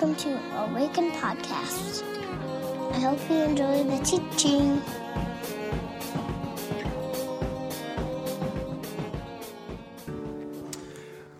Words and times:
welcome 0.00 0.14
to 0.14 0.56
Awaken 0.56 1.10
Podcast. 1.10 2.04
I 2.92 3.00
hope 3.00 3.18
you 3.28 3.36
enjoy 3.38 3.82
the 3.82 3.98
teaching. 4.04 4.80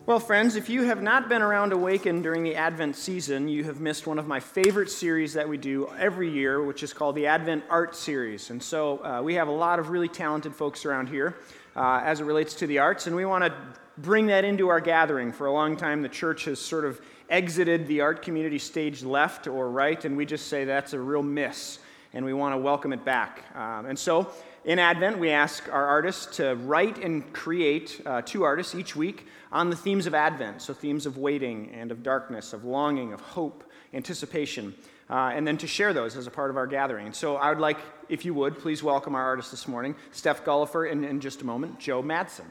Well, 0.07 0.19
friends, 0.19 0.57
if 0.57 0.69
you 0.69 0.83
have 0.83 1.01
not 1.01 1.29
been 1.29 1.41
around 1.41 1.73
Awaken 1.73 2.21
during 2.21 2.43
the 2.43 2.57
Advent 2.57 2.97
season, 2.97 3.47
you 3.47 3.63
have 3.63 3.79
missed 3.79 4.09
one 4.09 4.19
of 4.19 4.27
my 4.27 4.41
favorite 4.41 4.91
series 4.91 5.35
that 5.35 5.49
we 5.49 5.57
do 5.57 5.89
every 5.97 6.29
year, 6.29 6.61
which 6.61 6.83
is 6.83 6.93
called 6.93 7.15
the 7.15 7.29
Advent 7.29 7.63
Art 7.71 7.95
Series. 7.95 8.51
And 8.51 8.61
so 8.61 9.05
uh, 9.05 9.23
we 9.23 9.35
have 9.35 9.47
a 9.47 9.53
lot 9.53 9.79
of 9.79 9.91
really 9.91 10.09
talented 10.09 10.53
folks 10.53 10.85
around 10.85 11.09
here 11.09 11.37
uh, 11.77 12.01
as 12.03 12.19
it 12.21 12.25
relates 12.25 12.55
to 12.55 12.67
the 12.67 12.81
arts, 12.81 13.07
and 13.07 13.15
we 13.15 13.25
want 13.25 13.45
to 13.45 13.55
bring 13.99 14.27
that 14.27 14.45
into 14.45 14.69
our 14.69 14.81
gathering. 14.81 15.31
For 15.31 15.47
a 15.47 15.53
long 15.53 15.77
time, 15.77 16.03
the 16.03 16.09
church 16.09 16.47
has 16.47 16.59
sort 16.59 16.85
of 16.85 17.01
exited 17.29 17.87
the 17.87 18.01
art 18.01 18.23
community 18.23 18.59
stage 18.59 19.03
left 19.03 19.47
or 19.47 19.71
right, 19.71 20.05
and 20.05 20.17
we 20.17 20.27
just 20.27 20.49
say 20.49 20.65
that's 20.65 20.93
a 20.93 21.01
real 21.01 21.23
miss, 21.23 21.79
and 22.13 22.25
we 22.25 22.33
want 22.33 22.55
to 22.55 22.59
welcome 22.59 22.93
it 22.93 23.05
back. 23.05 23.45
Um, 23.55 23.87
and 23.87 23.99
so 23.99 24.31
in 24.65 24.79
Advent, 24.79 25.19
we 25.19 25.31
ask 25.31 25.69
our 25.73 25.87
artists 25.87 26.37
to 26.37 26.55
write 26.57 26.99
and 26.99 27.33
create 27.33 28.01
uh, 28.05 28.23
two 28.23 28.43
artists 28.43 28.75
each 28.75 28.95
week 28.97 29.27
on 29.53 29.71
the 29.71 29.77
themes 29.77 30.07
of 30.07 30.15
Advent, 30.15 30.61
so 30.61 30.75
themes 30.75 31.07
of 31.07 31.17
waiting 31.17 31.71
and 31.73 31.91
of 31.91 32.03
darkness, 32.03 32.53
of 32.53 32.65
longing, 32.65 33.13
of 33.13 33.21
hope, 33.21 33.65
anticipation, 33.95 34.75
uh, 35.09 35.33
and 35.35 35.47
then 35.47 35.57
to 35.57 35.67
share 35.67 35.93
those 35.93 36.17
as 36.17 36.27
a 36.27 36.31
part 36.31 36.51
of 36.51 36.57
our 36.57 36.67
gathering. 36.67 37.13
So 37.13 37.37
I 37.37 37.49
would 37.49 37.61
like, 37.61 37.79
if 38.09 38.25
you 38.25 38.35
would, 38.35 38.59
please 38.59 38.83
welcome 38.83 39.15
our 39.15 39.25
artists 39.25 39.51
this 39.51 39.67
morning, 39.67 39.95
Steph 40.13 40.45
Gullifer, 40.45 40.85
and 40.85 41.05
in 41.05 41.21
just 41.21 41.41
a 41.41 41.47
moment, 41.47 41.79
Joe 41.79 42.03
Madsen. 42.03 42.45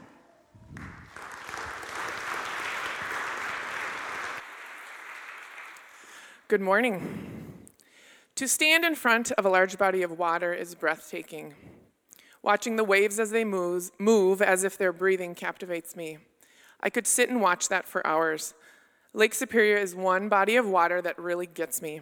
Good 6.48 6.62
morning. 6.62 7.66
To 8.36 8.48
stand 8.48 8.82
in 8.82 8.94
front 8.94 9.32
of 9.32 9.44
a 9.44 9.50
large 9.50 9.76
body 9.76 10.02
of 10.02 10.18
water 10.18 10.54
is 10.54 10.74
breathtaking. 10.74 11.52
Watching 12.42 12.76
the 12.76 12.84
waves 12.84 13.20
as 13.20 13.30
they 13.30 13.44
move, 13.44 13.90
move 13.98 14.40
as 14.40 14.64
if 14.64 14.78
they're 14.78 14.94
breathing 14.94 15.34
captivates 15.34 15.94
me. 15.94 16.16
I 16.80 16.88
could 16.88 17.06
sit 17.06 17.28
and 17.28 17.42
watch 17.42 17.68
that 17.68 17.86
for 17.86 18.06
hours. 18.06 18.54
Lake 19.12 19.34
Superior 19.34 19.76
is 19.76 19.94
one 19.94 20.30
body 20.30 20.56
of 20.56 20.66
water 20.66 21.02
that 21.02 21.18
really 21.18 21.44
gets 21.44 21.82
me. 21.82 22.00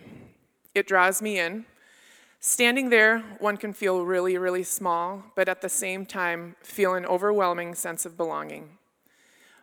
It 0.77 0.87
draws 0.87 1.21
me 1.21 1.41
in. 1.41 1.65
Standing 2.39 2.91
there, 2.91 3.19
one 3.41 3.57
can 3.57 3.73
feel 3.73 4.05
really, 4.05 4.39
really 4.39 4.63
small, 4.63 5.25
but 5.35 5.49
at 5.49 5.61
the 5.61 5.69
same 5.69 6.07
time, 6.07 6.55
feel 6.63 6.95
an 6.95 7.05
overwhelming 7.05 7.75
sense 7.75 8.07
of 8.07 8.17
belonging. 8.17 8.79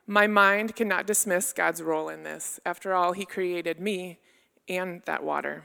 My 0.05 0.27
mind 0.27 0.75
cannot 0.75 1.07
dismiss 1.07 1.53
God's 1.53 1.81
role 1.81 2.09
in 2.09 2.23
this. 2.23 2.59
After 2.65 2.93
all, 2.93 3.13
He 3.13 3.23
created 3.23 3.79
me 3.79 4.19
and 4.67 5.01
that 5.05 5.23
water. 5.23 5.63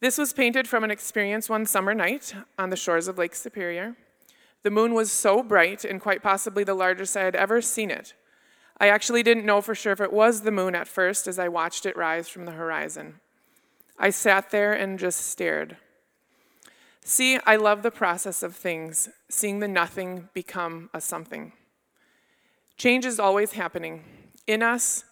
This 0.00 0.18
was 0.18 0.32
painted 0.32 0.66
from 0.66 0.82
an 0.82 0.90
experience 0.90 1.48
one 1.48 1.64
summer 1.64 1.94
night 1.94 2.34
on 2.58 2.70
the 2.70 2.76
shores 2.76 3.06
of 3.06 3.18
Lake 3.18 3.36
Superior. 3.36 3.94
The 4.64 4.70
moon 4.70 4.94
was 4.94 5.12
so 5.12 5.44
bright 5.44 5.84
and 5.84 6.00
quite 6.00 6.22
possibly 6.22 6.64
the 6.64 6.74
largest 6.74 7.16
I 7.16 7.22
had 7.22 7.36
ever 7.36 7.60
seen 7.60 7.88
it. 7.90 8.14
I 8.80 8.88
actually 8.88 9.22
didn't 9.22 9.46
know 9.46 9.60
for 9.60 9.76
sure 9.76 9.92
if 9.92 10.00
it 10.00 10.12
was 10.12 10.40
the 10.40 10.50
moon 10.50 10.74
at 10.74 10.88
first 10.88 11.28
as 11.28 11.38
I 11.38 11.46
watched 11.46 11.86
it 11.86 11.96
rise 11.96 12.28
from 12.28 12.46
the 12.46 12.52
horizon. 12.52 13.20
I 13.96 14.10
sat 14.10 14.50
there 14.50 14.72
and 14.72 14.98
just 14.98 15.20
stared. 15.20 15.76
See, 17.04 17.38
I 17.46 17.54
love 17.54 17.82
the 17.82 17.92
process 17.92 18.42
of 18.42 18.56
things, 18.56 19.08
seeing 19.28 19.60
the 19.60 19.68
nothing 19.68 20.30
become 20.34 20.90
a 20.92 21.00
something. 21.00 21.52
Change 22.76 23.04
is 23.04 23.20
always 23.20 23.52
happening 23.52 24.02
in 24.48 24.64
us 24.64 25.04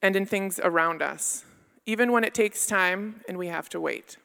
and 0.00 0.14
in 0.14 0.26
things 0.26 0.60
around 0.62 1.02
us 1.02 1.44
even 1.86 2.12
when 2.12 2.24
it 2.24 2.34
takes 2.34 2.66
time 2.66 3.22
and 3.28 3.38
we 3.38 3.46
have 3.46 3.68
to 3.70 3.80
wait. 3.80 4.18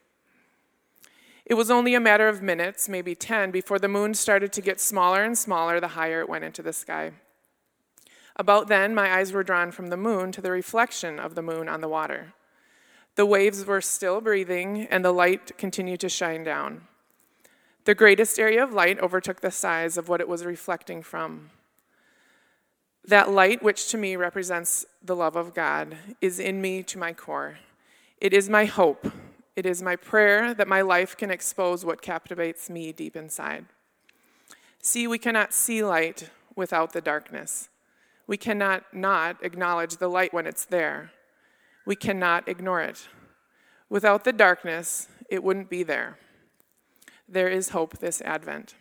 It 1.45 1.54
was 1.54 1.72
only 1.72 1.94
a 1.94 1.99
matter 1.99 2.27
of 2.27 2.42
minutes, 2.42 2.89
maybe 2.89 3.16
10, 3.16 3.52
before 3.52 3.80
the 3.80 3.88
moon 3.88 4.14
started 4.14 4.52
to 4.54 4.61
get 4.61 4.80
smaller 4.80 5.23
and 5.23 5.38
smaller 5.38 5.80
the 5.80 5.89
higher 5.89 6.21
it 6.21 6.30
went 6.30 6.44
into 6.44 6.61
the 6.61 6.73
sky. 6.73 7.11
About 8.36 8.67
then, 8.67 8.95
my 8.95 9.14
eyes 9.14 9.32
were 9.32 9.44
drawn 9.44 9.71
from 9.71 9.88
the 9.88 9.98
moon 9.98 10.32
to 10.32 10.42
the 10.42 10.52
reflection 10.52 11.20
of 11.20 11.36
the 11.36 11.42
moon 11.42 11.67
on 11.67 11.82
the 11.82 11.89
water. 11.89 12.33
The 13.16 13.26
waves 13.26 13.66
were 13.66 13.82
still 13.82 14.21
breathing, 14.21 14.88
and 14.89 15.04
the 15.04 15.11
light 15.11 15.58
continued 15.58 16.00
to 16.00 16.10
shine 16.10 16.44
down. 16.44 16.88
The 17.83 17.95
greatest 17.95 18.39
area 18.39 18.64
of 18.64 18.73
light 18.73 19.00
overtook 19.00 19.42
the 19.42 19.52
size 19.52 19.98
of 19.98 20.08
what 20.08 20.21
it 20.21 20.30
was 20.30 20.45
reflecting 20.45 21.04
from. 21.04 21.50
That 23.06 23.32
light, 23.32 23.64
which 23.64 23.89
to 23.89 23.98
me 23.98 24.16
represents 24.16 24.86
the 25.04 25.16
love 25.16 25.36
of 25.36 25.54
God, 25.54 25.98
is 26.22 26.39
in 26.39 26.62
me 26.62 26.84
to 26.84 27.00
my 27.00 27.14
core. 27.14 27.58
It 28.20 28.34
is 28.34 28.50
my 28.50 28.66
hope. 28.66 29.12
It 29.56 29.66
is 29.66 29.82
my 29.82 29.95
prayer 29.95 30.54
that 30.54 30.67
my 30.67 30.82
life 30.82 31.17
can 31.17 31.32
expose 31.32 31.84
what 31.84 32.02
captivates 32.02 32.70
me 32.70 32.92
deep 32.92 33.16
inside. 33.16 33.66
See, 34.82 35.08
we 35.08 35.17
cannot 35.17 35.54
see 35.54 35.84
light 35.84 36.30
without 36.56 36.94
the 36.94 37.02
darkness. 37.02 37.70
We 38.28 38.38
cannot 38.38 38.94
not 38.94 39.44
acknowledge 39.44 39.98
the 39.98 40.08
light 40.08 40.33
when 40.33 40.48
it's 40.48 40.66
there. 40.66 41.12
We 41.86 41.95
cannot 41.95 42.48
ignore 42.48 42.82
it. 42.82 43.08
Without 43.89 44.23
the 44.23 44.32
darkness, 44.32 45.08
it 45.30 45.44
wouldn't 45.44 45.70
be 45.70 45.83
there. 45.83 46.18
There 47.28 47.50
is 47.50 47.70
hope 47.70 47.98
this 47.98 48.22
Advent. 48.22 48.76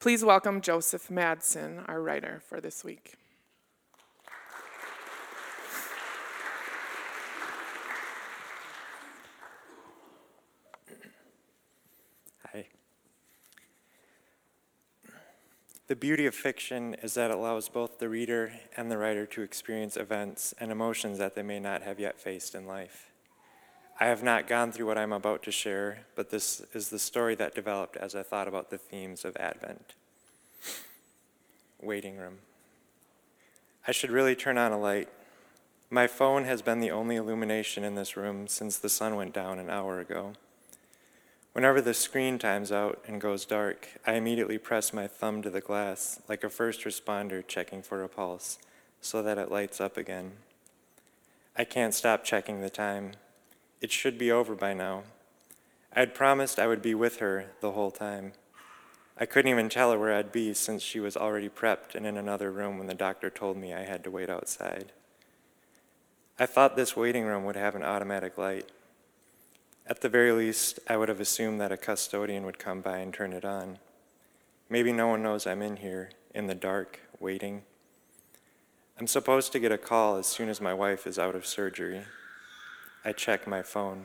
Please 0.00 0.24
welcome 0.24 0.62
Joseph 0.62 1.08
Madsen, 1.10 1.86
our 1.86 2.00
writer 2.00 2.40
for 2.48 2.58
this 2.58 2.82
week. 2.82 3.16
Hi. 12.50 12.68
The 15.88 15.96
beauty 15.96 16.24
of 16.24 16.34
fiction 16.34 16.94
is 17.02 17.12
that 17.12 17.30
it 17.30 17.36
allows 17.36 17.68
both 17.68 17.98
the 17.98 18.08
reader 18.08 18.54
and 18.78 18.90
the 18.90 18.96
writer 18.96 19.26
to 19.26 19.42
experience 19.42 19.98
events 19.98 20.54
and 20.58 20.72
emotions 20.72 21.18
that 21.18 21.34
they 21.34 21.42
may 21.42 21.60
not 21.60 21.82
have 21.82 22.00
yet 22.00 22.18
faced 22.18 22.54
in 22.54 22.66
life. 22.66 23.09
I 24.02 24.06
have 24.06 24.22
not 24.22 24.48
gone 24.48 24.72
through 24.72 24.86
what 24.86 24.96
I'm 24.96 25.12
about 25.12 25.42
to 25.42 25.52
share, 25.52 26.06
but 26.16 26.30
this 26.30 26.62
is 26.72 26.88
the 26.88 26.98
story 26.98 27.34
that 27.34 27.54
developed 27.54 27.98
as 27.98 28.14
I 28.14 28.22
thought 28.22 28.48
about 28.48 28.70
the 28.70 28.78
themes 28.78 29.26
of 29.26 29.36
Advent. 29.36 29.92
Waiting 31.82 32.16
room. 32.16 32.38
I 33.86 33.92
should 33.92 34.10
really 34.10 34.34
turn 34.34 34.56
on 34.56 34.72
a 34.72 34.80
light. 34.80 35.10
My 35.90 36.06
phone 36.06 36.44
has 36.44 36.62
been 36.62 36.80
the 36.80 36.90
only 36.90 37.16
illumination 37.16 37.84
in 37.84 37.94
this 37.94 38.16
room 38.16 38.48
since 38.48 38.78
the 38.78 38.88
sun 38.88 39.16
went 39.16 39.34
down 39.34 39.58
an 39.58 39.68
hour 39.68 40.00
ago. 40.00 40.32
Whenever 41.52 41.82
the 41.82 41.92
screen 41.92 42.38
times 42.38 42.72
out 42.72 43.02
and 43.06 43.20
goes 43.20 43.44
dark, 43.44 43.88
I 44.06 44.14
immediately 44.14 44.56
press 44.56 44.94
my 44.94 45.08
thumb 45.08 45.42
to 45.42 45.50
the 45.50 45.60
glass 45.60 46.22
like 46.26 46.42
a 46.42 46.48
first 46.48 46.84
responder 46.84 47.46
checking 47.46 47.82
for 47.82 48.02
a 48.02 48.08
pulse 48.08 48.58
so 49.02 49.22
that 49.22 49.36
it 49.36 49.50
lights 49.50 49.78
up 49.78 49.98
again. 49.98 50.32
I 51.54 51.64
can't 51.64 51.92
stop 51.92 52.24
checking 52.24 52.62
the 52.62 52.70
time. 52.70 53.12
It 53.80 53.90
should 53.90 54.18
be 54.18 54.30
over 54.30 54.54
by 54.54 54.74
now. 54.74 55.04
I 55.94 56.00
had 56.00 56.14
promised 56.14 56.58
I 56.58 56.66
would 56.66 56.82
be 56.82 56.94
with 56.94 57.16
her 57.18 57.46
the 57.60 57.72
whole 57.72 57.90
time. 57.90 58.32
I 59.18 59.26
couldn't 59.26 59.50
even 59.50 59.68
tell 59.68 59.92
her 59.92 59.98
where 59.98 60.14
I'd 60.14 60.32
be 60.32 60.54
since 60.54 60.82
she 60.82 61.00
was 61.00 61.16
already 61.16 61.48
prepped 61.48 61.94
and 61.94 62.06
in 62.06 62.16
another 62.16 62.50
room 62.50 62.78
when 62.78 62.86
the 62.86 62.94
doctor 62.94 63.28
told 63.28 63.56
me 63.56 63.74
I 63.74 63.82
had 63.82 64.04
to 64.04 64.10
wait 64.10 64.30
outside. 64.30 64.92
I 66.38 66.46
thought 66.46 66.76
this 66.76 66.96
waiting 66.96 67.24
room 67.24 67.44
would 67.44 67.56
have 67.56 67.74
an 67.74 67.82
automatic 67.82 68.38
light. 68.38 68.70
At 69.86 70.00
the 70.00 70.08
very 70.08 70.32
least, 70.32 70.78
I 70.88 70.96
would 70.96 71.08
have 71.08 71.20
assumed 71.20 71.60
that 71.60 71.72
a 71.72 71.76
custodian 71.76 72.44
would 72.44 72.58
come 72.58 72.80
by 72.80 72.98
and 72.98 73.12
turn 73.12 73.32
it 73.32 73.44
on. 73.44 73.78
Maybe 74.70 74.92
no 74.92 75.08
one 75.08 75.22
knows 75.22 75.46
I'm 75.46 75.62
in 75.62 75.76
here, 75.76 76.10
in 76.34 76.46
the 76.46 76.54
dark, 76.54 77.00
waiting. 77.18 77.62
I'm 78.98 79.06
supposed 79.06 79.52
to 79.52 79.58
get 79.58 79.72
a 79.72 79.78
call 79.78 80.16
as 80.16 80.26
soon 80.26 80.48
as 80.48 80.60
my 80.60 80.72
wife 80.72 81.06
is 81.06 81.18
out 81.18 81.34
of 81.34 81.44
surgery. 81.44 82.02
I 83.04 83.12
check 83.12 83.46
my 83.46 83.62
phone. 83.62 84.04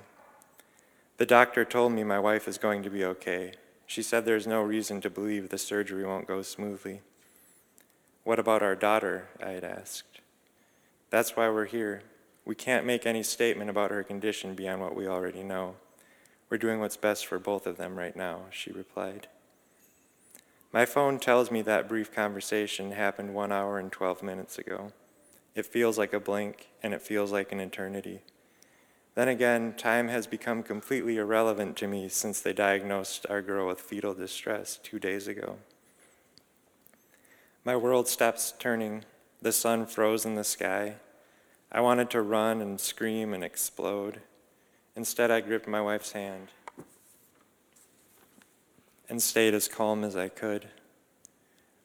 The 1.18 1.26
doctor 1.26 1.66
told 1.66 1.92
me 1.92 2.04
my 2.04 2.20
wife 2.20 2.48
is 2.48 2.58
going 2.58 2.82
to 2.84 2.90
be 2.90 3.04
okay. 3.04 3.54
She 3.86 4.02
said 4.02 4.26
there's 4.26 4.48
no 4.48 4.62
reason 4.62 5.02
to 5.02 5.10
believe 5.10 5.50
the 5.50 5.58
surgery 5.58 6.06
won't 6.06 6.28
go 6.28 6.42
smoothly. 6.42 7.02
What 8.24 8.40
about 8.40 8.64
our 8.64 8.76
daughter? 8.76 9.28
I 9.44 9.52
had 9.52 9.64
asked. 9.64 10.22
That's 11.10 11.36
why 11.36 11.50
we're 11.50 11.66
here. 11.66 12.04
We 12.46 12.56
can't 12.56 12.86
make 12.86 13.06
any 13.06 13.22
statement 13.22 13.70
about 13.70 13.92
her 13.92 14.04
condition 14.04 14.56
beyond 14.56 14.82
what 14.82 14.96
we 14.96 15.08
already 15.08 15.44
know. 15.44 15.76
We're 16.50 16.58
doing 16.58 16.80
what's 16.80 16.98
best 16.98 17.26
for 17.26 17.38
both 17.38 17.68
of 17.68 17.78
them 17.78 17.98
right 17.98 18.16
now, 18.16 18.44
she 18.50 18.72
replied. 18.72 19.28
My 20.72 20.86
phone 20.86 21.20
tells 21.20 21.52
me 21.52 21.62
that 21.64 21.90
brief 21.90 22.14
conversation 22.14 22.92
happened 22.92 23.34
one 23.34 23.52
hour 23.52 23.78
and 23.78 23.92
12 23.92 24.24
minutes 24.24 24.58
ago. 24.58 24.92
It 25.54 25.66
feels 25.66 25.98
like 25.98 26.14
a 26.14 26.20
blink, 26.20 26.68
and 26.84 26.94
it 26.94 27.02
feels 27.02 27.32
like 27.32 27.52
an 27.52 27.60
eternity. 27.60 28.22
Then 29.16 29.30
again, 29.30 29.74
time 29.78 30.10
has 30.10 30.28
become 30.28 30.62
completely 30.62 31.18
irrelevant 31.18 31.78
to 31.78 31.88
me 31.88 32.10
since 32.10 32.42
they 32.42 32.52
diagnosed 32.52 33.26
our 33.30 33.42
girl 33.42 33.66
with 33.66 33.80
fetal 33.80 34.14
distress 34.14 34.78
two 34.84 35.00
days 35.00 35.28
ago. 35.28 35.58
My 37.64 37.78
world 37.78 38.10
stops 38.10 38.54
turning, 38.60 39.06
the 39.42 39.54
sun 39.54 39.86
froze 39.86 40.26
in 40.26 40.36
the 40.36 40.44
sky. 40.44 40.96
I 41.72 41.80
wanted 41.80 42.10
to 42.12 42.22
run 42.22 42.62
and 42.62 42.80
scream 42.80 43.34
and 43.34 43.44
explode. 43.44 44.20
Instead, 44.98 45.32
I 45.32 45.42
gripped 45.42 45.68
my 45.68 45.82
wife's 45.82 46.12
hand 46.12 46.50
and 49.08 49.22
stayed 49.22 49.54
as 49.54 49.68
calm 49.68 50.04
as 50.04 50.16
I 50.16 50.28
could. 50.28 50.68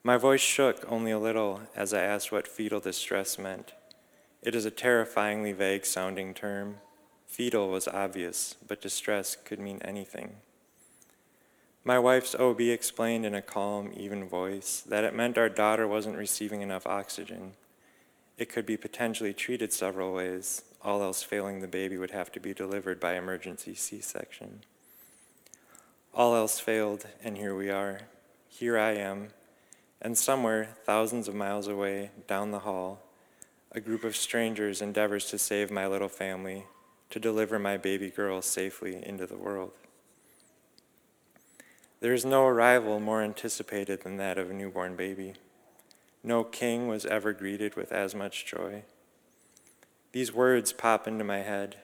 My 0.03 0.17
voice 0.17 0.41
shook 0.41 0.85
only 0.91 1.11
a 1.11 1.19
little 1.19 1.61
as 1.77 1.95
I 1.95 2.03
asked 2.03 2.33
what 2.33 2.49
fetal 2.49 2.81
distress 2.81 3.39
meant. 3.39 3.73
It 4.43 4.55
is 4.55 4.65
a 4.65 4.71
terrifyingly 4.71 5.53
vague 5.53 5.85
sounding 5.87 6.35
term. 6.35 6.77
Fetal 7.31 7.69
was 7.69 7.87
obvious, 7.87 8.57
but 8.67 8.83
distress 8.83 9.37
could 9.37 9.61
mean 9.61 9.81
anything. 9.83 10.39
My 11.85 11.97
wife's 11.97 12.35
OB 12.35 12.61
explained 12.61 13.25
in 13.25 13.37
a 13.37 13.41
calm, 13.41 13.93
even 13.97 14.29
voice 14.29 14.81
that 14.81 15.05
it 15.05 15.15
meant 15.15 15.39
our 15.39 15.49
daughter 15.49 15.87
wasn't 15.87 16.19
receiving 16.19 16.61
enough 16.61 16.89
oxygen. 16.89 17.53
It 18.37 18.49
could 18.49 18.67
be 18.67 18.77
potentially 18.77 19.33
treated 19.33 19.73
several 19.73 20.13
ways. 20.13 20.63
All 20.83 21.05
else 21.05 21.23
failing, 21.23 21.61
the 21.61 21.69
baby 21.69 21.97
would 21.97 22.11
have 22.11 22.33
to 22.33 22.41
be 22.41 22.53
delivered 22.53 22.99
by 22.99 23.15
emergency 23.15 23.77
C 23.77 24.01
section. 24.01 24.63
All 26.13 26.35
else 26.35 26.59
failed, 26.59 27.07
and 27.23 27.37
here 27.37 27.55
we 27.55 27.71
are. 27.71 28.01
Here 28.49 28.77
I 28.77 28.97
am, 28.97 29.29
and 30.03 30.19
somewhere, 30.19 30.71
thousands 30.85 31.29
of 31.29 31.37
miles 31.37 31.69
away, 31.69 32.11
down 32.27 32.51
the 32.51 32.59
hall, 32.59 33.03
a 33.71 33.81
group 33.81 34.03
of 34.03 34.17
strangers 34.17 34.83
endeavors 34.83 35.27
to 35.27 35.39
save 35.39 35.71
my 35.71 35.87
little 35.87 36.09
family, 36.09 36.65
to 37.11 37.21
deliver 37.21 37.59
my 37.59 37.77
baby 37.77 38.09
girl 38.09 38.41
safely 38.41 39.05
into 39.05 39.27
the 39.27 39.37
world. 39.37 39.73
There 42.01 42.15
is 42.15 42.25
no 42.25 42.47
arrival 42.47 42.99
more 42.99 43.23
anticipated 43.23 44.03
than 44.03 44.17
that 44.17 44.39
of 44.39 44.51
a 44.51 44.55
newborn 44.55 44.97
baby. 44.97 45.35
No 46.23 46.45
king 46.45 46.89
was 46.89 47.05
ever 47.07 47.33
greeted 47.33 47.77
with 47.77 47.93
as 47.93 48.15
much 48.15 48.47
joy. 48.47 48.85
These 50.13 50.33
words 50.33 50.73
pop 50.73 51.07
into 51.07 51.25
my 51.25 51.39
head. 51.39 51.77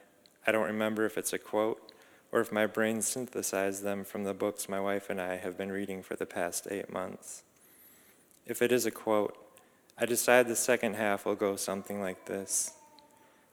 I 0.45 0.51
don't 0.51 0.65
remember 0.65 1.05
if 1.05 1.17
it's 1.17 1.33
a 1.33 1.37
quote 1.37 1.91
or 2.31 2.39
if 2.39 2.51
my 2.51 2.65
brain 2.65 3.01
synthesized 3.01 3.83
them 3.83 4.03
from 4.03 4.23
the 4.23 4.33
books 4.33 4.67
my 4.67 4.79
wife 4.79 5.09
and 5.09 5.21
I 5.21 5.37
have 5.37 5.57
been 5.57 5.71
reading 5.71 6.03
for 6.03 6.15
the 6.15 6.25
past 6.25 6.67
eight 6.69 6.91
months. 6.91 7.43
If 8.45 8.61
it 8.61 8.71
is 8.71 8.85
a 8.85 8.91
quote, 8.91 9.37
I 9.97 10.05
decide 10.05 10.47
the 10.47 10.55
second 10.55 10.95
half 10.95 11.25
will 11.25 11.35
go 11.35 11.55
something 11.55 12.01
like 12.01 12.25
this 12.25 12.73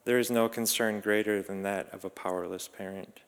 There 0.04 0.18
is 0.18 0.30
no 0.30 0.48
concern 0.48 1.00
greater 1.00 1.42
than 1.42 1.62
that 1.62 1.92
of 1.92 2.04
a 2.04 2.10
powerless 2.10 2.68
parent. 2.68 3.20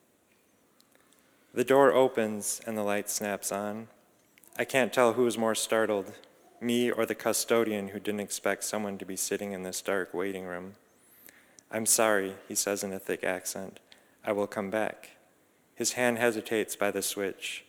The 1.54 1.64
door 1.64 1.92
opens 1.92 2.60
and 2.66 2.76
the 2.76 2.82
light 2.82 3.08
snaps 3.08 3.50
on. 3.50 3.88
I 4.58 4.64
can't 4.64 4.92
tell 4.92 5.14
who 5.14 5.26
is 5.26 5.38
more 5.38 5.54
startled, 5.54 6.12
me 6.60 6.90
or 6.90 7.06
the 7.06 7.14
custodian 7.14 7.88
who 7.88 8.00
didn't 8.00 8.20
expect 8.20 8.64
someone 8.64 8.98
to 8.98 9.06
be 9.06 9.16
sitting 9.16 9.52
in 9.52 9.62
this 9.62 9.80
dark 9.80 10.12
waiting 10.12 10.44
room. 10.44 10.74
I'm 11.70 11.86
sorry, 11.86 12.34
he 12.46 12.54
says 12.54 12.84
in 12.84 12.92
a 12.92 12.98
thick 12.98 13.24
accent. 13.24 13.80
I 14.24 14.32
will 14.32 14.46
come 14.46 14.70
back. 14.70 15.12
His 15.74 15.92
hand 15.92 16.18
hesitates 16.18 16.76
by 16.76 16.90
the 16.90 17.02
switch. 17.02 17.64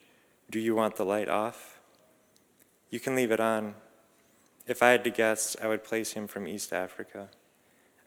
Do 0.50 0.59
you 0.59 0.75
want 0.75 0.98
the 0.98 1.06
light 1.06 1.30
off? 1.30 1.80
You 2.89 3.00
can 3.00 3.15
leave 3.15 3.31
it 3.31 3.39
on. 3.39 3.75
If 4.65 4.83
I 4.83 4.89
had 4.89 5.04
to 5.06 5.09
guess, 5.09 5.56
I 5.62 5.68
would 5.68 5.83
place 5.83 6.12
him 6.12 6.27
from 6.27 6.48
East 6.48 6.74
Africa. 6.74 7.30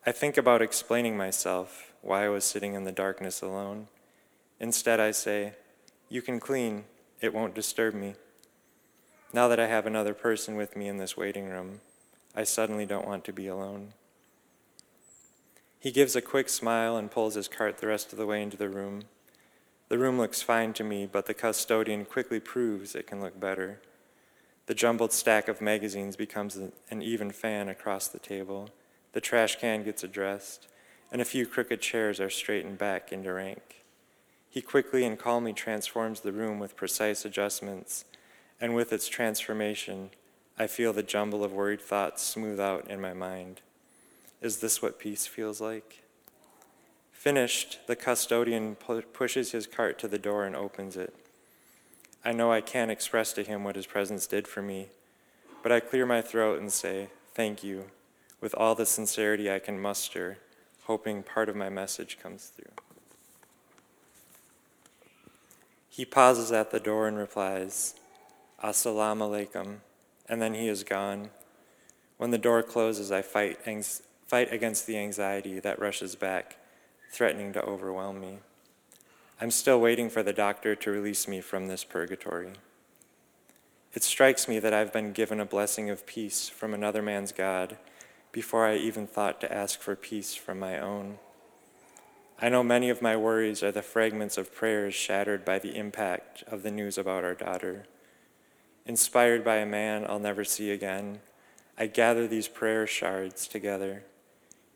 I 0.06 0.12
think 0.12 0.38
about 0.38 0.62
explaining 0.62 1.19
myself, 1.19 1.93
why 2.00 2.25
I 2.25 2.31
was 2.31 2.47
sitting 2.47 2.73
in 2.73 2.85
the 2.85 2.93
darkness 2.93 3.43
alone. 3.43 3.88
Instead, 4.58 4.99
I 4.99 5.11
say, 5.11 5.52
You 6.08 6.23
can 6.23 6.41
clean, 6.41 6.85
it 7.20 7.35
won't 7.35 7.55
disturb 7.55 7.93
me. 7.93 8.14
Now 9.35 9.47
that 9.49 9.61
I 9.61 9.67
have 9.67 9.87
another 9.87 10.14
person 10.14 10.56
with 10.56 10.75
me 10.75 10.88
in 10.88 10.97
this 10.97 11.19
waiting 11.19 11.50
room, 11.50 11.82
I 12.35 12.44
suddenly 12.44 12.87
don't 12.87 13.06
want 13.06 13.25
to 13.26 13.32
be 13.35 13.47
alone. 13.47 13.93
He 15.79 15.91
gives 15.91 16.17
a 16.17 16.23
quick 16.23 16.49
smile 16.49 16.97
and 16.97 17.11
pulls 17.11 17.35
his 17.35 17.47
cart 17.47 17.76
the 17.76 17.87
rest 17.87 18.11
of 18.11 18.19
the 18.19 18.26
way 18.26 18.43
into 18.43 18.56
the 18.56 18.70
room. 18.70 19.02
The 19.91 19.99
room 19.99 20.17
looks 20.17 20.41
fine 20.41 20.73
to 20.75 20.85
me, 20.85 21.05
but 21.05 21.26
the 21.26 21.35
custodian 21.35 22.06
quickly 22.06 22.41
proves 22.41 22.94
it 22.94 23.06
can 23.06 23.20
look 23.20 23.38
better. 23.38 23.82
The 24.64 24.75
jumbled 24.75 25.12
stack 25.12 25.47
of 25.47 25.61
magazines 25.61 26.17
becomes 26.17 26.56
an 26.56 27.02
even 27.02 27.32
fan 27.32 27.69
across 27.69 28.08
the 28.08 28.19
table. 28.19 28.70
The 29.12 29.20
trash 29.20 29.56
can 29.58 29.82
gets 29.82 30.04
addressed, 30.04 30.68
and 31.10 31.20
a 31.20 31.24
few 31.24 31.46
crooked 31.46 31.80
chairs 31.80 32.20
are 32.20 32.30
straightened 32.30 32.78
back 32.78 33.12
into 33.12 33.32
rank. 33.32 33.84
He 34.48 34.60
quickly 34.60 35.04
and 35.04 35.18
calmly 35.18 35.52
transforms 35.52 36.20
the 36.20 36.32
room 36.32 36.58
with 36.58 36.76
precise 36.76 37.24
adjustments, 37.24 38.04
and 38.60 38.74
with 38.74 38.92
its 38.92 39.08
transformation, 39.08 40.10
I 40.58 40.66
feel 40.66 40.92
the 40.92 41.02
jumble 41.02 41.42
of 41.42 41.52
worried 41.52 41.80
thoughts 41.80 42.22
smooth 42.22 42.60
out 42.60 42.90
in 42.90 43.00
my 43.00 43.14
mind. 43.14 43.60
Is 44.40 44.58
this 44.58 44.82
what 44.82 44.98
peace 44.98 45.26
feels 45.26 45.60
like? 45.60 46.02
Finished, 47.12 47.78
the 47.86 47.96
custodian 47.96 48.76
pu- 48.76 49.02
pushes 49.02 49.52
his 49.52 49.66
cart 49.66 49.98
to 49.98 50.08
the 50.08 50.18
door 50.18 50.44
and 50.44 50.56
opens 50.56 50.96
it. 50.96 51.14
I 52.24 52.32
know 52.32 52.52
I 52.52 52.60
can't 52.60 52.90
express 52.90 53.32
to 53.34 53.42
him 53.42 53.64
what 53.64 53.76
his 53.76 53.86
presence 53.86 54.26
did 54.26 54.46
for 54.46 54.62
me, 54.62 54.88
but 55.62 55.72
I 55.72 55.80
clear 55.80 56.06
my 56.06 56.22
throat 56.22 56.60
and 56.60 56.72
say, 56.72 57.08
Thank 57.34 57.62
you, 57.62 57.86
with 58.40 58.54
all 58.54 58.75
the 58.75 58.87
sincerity 58.87 59.50
I 59.50 59.58
can 59.58 59.81
muster, 59.81 60.38
hoping 60.84 61.22
part 61.22 61.48
of 61.48 61.56
my 61.56 61.69
message 61.69 62.19
comes 62.22 62.46
through. 62.46 62.72
He 65.88 66.04
pauses 66.04 66.50
at 66.52 66.70
the 66.70 66.81
door 66.81 67.06
and 67.08 67.19
replies, 67.19 67.94
Assalamu 68.62 69.28
alaikum, 69.28 69.76
and 70.28 70.40
then 70.40 70.54
he 70.54 70.69
is 70.69 70.84
gone. 70.84 71.31
When 72.16 72.31
the 72.31 72.38
door 72.38 72.62
closes, 72.62 73.10
I 73.10 73.22
fight, 73.22 73.58
fight 74.26 74.52
against 74.52 74.87
the 74.87 74.96
anxiety 74.96 75.60
that 75.60 75.78
rushes 75.78 76.14
back 76.14 76.56
threatening 77.10 77.52
to 77.52 77.62
overwhelm 77.62 78.20
me. 78.20 78.38
I'm 79.40 79.50
still 79.50 79.81
waiting 79.81 80.10
for 80.10 80.22
the 80.22 80.32
doctor 80.32 80.75
to 80.76 80.90
release 80.90 81.26
me 81.26 81.40
from 81.40 81.66
this 81.66 81.82
purgatory. 81.82 82.52
It 83.92 84.04
strikes 84.04 84.46
me 84.46 84.58
that 84.60 84.72
I've 84.72 84.92
been 84.92 85.12
given 85.12 85.40
a 85.40 85.44
blessing 85.44 85.90
of 85.90 86.06
peace 86.06 86.48
from 86.48 86.72
another 86.72 87.02
man's 87.02 87.32
God 87.32 87.76
before 88.32 88.66
I 88.66 88.76
even 88.76 89.06
thought 89.06 89.40
to 89.40 89.52
ask 89.52 89.80
for 89.80 89.96
peace 89.96 90.34
from 90.34 90.58
my 90.58 90.78
own. 90.78 91.18
I 92.40 92.48
know 92.48 92.62
many 92.62 92.88
of 92.88 93.02
my 93.02 93.16
worries 93.16 93.62
are 93.62 93.72
the 93.72 93.82
fragments 93.82 94.38
of 94.38 94.54
prayers 94.54 94.94
shattered 94.94 95.44
by 95.44 95.58
the 95.58 95.76
impact 95.76 96.42
of 96.46 96.62
the 96.62 96.70
news 96.70 96.96
about 96.96 97.24
our 97.24 97.34
daughter. 97.34 97.84
Inspired 98.86 99.44
by 99.44 99.56
a 99.56 99.66
man 99.66 100.06
I'll 100.08 100.18
never 100.18 100.44
see 100.44 100.70
again, 100.70 101.20
I 101.76 101.86
gather 101.86 102.26
these 102.26 102.48
prayer 102.48 102.86
shards 102.86 103.46
together 103.46 104.04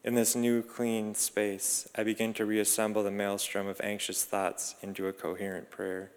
in 0.05 0.15
this 0.15 0.37
new, 0.37 0.61
clean 0.61 1.15
space, 1.15 1.89
I 1.97 2.03
begin 2.03 2.35
to 2.35 2.45
reassemble 2.45 3.03
the 3.03 3.11
maelstrom 3.11 3.67
of 3.67 3.81
anxious 3.81 4.23
thoughts 4.23 4.75
into 4.83 5.09
a 5.09 5.15
coherent 5.15 5.71
prayer. 5.71 6.11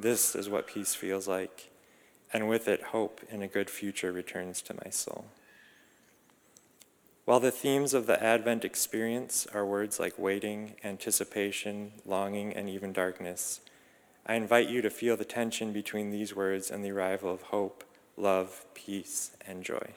This 0.00 0.34
is 0.34 0.48
what 0.48 0.66
peace 0.66 0.96
feels 0.96 1.28
like, 1.28 1.70
and 2.32 2.48
with 2.48 2.66
it, 2.66 2.82
hope 2.82 3.20
in 3.30 3.40
a 3.40 3.46
good 3.46 3.70
future 3.70 4.10
returns 4.10 4.60
to 4.62 4.74
my 4.84 4.90
soul. 4.90 5.26
While 7.28 7.40
the 7.40 7.50
themes 7.50 7.92
of 7.92 8.06
the 8.06 8.22
Advent 8.24 8.64
experience 8.64 9.46
are 9.52 9.66
words 9.66 10.00
like 10.00 10.18
waiting, 10.18 10.76
anticipation, 10.82 11.92
longing, 12.06 12.54
and 12.54 12.70
even 12.70 12.90
darkness, 12.90 13.60
I 14.24 14.36
invite 14.36 14.70
you 14.70 14.80
to 14.80 14.88
feel 14.88 15.14
the 15.14 15.26
tension 15.26 15.70
between 15.70 16.08
these 16.08 16.34
words 16.34 16.70
and 16.70 16.82
the 16.82 16.90
arrival 16.90 17.30
of 17.30 17.42
hope, 17.42 17.84
love, 18.16 18.64
peace, 18.72 19.32
and 19.46 19.62
joy. 19.62 19.92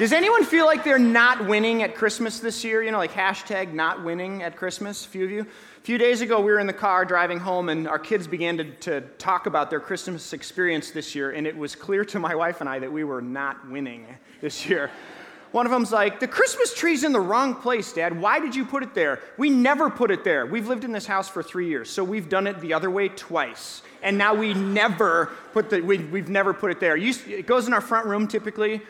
Does 0.00 0.14
anyone 0.14 0.44
feel 0.44 0.64
like 0.64 0.82
they're 0.82 0.98
not 0.98 1.44
winning 1.44 1.82
at 1.82 1.94
Christmas 1.94 2.40
this 2.40 2.64
year? 2.64 2.82
You 2.82 2.90
know, 2.90 2.96
like 2.96 3.12
hashtag 3.12 3.74
not 3.74 4.02
winning 4.02 4.42
at 4.42 4.56
Christmas, 4.56 5.04
a 5.04 5.08
few 5.10 5.26
of 5.26 5.30
you? 5.30 5.42
A 5.42 5.80
few 5.82 5.98
days 5.98 6.22
ago, 6.22 6.40
we 6.40 6.50
were 6.50 6.58
in 6.58 6.66
the 6.66 6.72
car 6.72 7.04
driving 7.04 7.38
home, 7.38 7.68
and 7.68 7.86
our 7.86 7.98
kids 7.98 8.26
began 8.26 8.56
to, 8.56 8.64
to 8.76 9.02
talk 9.18 9.44
about 9.44 9.68
their 9.68 9.78
Christmas 9.78 10.32
experience 10.32 10.90
this 10.90 11.14
year, 11.14 11.32
and 11.32 11.46
it 11.46 11.54
was 11.54 11.74
clear 11.74 12.02
to 12.06 12.18
my 12.18 12.34
wife 12.34 12.62
and 12.62 12.70
I 12.70 12.78
that 12.78 12.90
we 12.90 13.04
were 13.04 13.20
not 13.20 13.68
winning 13.68 14.06
this 14.40 14.66
year. 14.66 14.90
One 15.52 15.66
of 15.66 15.72
them's 15.72 15.92
like, 15.92 16.18
The 16.18 16.28
Christmas 16.28 16.72
tree's 16.72 17.04
in 17.04 17.12
the 17.12 17.20
wrong 17.20 17.54
place, 17.54 17.92
Dad. 17.92 18.18
Why 18.18 18.40
did 18.40 18.54
you 18.54 18.64
put 18.64 18.82
it 18.82 18.94
there? 18.94 19.20
We 19.36 19.50
never 19.50 19.90
put 19.90 20.10
it 20.10 20.24
there. 20.24 20.46
We've 20.46 20.66
lived 20.66 20.84
in 20.84 20.92
this 20.92 21.04
house 21.04 21.28
for 21.28 21.42
three 21.42 21.68
years, 21.68 21.90
so 21.90 22.02
we've 22.02 22.30
done 22.30 22.46
it 22.46 22.58
the 22.60 22.72
other 22.72 22.90
way 22.90 23.10
twice. 23.10 23.82
And 24.02 24.16
now 24.16 24.32
we 24.32 24.54
never 24.54 25.30
put 25.52 25.68
the, 25.68 25.82
we, 25.82 25.98
have 25.98 26.30
never 26.30 26.54
put 26.54 26.70
it 26.70 26.80
there. 26.80 26.96
it 26.96 27.46
goes 27.46 27.66
in 27.66 27.74
our 27.74 27.82
front 27.82 28.06
room 28.06 28.26
typically 28.26 28.80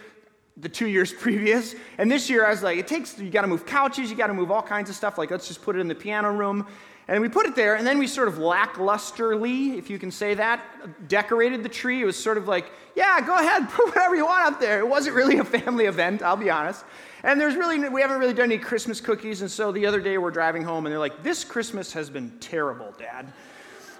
the 0.56 0.68
two 0.68 0.86
years 0.86 1.12
previous. 1.18 1.74
And 1.98 2.10
this 2.10 2.30
year, 2.30 2.46
I 2.46 2.50
was 2.50 2.62
like, 2.62 2.78
it 2.78 2.86
takes, 2.86 3.18
you 3.18 3.30
got 3.30 3.42
to 3.42 3.48
move 3.48 3.66
couches, 3.66 4.10
you 4.10 4.16
got 4.16 4.28
to 4.28 4.34
move 4.34 4.50
all 4.50 4.62
kinds 4.62 4.90
of 4.90 4.96
stuff. 4.96 5.18
Like, 5.18 5.30
let's 5.30 5.48
just 5.48 5.62
put 5.62 5.76
it 5.76 5.80
in 5.80 5.88
the 5.88 5.94
piano 5.94 6.32
room. 6.32 6.66
And 7.08 7.20
we 7.20 7.28
put 7.28 7.46
it 7.46 7.56
there, 7.56 7.74
and 7.74 7.84
then 7.84 7.98
we 7.98 8.06
sort 8.06 8.28
of 8.28 8.34
lacklusterly, 8.34 9.76
if 9.76 9.90
you 9.90 9.98
can 9.98 10.12
say 10.12 10.34
that, 10.34 11.08
decorated 11.08 11.64
the 11.64 11.68
tree. 11.68 12.02
It 12.02 12.04
was 12.04 12.16
sort 12.16 12.38
of 12.38 12.46
like, 12.46 12.70
yeah, 12.94 13.20
go 13.20 13.36
ahead, 13.36 13.68
put 13.70 13.86
whatever 13.86 14.14
you 14.14 14.24
want 14.26 14.46
up 14.46 14.60
there. 14.60 14.78
It 14.78 14.86
wasn't 14.86 15.16
really 15.16 15.38
a 15.38 15.44
family 15.44 15.86
event, 15.86 16.22
I'll 16.22 16.36
be 16.36 16.50
honest. 16.50 16.84
And 17.24 17.40
there's 17.40 17.56
really, 17.56 17.88
we 17.88 18.00
haven't 18.00 18.20
really 18.20 18.32
done 18.32 18.44
any 18.44 18.58
Christmas 18.58 19.00
cookies. 19.00 19.42
And 19.42 19.50
so 19.50 19.72
the 19.72 19.86
other 19.86 20.00
day 20.00 20.18
we're 20.18 20.30
driving 20.30 20.62
home, 20.62 20.86
and 20.86 20.92
they're 20.92 21.00
like, 21.00 21.24
this 21.24 21.42
Christmas 21.42 21.92
has 21.94 22.08
been 22.08 22.30
terrible, 22.38 22.94
Dad. 22.96 23.32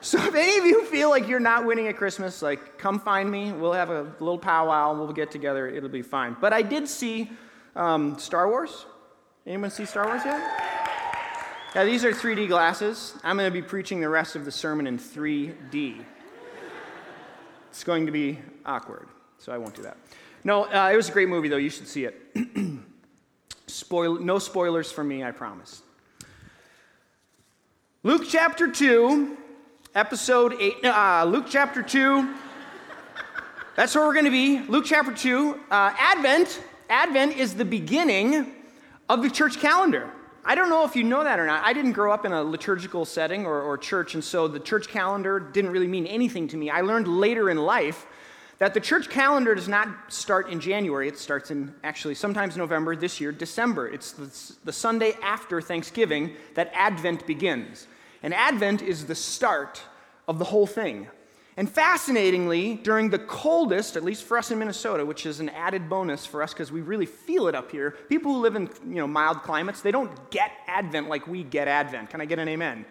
So 0.02 0.18
if 0.18 0.34
any 0.34 0.58
of 0.58 0.64
you 0.64 0.84
feel 0.86 1.10
like 1.10 1.28
you're 1.28 1.40
not 1.40 1.66
winning 1.66 1.88
at 1.88 1.96
Christmas, 1.96 2.40
like 2.40 2.78
come 2.78 2.98
find 2.98 3.30
me. 3.30 3.52
We'll 3.52 3.74
have 3.74 3.90
a 3.90 4.02
little 4.18 4.38
powwow. 4.38 4.94
We'll 4.94 5.12
get 5.12 5.30
together. 5.30 5.68
It'll 5.68 5.90
be 5.90 6.02
fine. 6.02 6.36
But 6.40 6.52
I 6.52 6.62
did 6.62 6.88
see 6.88 7.30
um, 7.76 8.18
Star 8.18 8.48
Wars. 8.48 8.86
Anyone 9.46 9.70
see 9.70 9.84
Star 9.84 10.06
Wars 10.06 10.22
yet? 10.24 10.40
Yeah, 11.74 11.84
these 11.84 12.04
are 12.04 12.12
3D 12.12 12.48
glasses. 12.48 13.14
I'm 13.22 13.36
going 13.36 13.48
to 13.48 13.52
be 13.52 13.62
preaching 13.62 14.00
the 14.00 14.08
rest 14.08 14.34
of 14.34 14.44
the 14.44 14.50
sermon 14.50 14.86
in 14.86 14.98
3D. 14.98 16.04
It's 17.70 17.84
going 17.84 18.06
to 18.06 18.12
be 18.12 18.40
awkward, 18.66 19.08
so 19.38 19.52
I 19.52 19.58
won't 19.58 19.76
do 19.76 19.82
that. 19.82 19.96
No, 20.42 20.64
uh, 20.64 20.90
it 20.92 20.96
was 20.96 21.08
a 21.08 21.12
great 21.12 21.28
movie, 21.28 21.48
though. 21.48 21.58
You 21.58 21.70
should 21.70 21.86
see 21.86 22.06
it. 22.06 22.20
Spoil- 23.68 24.18
no 24.18 24.40
spoilers 24.40 24.90
for 24.90 25.04
me, 25.04 25.22
I 25.22 25.30
promise. 25.30 25.82
Luke 28.02 28.24
chapter 28.28 28.66
2, 28.66 29.36
episode 29.94 30.54
8. 30.60 30.84
Uh, 30.84 31.24
Luke 31.24 31.46
chapter 31.48 31.82
2. 31.82 32.34
That's 33.74 33.94
where 33.94 34.06
we're 34.06 34.12
going 34.12 34.26
to 34.26 34.30
be. 34.30 34.60
Luke 34.68 34.84
chapter 34.86 35.12
2. 35.12 35.60
Uh, 35.70 35.92
Advent. 35.98 36.62
Advent 36.88 37.36
is 37.36 37.54
the 37.54 37.64
beginning 37.64 38.54
of 39.08 39.22
the 39.22 39.30
church 39.30 39.58
calendar. 39.58 40.10
I 40.44 40.54
don't 40.54 40.70
know 40.70 40.84
if 40.84 40.94
you 40.94 41.02
know 41.02 41.24
that 41.24 41.38
or 41.38 41.46
not. 41.46 41.64
I 41.64 41.72
didn't 41.72 41.92
grow 41.92 42.12
up 42.12 42.24
in 42.24 42.32
a 42.32 42.42
liturgical 42.42 43.04
setting 43.04 43.44
or, 43.44 43.60
or 43.60 43.76
church, 43.76 44.14
and 44.14 44.22
so 44.22 44.48
the 44.48 44.60
church 44.60 44.88
calendar 44.88 45.40
didn't 45.40 45.70
really 45.70 45.88
mean 45.88 46.06
anything 46.06 46.48
to 46.48 46.56
me. 46.56 46.70
I 46.70 46.80
learned 46.80 47.08
later 47.08 47.50
in 47.50 47.58
life 47.58 48.06
that 48.58 48.74
the 48.74 48.80
church 48.80 49.08
calendar 49.10 49.54
does 49.54 49.68
not 49.68 49.88
start 50.12 50.50
in 50.50 50.60
January. 50.60 51.08
It 51.08 51.18
starts 51.18 51.50
in 51.50 51.74
actually 51.82 52.14
sometimes 52.14 52.56
November, 52.56 52.94
this 52.94 53.20
year, 53.20 53.32
December. 53.32 53.88
It's 53.88 54.12
the, 54.12 54.56
the 54.64 54.72
Sunday 54.72 55.14
after 55.22 55.60
Thanksgiving 55.60 56.32
that 56.54 56.70
Advent 56.74 57.26
begins. 57.26 57.86
And 58.22 58.34
Advent 58.34 58.82
is 58.82 59.06
the 59.06 59.14
start 59.14 59.82
of 60.28 60.38
the 60.38 60.44
whole 60.44 60.66
thing. 60.66 61.08
And 61.56 61.68
fascinatingly, 61.68 62.76
during 62.76 63.10
the 63.10 63.18
coldest, 63.18 63.96
at 63.96 64.04
least 64.04 64.24
for 64.24 64.38
us 64.38 64.50
in 64.50 64.58
Minnesota, 64.58 65.04
which 65.04 65.26
is 65.26 65.40
an 65.40 65.48
added 65.50 65.88
bonus 65.88 66.24
for 66.24 66.42
us 66.42 66.54
because 66.54 66.72
we 66.72 66.80
really 66.80 67.06
feel 67.06 67.48
it 67.48 67.54
up 67.54 67.70
here, 67.70 67.90
people 68.08 68.32
who 68.32 68.40
live 68.40 68.56
in 68.56 68.70
you 68.86 68.94
know, 68.94 69.06
mild 69.06 69.42
climates, 69.42 69.82
they 69.82 69.90
don't 69.90 70.30
get 70.30 70.52
Advent 70.66 71.08
like 71.08 71.26
we 71.26 71.42
get 71.42 71.68
Advent. 71.68 72.10
Can 72.10 72.20
I 72.20 72.24
get 72.24 72.38
an 72.38 72.48
amen? 72.48 72.84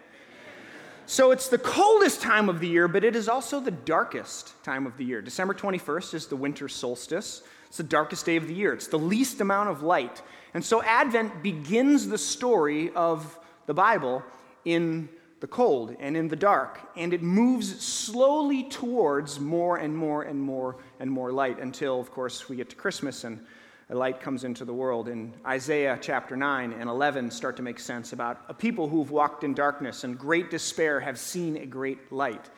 So 1.06 1.32
it's 1.32 1.48
the 1.48 1.58
coldest 1.58 2.22
time 2.22 2.48
of 2.48 2.60
the 2.60 2.68
year, 2.68 2.86
but 2.86 3.02
it 3.02 3.16
is 3.16 3.28
also 3.28 3.58
the 3.58 3.72
darkest 3.72 4.62
time 4.62 4.86
of 4.86 4.96
the 4.96 5.04
year. 5.04 5.20
December 5.20 5.54
21st 5.54 6.14
is 6.14 6.26
the 6.26 6.36
winter 6.36 6.68
solstice. 6.68 7.42
It's 7.66 7.78
the 7.78 7.82
darkest 7.82 8.24
day 8.26 8.36
of 8.36 8.46
the 8.46 8.54
year. 8.54 8.72
It's 8.72 8.86
the 8.86 8.98
least 8.98 9.40
amount 9.40 9.70
of 9.70 9.82
light. 9.82 10.22
And 10.54 10.64
so 10.64 10.80
Advent 10.84 11.42
begins 11.42 12.06
the 12.06 12.18
story 12.18 12.90
of 12.94 13.36
the 13.66 13.74
Bible 13.74 14.22
in 14.64 15.08
the 15.40 15.46
cold 15.46 15.96
and 15.98 16.16
in 16.16 16.28
the 16.28 16.36
dark, 16.36 16.80
and 16.96 17.12
it 17.14 17.22
moves 17.22 17.82
slowly 17.82 18.64
towards 18.64 19.40
more 19.40 19.78
and 19.78 19.96
more 19.96 20.22
and 20.22 20.40
more 20.40 20.76
and 21.00 21.10
more 21.10 21.32
light 21.32 21.58
until, 21.58 21.98
of 21.98 22.10
course, 22.10 22.48
we 22.48 22.56
get 22.56 22.68
to 22.70 22.76
Christmas 22.76 23.24
and 23.24 23.44
a 23.88 23.94
light 23.94 24.20
comes 24.20 24.44
into 24.44 24.64
the 24.64 24.72
world. 24.72 25.08
And 25.08 25.32
Isaiah 25.44 25.98
chapter 26.00 26.36
9 26.36 26.72
and 26.72 26.88
11 26.88 27.30
start 27.30 27.56
to 27.56 27.62
make 27.62 27.80
sense 27.80 28.12
about 28.12 28.40
a 28.48 28.54
people 28.54 28.88
who've 28.88 29.10
walked 29.10 29.42
in 29.42 29.52
darkness 29.52 30.04
and 30.04 30.16
great 30.16 30.50
despair 30.50 31.00
have 31.00 31.18
seen 31.18 31.56
a 31.56 31.66
great 31.66 32.12
light. 32.12 32.48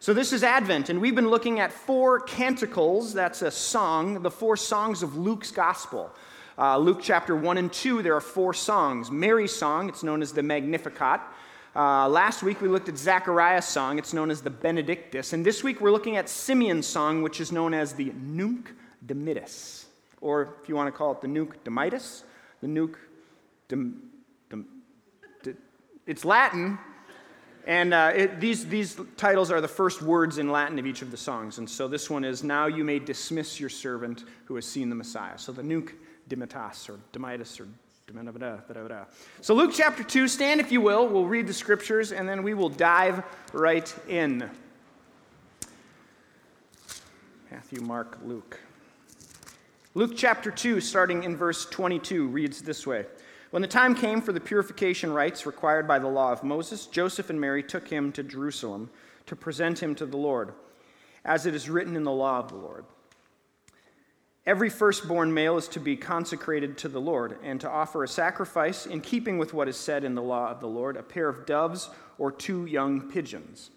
So, 0.00 0.12
this 0.12 0.32
is 0.32 0.42
Advent, 0.42 0.88
and 0.88 1.00
we've 1.00 1.14
been 1.14 1.30
looking 1.30 1.60
at 1.60 1.70
four 1.70 2.18
canticles. 2.18 3.14
That's 3.14 3.42
a 3.42 3.52
song, 3.52 4.22
the 4.22 4.32
four 4.32 4.56
songs 4.56 5.04
of 5.04 5.16
Luke's 5.16 5.52
gospel. 5.52 6.10
Uh, 6.58 6.76
Luke 6.78 6.98
chapter 7.00 7.36
1 7.36 7.56
and 7.56 7.72
2, 7.72 8.02
there 8.02 8.16
are 8.16 8.20
four 8.20 8.52
songs. 8.52 9.12
Mary's 9.12 9.54
song, 9.54 9.88
it's 9.88 10.02
known 10.02 10.20
as 10.20 10.32
the 10.32 10.42
Magnificat. 10.42 11.20
Uh, 11.74 12.06
last 12.06 12.42
week 12.42 12.60
we 12.60 12.68
looked 12.68 12.90
at 12.90 12.98
Zechariah's 12.98 13.64
song, 13.64 13.98
it's 13.98 14.12
known 14.12 14.30
as 14.30 14.42
the 14.42 14.50
Benedictus. 14.50 15.32
And 15.32 15.44
this 15.44 15.64
week 15.64 15.80
we're 15.80 15.90
looking 15.90 16.18
at 16.18 16.28
Simeon's 16.28 16.86
song, 16.86 17.22
which 17.22 17.40
is 17.40 17.50
known 17.50 17.72
as 17.72 17.94
the 17.94 18.12
Nunc 18.14 18.74
Dimittis. 19.06 19.86
Or 20.20 20.56
if 20.62 20.68
you 20.68 20.76
want 20.76 20.88
to 20.88 20.92
call 20.92 21.12
it 21.12 21.22
the 21.22 21.28
Nunc 21.28 21.64
Dimittis, 21.64 22.24
the 22.60 22.68
Nunc 22.68 22.98
Dim, 23.68 24.02
Dim 24.50 24.66
It's 26.06 26.26
Latin, 26.26 26.78
and 27.66 27.94
uh, 27.94 28.12
it, 28.14 28.38
these, 28.38 28.66
these 28.66 28.98
titles 29.16 29.50
are 29.50 29.62
the 29.62 29.68
first 29.68 30.02
words 30.02 30.36
in 30.36 30.50
Latin 30.50 30.78
of 30.78 30.86
each 30.86 31.00
of 31.00 31.10
the 31.10 31.16
songs. 31.16 31.56
And 31.56 31.70
so 31.70 31.88
this 31.88 32.10
one 32.10 32.22
is, 32.22 32.44
Now 32.44 32.66
you 32.66 32.84
may 32.84 32.98
dismiss 32.98 33.58
your 33.58 33.70
servant 33.70 34.24
who 34.44 34.56
has 34.56 34.66
seen 34.66 34.90
the 34.90 34.96
Messiah. 34.96 35.38
So 35.38 35.52
the 35.52 35.62
Nunc 35.62 35.94
Dimittas, 36.28 36.90
or 36.90 36.98
Dimittis, 37.14 37.60
or 37.60 37.68
so, 39.40 39.54
Luke 39.54 39.72
chapter 39.74 40.02
2, 40.02 40.28
stand 40.28 40.60
if 40.60 40.72
you 40.72 40.80
will. 40.80 41.06
We'll 41.06 41.26
read 41.26 41.46
the 41.46 41.54
scriptures 41.54 42.12
and 42.12 42.28
then 42.28 42.42
we 42.42 42.54
will 42.54 42.68
dive 42.68 43.22
right 43.52 43.94
in. 44.08 44.50
Matthew, 47.50 47.80
Mark, 47.80 48.18
Luke. 48.24 48.60
Luke 49.94 50.12
chapter 50.16 50.50
2, 50.50 50.80
starting 50.80 51.22
in 51.24 51.36
verse 51.36 51.66
22, 51.66 52.26
reads 52.28 52.62
this 52.62 52.86
way 52.86 53.04
When 53.50 53.60
the 53.62 53.68
time 53.68 53.94
came 53.94 54.22
for 54.22 54.32
the 54.32 54.40
purification 54.40 55.12
rites 55.12 55.44
required 55.44 55.86
by 55.86 55.98
the 55.98 56.08
law 56.08 56.32
of 56.32 56.42
Moses, 56.42 56.86
Joseph 56.86 57.30
and 57.30 57.40
Mary 57.40 57.62
took 57.62 57.88
him 57.88 58.10
to 58.12 58.22
Jerusalem 58.22 58.88
to 59.26 59.36
present 59.36 59.82
him 59.82 59.94
to 59.96 60.06
the 60.06 60.16
Lord, 60.16 60.54
as 61.24 61.46
it 61.46 61.54
is 61.54 61.68
written 61.68 61.94
in 61.94 62.04
the 62.04 62.10
law 62.10 62.38
of 62.38 62.48
the 62.48 62.56
Lord. 62.56 62.84
Every 64.44 64.70
firstborn 64.70 65.32
male 65.32 65.56
is 65.56 65.68
to 65.68 65.80
be 65.80 65.96
consecrated 65.96 66.76
to 66.78 66.88
the 66.88 67.00
Lord 67.00 67.38
and 67.44 67.60
to 67.60 67.70
offer 67.70 68.02
a 68.02 68.08
sacrifice 68.08 68.86
in 68.86 69.00
keeping 69.00 69.38
with 69.38 69.54
what 69.54 69.68
is 69.68 69.76
said 69.76 70.02
in 70.02 70.16
the 70.16 70.22
law 70.22 70.50
of 70.50 70.58
the 70.58 70.66
Lord 70.66 70.96
a 70.96 71.02
pair 71.02 71.28
of 71.28 71.46
doves 71.46 71.90
or 72.18 72.32
two 72.32 72.66
young 72.66 73.08
pigeons. 73.08 73.70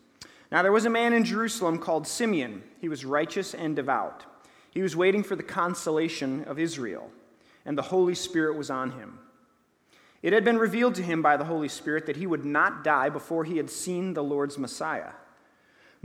Now 0.51 0.63
there 0.63 0.71
was 0.71 0.85
a 0.85 0.89
man 0.89 1.13
in 1.13 1.23
Jerusalem 1.23 1.77
called 1.77 2.07
Simeon. 2.07 2.63
He 2.81 2.89
was 2.89 3.05
righteous 3.05 3.53
and 3.53 3.75
devout. 3.75 4.25
He 4.71 4.81
was 4.81 4.95
waiting 4.95 5.21
for 5.21 5.35
the 5.35 5.43
consolation 5.43 6.43
of 6.45 6.57
Israel, 6.59 7.11
and 7.63 7.77
the 7.77 7.83
Holy 7.83 8.15
Spirit 8.15 8.57
was 8.57 8.71
on 8.71 8.91
him. 8.91 9.19
It 10.23 10.33
had 10.33 10.43
been 10.43 10.57
revealed 10.57 10.95
to 10.95 11.03
him 11.03 11.21
by 11.21 11.37
the 11.37 11.45
Holy 11.45 11.69
Spirit 11.69 12.07
that 12.07 12.17
he 12.17 12.25
would 12.25 12.43
not 12.43 12.83
die 12.83 13.09
before 13.09 13.43
he 13.43 13.57
had 13.57 13.69
seen 13.69 14.15
the 14.15 14.23
Lord's 14.23 14.57
Messiah. 14.57 15.11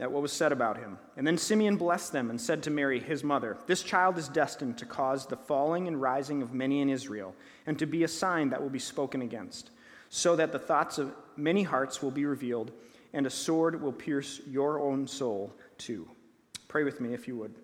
at 0.00 0.10
what 0.10 0.22
was 0.22 0.32
said 0.32 0.52
about 0.52 0.78
him. 0.78 0.98
And 1.16 1.26
then 1.26 1.38
Simeon 1.38 1.76
blessed 1.76 2.12
them 2.12 2.30
and 2.30 2.40
said 2.40 2.62
to 2.62 2.70
Mary, 2.70 3.00
his 3.00 3.24
mother, 3.24 3.58
This 3.66 3.82
child 3.82 4.16
is 4.16 4.28
destined 4.28 4.78
to 4.78 4.86
cause 4.86 5.26
the 5.26 5.36
falling 5.36 5.88
and 5.88 6.00
rising 6.00 6.42
of 6.42 6.54
many 6.54 6.80
in 6.80 6.88
Israel, 6.88 7.34
and 7.66 7.78
to 7.78 7.86
be 7.86 8.04
a 8.04 8.08
sign 8.08 8.50
that 8.50 8.62
will 8.62 8.70
be 8.70 8.78
spoken 8.78 9.22
against, 9.22 9.70
so 10.08 10.36
that 10.36 10.52
the 10.52 10.58
thoughts 10.58 10.98
of 10.98 11.14
many 11.36 11.62
hearts 11.62 12.02
will 12.02 12.10
be 12.10 12.26
revealed, 12.26 12.70
and 13.12 13.26
a 13.26 13.30
sword 13.30 13.80
will 13.80 13.92
pierce 13.92 14.40
your 14.46 14.80
own 14.80 15.06
soul 15.06 15.52
too. 15.78 16.08
Pray 16.68 16.84
with 16.84 17.00
me 17.00 17.14
if 17.14 17.26
you 17.26 17.36
would. 17.36 17.54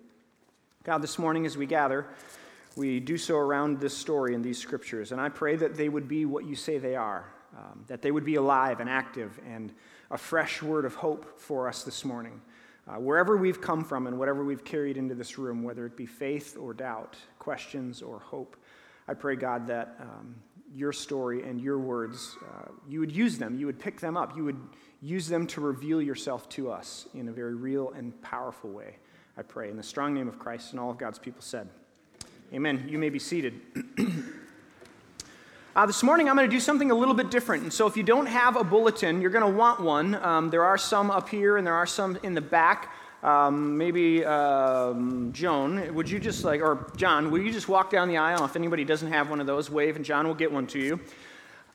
God, 0.83 1.01
this 1.01 1.17
morning 1.17 1.45
as 1.45 1.57
we 1.57 1.65
gather, 1.65 2.05
we 2.75 2.99
do 2.99 3.17
so 3.17 3.37
around 3.37 3.79
this 3.79 3.95
story 3.95 4.35
and 4.35 4.43
these 4.43 4.57
scriptures, 4.57 5.11
and 5.13 5.21
I 5.21 5.29
pray 5.29 5.55
that 5.55 5.75
they 5.75 5.87
would 5.87 6.07
be 6.07 6.25
what 6.25 6.45
you 6.45 6.55
say 6.55 6.79
they 6.79 6.95
are, 6.95 7.31
um, 7.57 7.85
that 7.87 8.01
they 8.01 8.11
would 8.11 8.25
be 8.25 8.35
alive 8.35 8.81
and 8.81 8.89
active 8.89 9.39
and 9.47 9.71
a 10.11 10.17
fresh 10.17 10.61
word 10.61 10.85
of 10.85 10.95
hope 10.95 11.39
for 11.39 11.67
us 11.67 11.83
this 11.83 12.05
morning. 12.05 12.41
Uh, 12.87 12.95
wherever 12.95 13.35
we've 13.35 13.61
come 13.61 13.83
from 13.83 14.05
and 14.05 14.19
whatever 14.19 14.43
we've 14.43 14.63
carried 14.63 14.97
into 14.97 15.15
this 15.15 15.37
room, 15.39 15.63
whether 15.63 15.85
it 15.85 15.97
be 15.97 16.05
faith 16.05 16.55
or 16.59 16.73
doubt, 16.73 17.17
questions 17.39 18.01
or 18.01 18.19
hope, 18.19 18.55
I 19.07 19.13
pray, 19.13 19.35
God, 19.35 19.65
that 19.67 19.95
um, 19.99 20.35
your 20.73 20.91
story 20.93 21.47
and 21.47 21.59
your 21.59 21.79
words, 21.79 22.37
uh, 22.43 22.69
you 22.87 22.99
would 22.99 23.11
use 23.11 23.37
them, 23.37 23.57
you 23.57 23.65
would 23.65 23.79
pick 23.79 23.99
them 23.99 24.17
up, 24.17 24.35
you 24.35 24.43
would 24.43 24.59
use 25.01 25.27
them 25.27 25.47
to 25.47 25.61
reveal 25.61 26.01
yourself 26.01 26.47
to 26.49 26.71
us 26.71 27.07
in 27.13 27.27
a 27.27 27.31
very 27.31 27.55
real 27.55 27.91
and 27.91 28.19
powerful 28.21 28.69
way. 28.69 28.97
I 29.37 29.41
pray. 29.41 29.69
In 29.69 29.77
the 29.77 29.83
strong 29.83 30.13
name 30.13 30.27
of 30.27 30.39
Christ 30.39 30.71
and 30.71 30.79
all 30.79 30.89
of 30.89 30.97
God's 30.97 31.19
people 31.19 31.41
said, 31.41 31.67
Amen. 32.53 32.85
You 32.87 32.99
may 32.99 33.09
be 33.09 33.19
seated. 33.19 33.59
Uh, 35.75 35.85
this 35.85 36.03
morning, 36.03 36.29
I'm 36.29 36.37
going 36.37 36.49
to 36.49 36.55
do 36.55 36.61
something 36.61 36.89
a 36.89 36.95
little 36.95 37.13
bit 37.13 37.29
different. 37.29 37.63
And 37.63 37.73
so, 37.73 37.85
if 37.85 37.97
you 37.97 38.03
don't 38.03 38.27
have 38.27 38.55
a 38.55 38.63
bulletin, 38.63 39.19
you're 39.19 39.29
going 39.29 39.43
to 39.43 39.57
want 39.57 39.81
one. 39.81 40.15
Um, 40.15 40.49
there 40.49 40.63
are 40.63 40.77
some 40.77 41.11
up 41.11 41.27
here 41.27 41.57
and 41.57 41.67
there 41.67 41.73
are 41.73 41.85
some 41.85 42.17
in 42.23 42.33
the 42.33 42.39
back. 42.39 42.93
Um, 43.21 43.77
maybe 43.77 44.23
um, 44.23 45.33
Joan, 45.33 45.93
would 45.93 46.09
you 46.09 46.17
just 46.17 46.45
like, 46.45 46.61
or 46.61 46.89
John, 46.95 47.29
will 47.29 47.41
you 47.41 47.51
just 47.51 47.67
walk 47.67 47.89
down 47.89 48.07
the 48.07 48.15
aisle? 48.15 48.45
If 48.45 48.55
anybody 48.55 48.85
doesn't 48.85 49.11
have 49.11 49.29
one 49.29 49.41
of 49.41 49.47
those, 49.47 49.69
wave 49.69 49.97
and 49.97 50.05
John 50.05 50.25
will 50.25 50.33
get 50.33 50.49
one 50.49 50.65
to 50.67 50.79
you. 50.79 50.97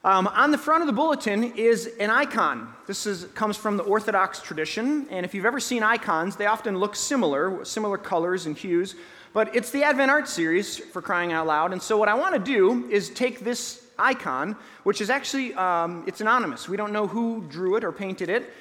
Um, 0.03 0.25
on 0.29 0.49
the 0.49 0.57
front 0.57 0.81
of 0.81 0.87
the 0.87 0.93
bulletin 0.93 1.53
is 1.55 1.85
an 1.99 2.09
icon. 2.09 2.73
This 2.87 3.05
is, 3.05 3.25
comes 3.35 3.55
from 3.55 3.77
the 3.77 3.83
Orthodox 3.83 4.41
tradition, 4.41 5.07
and 5.11 5.27
if 5.27 5.35
you've 5.35 5.45
ever 5.45 5.59
seen 5.59 5.83
icons, 5.83 6.37
they 6.37 6.47
often 6.47 6.79
look 6.79 6.95
similar, 6.95 7.63
similar 7.65 7.99
colors 7.99 8.47
and 8.47 8.57
hues. 8.57 8.95
But 9.31 9.55
it's 9.55 9.69
the 9.69 9.83
Advent 9.83 10.09
Art 10.09 10.27
Series 10.27 10.79
for 10.79 11.03
crying 11.03 11.31
out 11.31 11.45
loud, 11.45 11.71
and 11.71 11.79
so 11.79 11.97
what 11.97 12.09
I 12.09 12.15
want 12.15 12.33
to 12.33 12.39
do 12.39 12.89
is 12.89 13.11
take 13.11 13.41
this 13.41 13.90
icon, 13.97 14.55
which 14.83 15.01
is 15.01 15.09
actually 15.09 15.53
um, 15.55 16.03
it's 16.07 16.21
anonymous. 16.21 16.67
We 16.67 16.77
don't 16.77 16.93
know 16.93 17.07
who 17.07 17.43
drew 17.49 17.75
it 17.75 17.83
or 17.83 17.91
painted 17.91 18.29
it, 18.29 18.51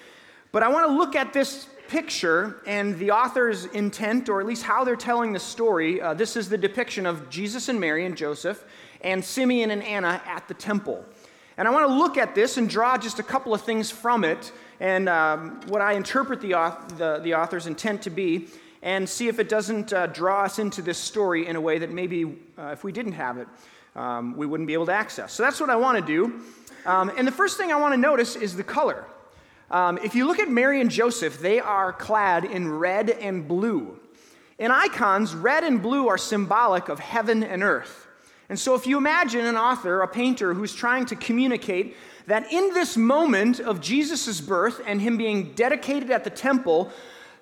but 0.52 0.62
I 0.62 0.68
want 0.68 0.86
to 0.88 0.96
look 0.96 1.14
at 1.16 1.32
this 1.32 1.68
picture 1.88 2.60
and 2.66 2.98
the 2.98 3.10
author's 3.10 3.64
intent, 3.66 4.28
or 4.28 4.40
at 4.40 4.46
least 4.46 4.62
how 4.62 4.84
they're 4.84 4.96
telling 4.96 5.32
the 5.32 5.40
story. 5.40 6.00
Uh, 6.00 6.14
this 6.14 6.36
is 6.36 6.48
the 6.48 6.58
depiction 6.58 7.04
of 7.04 7.28
Jesus 7.30 7.68
and 7.68 7.80
Mary 7.80 8.06
and 8.06 8.16
Joseph 8.16 8.64
and 9.00 9.24
Simeon 9.24 9.70
and 9.70 9.82
Anna 9.82 10.22
at 10.26 10.46
the 10.46 10.54
temple. 10.54 11.04
And 11.56 11.66
I 11.66 11.70
want 11.72 11.88
to 11.88 11.94
look 11.94 12.16
at 12.16 12.34
this 12.34 12.56
and 12.56 12.68
draw 12.68 12.96
just 12.96 13.18
a 13.18 13.22
couple 13.22 13.52
of 13.52 13.62
things 13.62 13.90
from 13.90 14.24
it 14.24 14.52
and 14.80 15.10
um, 15.10 15.60
what 15.66 15.82
I 15.82 15.92
interpret 15.92 16.40
the, 16.40 16.54
author, 16.54 16.94
the, 16.94 17.20
the, 17.22 17.34
author's 17.34 17.66
intent 17.66 18.02
to 18.02 18.10
be, 18.10 18.48
and 18.82 19.06
see 19.06 19.28
if 19.28 19.38
it 19.38 19.50
doesn't 19.50 19.92
uh, 19.92 20.06
draw 20.06 20.44
us 20.44 20.58
into 20.58 20.80
this 20.80 20.96
story 20.96 21.46
in 21.46 21.54
a 21.54 21.60
way 21.60 21.78
that 21.78 21.90
maybe 21.90 22.38
uh, 22.58 22.68
if 22.72 22.82
we 22.82 22.92
didn't 22.92 23.12
have 23.12 23.36
it, 23.36 23.46
um, 23.96 24.36
we 24.36 24.46
wouldn't 24.46 24.66
be 24.66 24.74
able 24.74 24.86
to 24.86 24.92
access. 24.92 25.32
So 25.32 25.42
that's 25.42 25.60
what 25.60 25.70
I 25.70 25.76
want 25.76 25.98
to 25.98 26.04
do. 26.04 26.40
Um, 26.86 27.10
and 27.16 27.26
the 27.26 27.32
first 27.32 27.56
thing 27.56 27.72
I 27.72 27.76
want 27.76 27.92
to 27.92 28.00
notice 28.00 28.36
is 28.36 28.56
the 28.56 28.64
color. 28.64 29.04
Um, 29.70 29.98
if 29.98 30.14
you 30.14 30.26
look 30.26 30.38
at 30.38 30.48
Mary 30.48 30.80
and 30.80 30.90
Joseph, 30.90 31.40
they 31.40 31.60
are 31.60 31.92
clad 31.92 32.44
in 32.44 32.70
red 32.70 33.10
and 33.10 33.46
blue. 33.46 33.98
In 34.58 34.70
icons, 34.70 35.34
red 35.34 35.64
and 35.64 35.82
blue 35.82 36.08
are 36.08 36.18
symbolic 36.18 36.88
of 36.88 36.98
heaven 36.98 37.42
and 37.42 37.62
earth. 37.62 38.06
And 38.48 38.58
so, 38.58 38.74
if 38.74 38.86
you 38.86 38.98
imagine 38.98 39.46
an 39.46 39.56
author, 39.56 40.02
a 40.02 40.08
painter, 40.08 40.54
who's 40.54 40.74
trying 40.74 41.06
to 41.06 41.16
communicate 41.16 41.96
that 42.26 42.52
in 42.52 42.74
this 42.74 42.96
moment 42.96 43.60
of 43.60 43.80
Jesus' 43.80 44.40
birth 44.40 44.80
and 44.86 45.00
him 45.00 45.16
being 45.16 45.52
dedicated 45.52 46.10
at 46.10 46.24
the 46.24 46.30
temple, 46.30 46.90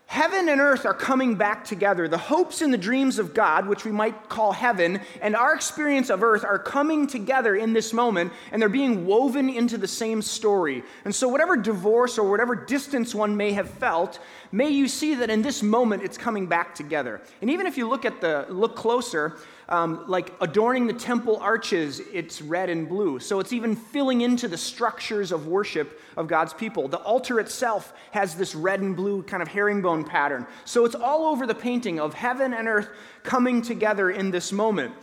Heaven 0.09 0.49
and 0.49 0.59
earth 0.59 0.87
are 0.87 0.95
coming 0.95 1.35
back 1.35 1.67
together. 1.67 2.09
The 2.09 2.17
hopes 2.17 2.62
and 2.62 2.73
the 2.73 2.79
dreams 2.79 3.19
of 3.19 3.35
God, 3.35 3.69
which 3.69 3.85
we 3.85 3.93
might 3.93 4.31
call 4.31 4.53
heaven, 4.53 5.03
and 5.21 5.37
our 5.37 5.55
experience 5.55 6.09
of 6.09 6.23
earth 6.23 6.45
are 6.45 6.59
coming 6.59 7.07
together 7.07 7.55
in 7.55 7.75
this 7.75 7.93
moment, 7.93 8.33
and 8.50 8.61
they're 8.61 8.71
being 8.71 9.05
woven 9.05 9.50
into 9.50 9.77
the 9.77 9.87
same 9.87 10.23
story. 10.23 10.83
And 11.05 11.15
so, 11.15 11.29
whatever 11.29 11.59
divorce 11.59 12.17
or 12.17 12.31
whatever 12.31 12.55
distance 12.55 13.15
one 13.15 13.37
may 13.37 13.53
have 13.53 13.69
felt, 13.69 14.19
may 14.50 14.71
you 14.71 14.88
see 14.88 15.15
that 15.17 15.29
in 15.29 15.43
this 15.43 15.62
moment 15.62 16.03
it's 16.03 16.17
coming 16.17 16.47
back 16.47 16.75
together. 16.75 17.21
And 17.43 17.50
even 17.50 17.67
if 17.67 17.77
you 17.77 17.87
look 17.87 18.07
at 18.07 18.23
the 18.23 18.47
look 18.49 18.77
closer, 18.77 19.37
um, 19.68 20.04
like 20.08 20.32
adorning 20.40 20.87
the 20.87 20.94
temple 20.94 21.37
arches, 21.37 22.00
it's 22.12 22.40
red 22.40 22.70
and 22.70 22.88
blue. 22.88 23.18
So 23.18 23.38
it's 23.38 23.52
even 23.52 23.76
filling 23.76 24.22
into 24.22 24.48
the 24.48 24.56
structures 24.56 25.30
of 25.30 25.46
worship 25.46 26.00
of 26.16 26.26
God's 26.26 26.54
people. 26.54 26.88
The 26.88 26.98
altar 26.98 27.38
itself 27.38 27.92
has 28.12 28.34
this 28.34 28.54
red 28.54 28.80
and 28.80 28.96
blue 28.96 29.22
kind 29.22 29.42
of 29.42 29.48
herringbone 29.48 30.04
pattern. 30.04 30.46
So 30.64 30.87
it's 30.87 30.94
all 30.94 31.26
over 31.26 31.46
the 31.46 31.54
painting 31.54 32.00
of 32.00 32.14
heaven 32.14 32.54
and 32.54 32.66
earth 32.66 32.88
coming 33.25 33.60
together 33.60 34.10
in 34.10 34.30
this 34.30 34.52
moment. 34.52 34.94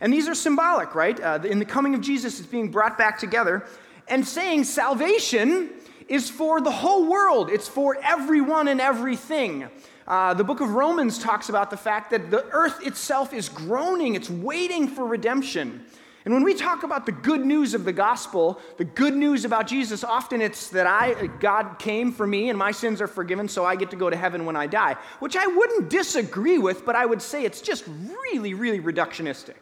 And 0.00 0.12
these 0.12 0.28
are 0.28 0.34
symbolic, 0.34 0.94
right? 0.94 1.18
Uh, 1.20 1.40
in 1.44 1.58
the 1.58 1.64
coming 1.64 1.94
of 1.94 2.00
Jesus, 2.00 2.38
it's 2.40 2.48
being 2.48 2.70
brought 2.70 2.98
back 2.98 3.18
together 3.18 3.64
and 4.08 4.26
saying 4.26 4.64
salvation 4.64 5.70
is 6.08 6.30
for 6.30 6.60
the 6.60 6.70
whole 6.70 7.06
world, 7.06 7.50
it's 7.50 7.68
for 7.68 7.98
everyone 8.02 8.66
and 8.66 8.80
everything. 8.80 9.68
Uh, 10.08 10.32
the 10.32 10.42
book 10.42 10.62
of 10.62 10.70
Romans 10.70 11.18
talks 11.18 11.50
about 11.50 11.68
the 11.68 11.76
fact 11.76 12.10
that 12.10 12.30
the 12.30 12.42
earth 12.46 12.84
itself 12.86 13.34
is 13.34 13.50
groaning, 13.50 14.14
it's 14.14 14.30
waiting 14.30 14.88
for 14.88 15.06
redemption. 15.06 15.84
And 16.24 16.32
when 16.32 16.42
we 16.44 16.54
talk 16.54 16.82
about 16.82 17.04
the 17.04 17.12
good 17.12 17.44
news 17.44 17.74
of 17.74 17.84
the 17.84 17.92
gospel, 17.92 18.58
the 18.78 18.84
good 18.84 19.14
news 19.14 19.44
about 19.44 19.66
Jesus, 19.66 20.02
often 20.02 20.40
it's 20.40 20.68
that 20.70 20.86
I, 20.86 21.26
God 21.40 21.78
came 21.78 22.10
for 22.10 22.26
me 22.26 22.48
and 22.48 22.58
my 22.58 22.70
sins 22.70 23.02
are 23.02 23.06
forgiven, 23.06 23.48
so 23.48 23.66
I 23.66 23.76
get 23.76 23.90
to 23.90 23.96
go 23.96 24.08
to 24.08 24.16
heaven 24.16 24.46
when 24.46 24.56
I 24.56 24.66
die, 24.66 24.96
which 25.20 25.36
I 25.36 25.46
wouldn't 25.46 25.90
disagree 25.90 26.58
with, 26.58 26.86
but 26.86 26.96
I 26.96 27.04
would 27.04 27.20
say 27.20 27.44
it's 27.44 27.60
just 27.60 27.84
really, 27.86 28.54
really 28.54 28.80
reductionistic. 28.80 29.56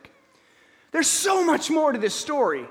There's 0.93 1.09
so 1.09 1.45
much 1.45 1.71
more 1.71 1.91
to 1.91 1.99
this 1.99 2.15
story 2.15 2.67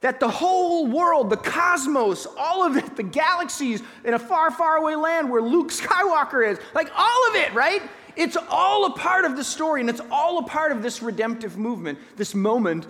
that 0.00 0.18
the 0.18 0.28
whole 0.28 0.86
world, 0.86 1.28
the 1.28 1.36
cosmos, 1.36 2.26
all 2.38 2.64
of 2.64 2.76
it, 2.76 2.96
the 2.96 3.02
galaxies 3.02 3.82
in 4.04 4.14
a 4.14 4.18
far, 4.18 4.50
far 4.50 4.76
away 4.76 4.96
land 4.96 5.30
where 5.30 5.42
Luke 5.42 5.68
Skywalker 5.70 6.48
is, 6.48 6.58
like 6.74 6.90
all 6.96 7.28
of 7.28 7.36
it, 7.36 7.52
right? 7.52 7.82
It's 8.16 8.36
all 8.48 8.86
a 8.86 8.90
part 8.90 9.24
of 9.24 9.36
the 9.36 9.44
story 9.44 9.80
and 9.80 9.90
it's 9.90 10.00
all 10.10 10.38
a 10.38 10.42
part 10.42 10.72
of 10.72 10.82
this 10.82 11.02
redemptive 11.02 11.56
movement, 11.58 11.98
this 12.16 12.34
moment 12.34 12.86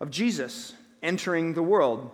of 0.00 0.10
Jesus 0.10 0.74
entering 1.02 1.54
the 1.54 1.62
world. 1.62 2.10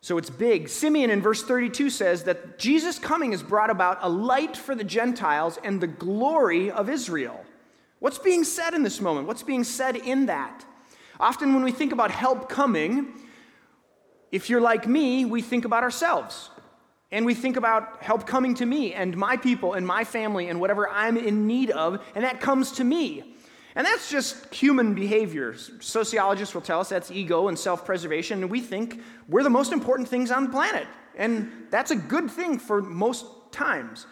So 0.00 0.18
it's 0.18 0.30
big. 0.30 0.68
Simeon 0.68 1.10
in 1.10 1.20
verse 1.20 1.44
32 1.44 1.90
says 1.90 2.24
that 2.24 2.58
Jesus' 2.58 2.98
coming 2.98 3.32
has 3.32 3.42
brought 3.42 3.70
about 3.70 3.98
a 4.02 4.08
light 4.08 4.56
for 4.56 4.74
the 4.74 4.82
Gentiles 4.82 5.58
and 5.62 5.80
the 5.80 5.86
glory 5.86 6.70
of 6.70 6.88
Israel. 6.88 7.44
What's 8.00 8.18
being 8.18 8.42
said 8.42 8.74
in 8.74 8.82
this 8.82 9.00
moment? 9.00 9.28
What's 9.28 9.44
being 9.44 9.62
said 9.62 9.94
in 9.94 10.26
that? 10.26 10.64
Often, 11.20 11.54
when 11.54 11.62
we 11.62 11.70
think 11.70 11.92
about 11.92 12.10
help 12.10 12.48
coming, 12.48 13.14
if 14.32 14.48
you're 14.50 14.60
like 14.60 14.88
me, 14.88 15.24
we 15.26 15.42
think 15.42 15.64
about 15.64 15.84
ourselves. 15.84 16.50
And 17.12 17.26
we 17.26 17.34
think 17.34 17.58
about 17.58 18.02
help 18.02 18.26
coming 18.26 18.54
to 18.54 18.64
me 18.64 18.94
and 18.94 19.14
my 19.14 19.36
people 19.36 19.74
and 19.74 19.86
my 19.86 20.02
family 20.02 20.48
and 20.48 20.58
whatever 20.58 20.88
I'm 20.88 21.18
in 21.18 21.46
need 21.46 21.70
of, 21.70 22.02
and 22.14 22.24
that 22.24 22.40
comes 22.40 22.72
to 22.72 22.84
me. 22.84 23.34
And 23.74 23.86
that's 23.86 24.10
just 24.10 24.52
human 24.54 24.94
behavior. 24.94 25.54
Sociologists 25.80 26.54
will 26.54 26.62
tell 26.62 26.80
us 26.80 26.88
that's 26.88 27.10
ego 27.10 27.48
and 27.48 27.58
self 27.58 27.84
preservation, 27.84 28.42
and 28.42 28.50
we 28.50 28.60
think 28.60 29.00
we're 29.28 29.42
the 29.42 29.50
most 29.50 29.72
important 29.72 30.08
things 30.08 30.30
on 30.30 30.44
the 30.44 30.50
planet. 30.50 30.86
And 31.16 31.52
that's 31.70 31.90
a 31.90 31.96
good 31.96 32.30
thing 32.30 32.58
for 32.58 32.80
most 32.80 33.26
times. 33.50 34.06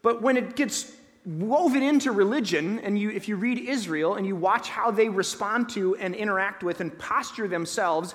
But 0.00 0.22
when 0.22 0.38
it 0.38 0.56
gets 0.56 0.90
woven 1.24 1.82
into 1.82 2.10
religion, 2.10 2.80
and 2.80 2.98
you, 2.98 3.10
if 3.10 3.28
you 3.28 3.36
read 3.36 3.58
Israel 3.58 4.16
and 4.16 4.26
you 4.26 4.34
watch 4.34 4.68
how 4.68 4.90
they 4.90 5.08
respond 5.08 5.68
to 5.70 5.94
and 5.96 6.14
interact 6.14 6.64
with 6.64 6.80
and 6.80 6.96
posture 6.98 7.46
themselves 7.46 8.14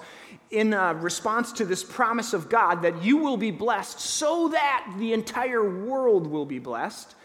in 0.51 0.73
uh, 0.73 0.93
response 0.93 1.51
to 1.53 1.65
this 1.65 1.83
promise 1.83 2.33
of 2.33 2.49
God 2.49 2.81
that 2.81 3.03
you 3.03 3.17
will 3.17 3.37
be 3.37 3.51
blessed 3.51 3.99
so 3.99 4.49
that 4.49 4.93
the 4.97 5.13
entire 5.13 5.85
world 5.85 6.27
will 6.27 6.45
be 6.45 6.59
blessed, 6.59 7.15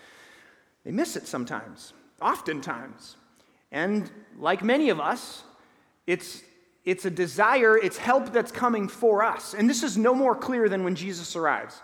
they 0.85 0.91
miss 0.91 1.17
it 1.17 1.27
sometimes, 1.27 1.93
oftentimes. 2.21 3.17
And 3.71 4.11
like 4.39 4.63
many 4.63 4.91
of 4.91 5.01
us, 5.01 5.43
it's, 6.07 6.43
it's 6.85 7.05
a 7.05 7.11
desire, 7.11 7.77
it's 7.77 7.97
help 7.97 8.33
that's 8.33 8.53
coming 8.53 8.89
for 8.89 9.25
us. 9.25 9.55
And 9.55 9.69
this 9.69 9.83
is 9.83 9.97
no 9.97 10.15
more 10.15 10.35
clear 10.35 10.69
than 10.69 10.85
when 10.85 10.95
Jesus 10.95 11.35
arrives. 11.37 11.81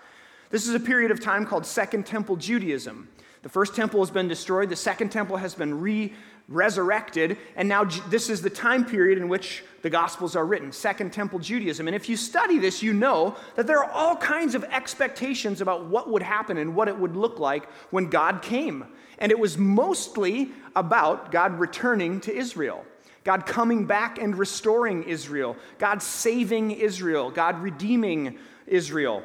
This 0.51 0.67
is 0.67 0.75
a 0.75 0.81
period 0.81 1.11
of 1.11 1.21
time 1.21 1.45
called 1.45 1.67
Second 1.67 2.07
Temple 2.07 2.37
Judaism. 2.37 3.09
The 3.43 3.49
first 3.49 3.77
temple 3.77 4.01
has 4.01 4.11
been 4.11 4.29
destroyed, 4.29 4.69
the 4.69 4.77
second 4.77 5.11
temple 5.11 5.37
has 5.37 5.55
been 5.55 5.81
re 5.81 6.13
resurrected, 6.49 7.37
and 7.57 7.69
now 7.69 7.85
this 7.85 8.31
is 8.31 8.41
the 8.41 8.49
time 8.49 8.85
period 8.85 9.19
in 9.19 9.29
which 9.29 9.63
the 9.83 9.91
Gospels 9.91 10.35
are 10.35 10.47
written, 10.47 10.73
Second 10.73 11.13
Temple 11.13 11.39
Judaism. 11.39 11.87
And 11.87 11.95
if 11.95 12.09
you 12.09 12.17
study 12.17 12.59
this, 12.59 12.83
you 12.83 12.95
know 12.95 13.37
that 13.55 13.67
there 13.67 13.85
are 13.85 13.91
all 13.91 14.17
kinds 14.17 14.55
of 14.55 14.65
expectations 14.65 15.61
about 15.61 15.85
what 15.85 16.09
would 16.09 16.23
happen 16.23 16.57
and 16.57 16.75
what 16.75 16.89
it 16.89 16.99
would 16.99 17.15
look 17.15 17.39
like 17.39 17.71
when 17.91 18.09
God 18.09 18.41
came. 18.41 18.87
And 19.19 19.31
it 19.31 19.39
was 19.39 19.59
mostly 19.59 20.51
about 20.75 21.31
God 21.31 21.59
returning 21.59 22.21
to 22.23 22.35
Israel. 22.35 22.85
God 23.25 23.45
coming 23.45 23.85
back 23.85 24.19
and 24.19 24.35
restoring 24.35 25.03
Israel, 25.03 25.55
God 25.79 26.03
saving 26.03 26.71
Israel, 26.71 27.31
God 27.31 27.61
redeeming 27.61 28.39
Israel. 28.67 29.23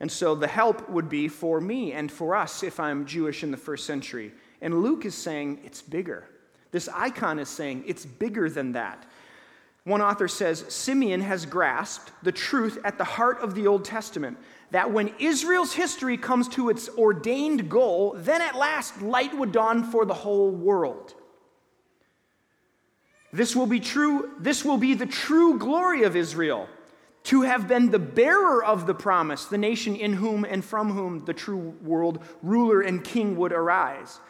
And 0.00 0.12
so 0.12 0.34
the 0.34 0.46
help 0.46 0.88
would 0.90 1.08
be 1.08 1.28
for 1.28 1.60
me 1.60 1.92
and 1.92 2.12
for 2.12 2.36
us 2.36 2.62
if 2.62 2.78
I'm 2.78 3.06
Jewish 3.06 3.42
in 3.42 3.50
the 3.50 3.56
first 3.56 3.86
century. 3.86 4.32
And 4.60 4.82
Luke 4.82 5.04
is 5.04 5.14
saying 5.14 5.60
it's 5.64 5.82
bigger. 5.82 6.28
This 6.70 6.88
icon 6.92 7.38
is 7.38 7.48
saying 7.48 7.84
it's 7.86 8.04
bigger 8.04 8.50
than 8.50 8.72
that. 8.72 9.06
One 9.84 10.02
author 10.02 10.26
says 10.26 10.64
Simeon 10.68 11.20
has 11.20 11.46
grasped 11.46 12.10
the 12.22 12.32
truth 12.32 12.78
at 12.84 12.98
the 12.98 13.04
heart 13.04 13.40
of 13.40 13.54
the 13.54 13.68
Old 13.68 13.84
Testament 13.84 14.36
that 14.72 14.90
when 14.90 15.14
Israel's 15.20 15.72
history 15.72 16.16
comes 16.16 16.48
to 16.48 16.70
its 16.70 16.88
ordained 16.98 17.70
goal, 17.70 18.14
then 18.16 18.42
at 18.42 18.56
last 18.56 19.00
light 19.00 19.32
would 19.38 19.52
dawn 19.52 19.84
for 19.84 20.04
the 20.04 20.12
whole 20.12 20.50
world. 20.50 21.14
This 23.32 23.54
will 23.54 23.66
be 23.66 23.80
true, 23.80 24.32
this 24.40 24.64
will 24.64 24.76
be 24.76 24.94
the 24.94 25.06
true 25.06 25.58
glory 25.58 26.02
of 26.02 26.16
Israel, 26.16 26.68
to 27.26 27.42
have 27.42 27.66
been 27.66 27.90
the 27.90 27.98
bearer 27.98 28.64
of 28.64 28.86
the 28.86 28.94
promise, 28.94 29.46
the 29.46 29.58
nation 29.58 29.96
in 29.96 30.12
whom 30.12 30.44
and 30.44 30.64
from 30.64 30.92
whom 30.92 31.24
the 31.24 31.34
true 31.34 31.74
world 31.82 32.22
ruler 32.40 32.82
and 32.82 33.02
king 33.02 33.36
would 33.36 33.52
arise. 33.52 34.20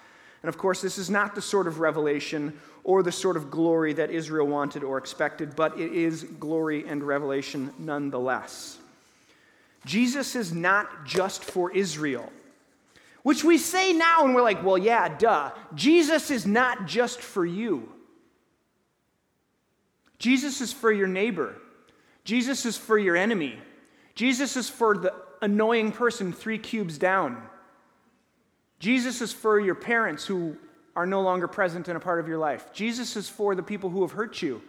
And 0.42 0.48
of 0.48 0.56
course, 0.56 0.80
this 0.80 0.96
is 0.96 1.10
not 1.10 1.34
the 1.34 1.42
sort 1.42 1.66
of 1.66 1.78
revelation 1.78 2.58
or 2.84 3.02
the 3.02 3.12
sort 3.12 3.36
of 3.36 3.50
glory 3.50 3.92
that 3.92 4.10
Israel 4.10 4.46
wanted 4.46 4.82
or 4.82 4.96
expected, 4.96 5.54
but 5.54 5.78
it 5.78 5.92
is 5.92 6.22
glory 6.22 6.88
and 6.88 7.02
revelation 7.02 7.70
nonetheless. 7.78 8.78
Jesus 9.84 10.34
is 10.34 10.54
not 10.54 11.04
just 11.04 11.44
for 11.44 11.70
Israel, 11.72 12.32
which 13.24 13.44
we 13.44 13.58
say 13.58 13.92
now 13.92 14.24
and 14.24 14.34
we're 14.34 14.42
like, 14.42 14.64
well, 14.64 14.78
yeah, 14.78 15.18
duh. 15.18 15.50
Jesus 15.74 16.30
is 16.30 16.46
not 16.46 16.86
just 16.86 17.20
for 17.20 17.44
you. 17.44 17.92
Jesus 20.18 20.62
is 20.62 20.72
for 20.72 20.90
your 20.90 21.08
neighbor. 21.08 21.56
Jesus 22.26 22.66
is 22.66 22.76
for 22.76 22.98
your 22.98 23.16
enemy. 23.16 23.56
Jesus 24.16 24.56
is 24.56 24.68
for 24.68 24.98
the 24.98 25.14
annoying 25.40 25.92
person 25.92 26.32
three 26.32 26.58
cubes 26.58 26.98
down. 26.98 27.40
Jesus 28.80 29.20
is 29.20 29.32
for 29.32 29.60
your 29.60 29.76
parents 29.76 30.26
who 30.26 30.56
are 30.96 31.06
no 31.06 31.22
longer 31.22 31.46
present 31.46 31.88
in 31.88 31.94
a 31.94 32.00
part 32.00 32.18
of 32.18 32.26
your 32.26 32.38
life. 32.38 32.72
Jesus 32.72 33.14
is 33.14 33.28
for 33.28 33.54
the 33.54 33.62
people 33.62 33.90
who 33.90 34.02
have 34.02 34.10
hurt 34.10 34.42
you. 34.42 34.60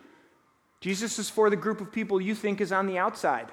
Jesus 0.81 1.17
is 1.17 1.31
for 1.31 1.49
the 1.49 1.55
group 1.55 1.81
of 1.81 1.91
people 1.91 2.21
you 2.21 2.35
think 2.35 2.61
is 2.61 2.71
on 2.71 2.85
the 2.85 2.99
outside. 2.99 3.51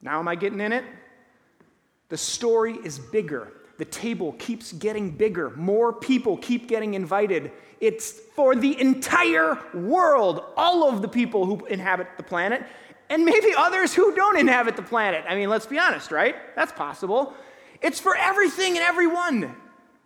Now, 0.00 0.20
am 0.20 0.28
I 0.28 0.36
getting 0.36 0.60
in 0.60 0.72
it? 0.72 0.84
The 2.10 2.16
story 2.16 2.74
is 2.84 3.00
bigger. 3.00 3.52
The 3.78 3.84
table 3.84 4.32
keeps 4.38 4.72
getting 4.72 5.10
bigger. 5.10 5.50
More 5.50 5.92
people 5.92 6.36
keep 6.38 6.68
getting 6.68 6.94
invited. 6.94 7.52
It's 7.80 8.10
for 8.10 8.56
the 8.56 8.80
entire 8.80 9.58
world, 9.74 10.42
all 10.56 10.88
of 10.88 11.02
the 11.02 11.08
people 11.08 11.44
who 11.44 11.64
inhabit 11.66 12.08
the 12.16 12.22
planet, 12.22 12.62
and 13.10 13.24
maybe 13.24 13.54
others 13.56 13.94
who 13.94 14.14
don't 14.14 14.38
inhabit 14.38 14.76
the 14.76 14.82
planet. 14.82 15.24
I 15.28 15.34
mean, 15.34 15.48
let's 15.48 15.66
be 15.66 15.78
honest, 15.78 16.10
right? 16.10 16.34
That's 16.56 16.72
possible. 16.72 17.34
It's 17.82 18.00
for 18.00 18.16
everything 18.16 18.76
and 18.76 18.84
everyone 18.84 19.54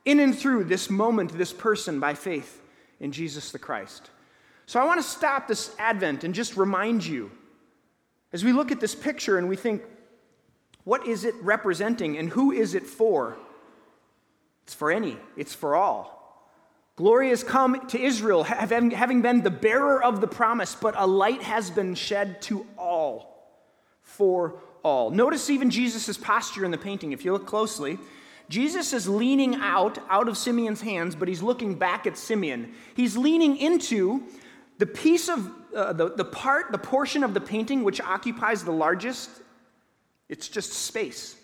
in 0.05 0.21
and 0.21 0.37
through 0.37 0.65
this 0.65 0.91
moment, 0.91 1.37
this 1.37 1.53
person 1.53 2.01
by 2.01 2.15
faith 2.15 2.61
in 2.99 3.13
Jesus 3.13 3.53
the 3.53 3.59
Christ. 3.59 4.11
So 4.67 4.81
I 4.81 4.85
want 4.85 5.01
to 5.01 5.09
stop 5.09 5.49
this 5.49 5.75
Advent 5.79 6.25
and 6.25 6.35
just 6.35 6.57
remind 6.57 7.05
you 7.05 7.31
as 8.33 8.45
we 8.45 8.53
look 8.53 8.71
at 8.71 8.81
this 8.81 8.95
picture 8.95 9.39
and 9.39 9.49
we 9.49 9.57
think, 9.57 9.83
what 10.85 11.07
is 11.07 11.25
it 11.25 11.35
representing 11.43 12.19
and 12.19 12.29
who 12.31 12.53
is 12.53 12.75
it 12.75 12.87
for? 12.87 13.37
It's 14.71 14.77
for 14.77 14.93
any, 14.93 15.17
it's 15.37 15.53
for 15.53 15.75
all. 15.75 16.47
Glory 16.95 17.31
has 17.31 17.43
come 17.43 17.89
to 17.89 18.01
Israel, 18.01 18.45
having 18.45 19.21
been 19.21 19.43
the 19.43 19.51
bearer 19.51 20.01
of 20.01 20.21
the 20.21 20.29
promise, 20.29 20.77
but 20.77 20.95
a 20.97 21.09
light 21.09 21.43
has 21.43 21.73
been 21.73 21.97
shed 21.97 22.41
to 22.43 22.65
all, 22.79 23.51
for 24.03 24.63
all. 24.85 25.11
Notice 25.11 25.51
even 25.51 25.71
Jesus' 25.71 26.17
posture 26.17 26.65
in 26.65 26.71
the 26.71 26.79
painting. 26.79 27.11
If 27.11 27.25
you 27.25 27.33
look 27.33 27.47
closely, 27.47 27.99
Jesus 28.49 28.93
is 28.93 29.09
leaning 29.09 29.57
out, 29.57 29.99
out 30.09 30.29
of 30.29 30.39
Simeon's 30.39 30.83
hands, 30.83 31.17
but 31.17 31.27
he's 31.27 31.43
looking 31.43 31.75
back 31.75 32.07
at 32.07 32.17
Simeon. 32.17 32.73
He's 32.95 33.17
leaning 33.17 33.57
into 33.57 34.23
the 34.79 34.87
piece 34.87 35.29
of 35.29 35.51
uh, 35.75 35.95
the, 35.95 36.11
the 36.11 36.25
part, 36.25 36.71
the 36.71 36.79
portion 36.79 37.25
of 37.25 37.35
the 37.35 37.41
painting 37.41 37.83
which 37.83 38.01
occupies 38.01 38.63
the 38.63 38.71
largest. 38.71 39.31
It's 40.29 40.47
just 40.47 40.75
space. 40.75 41.40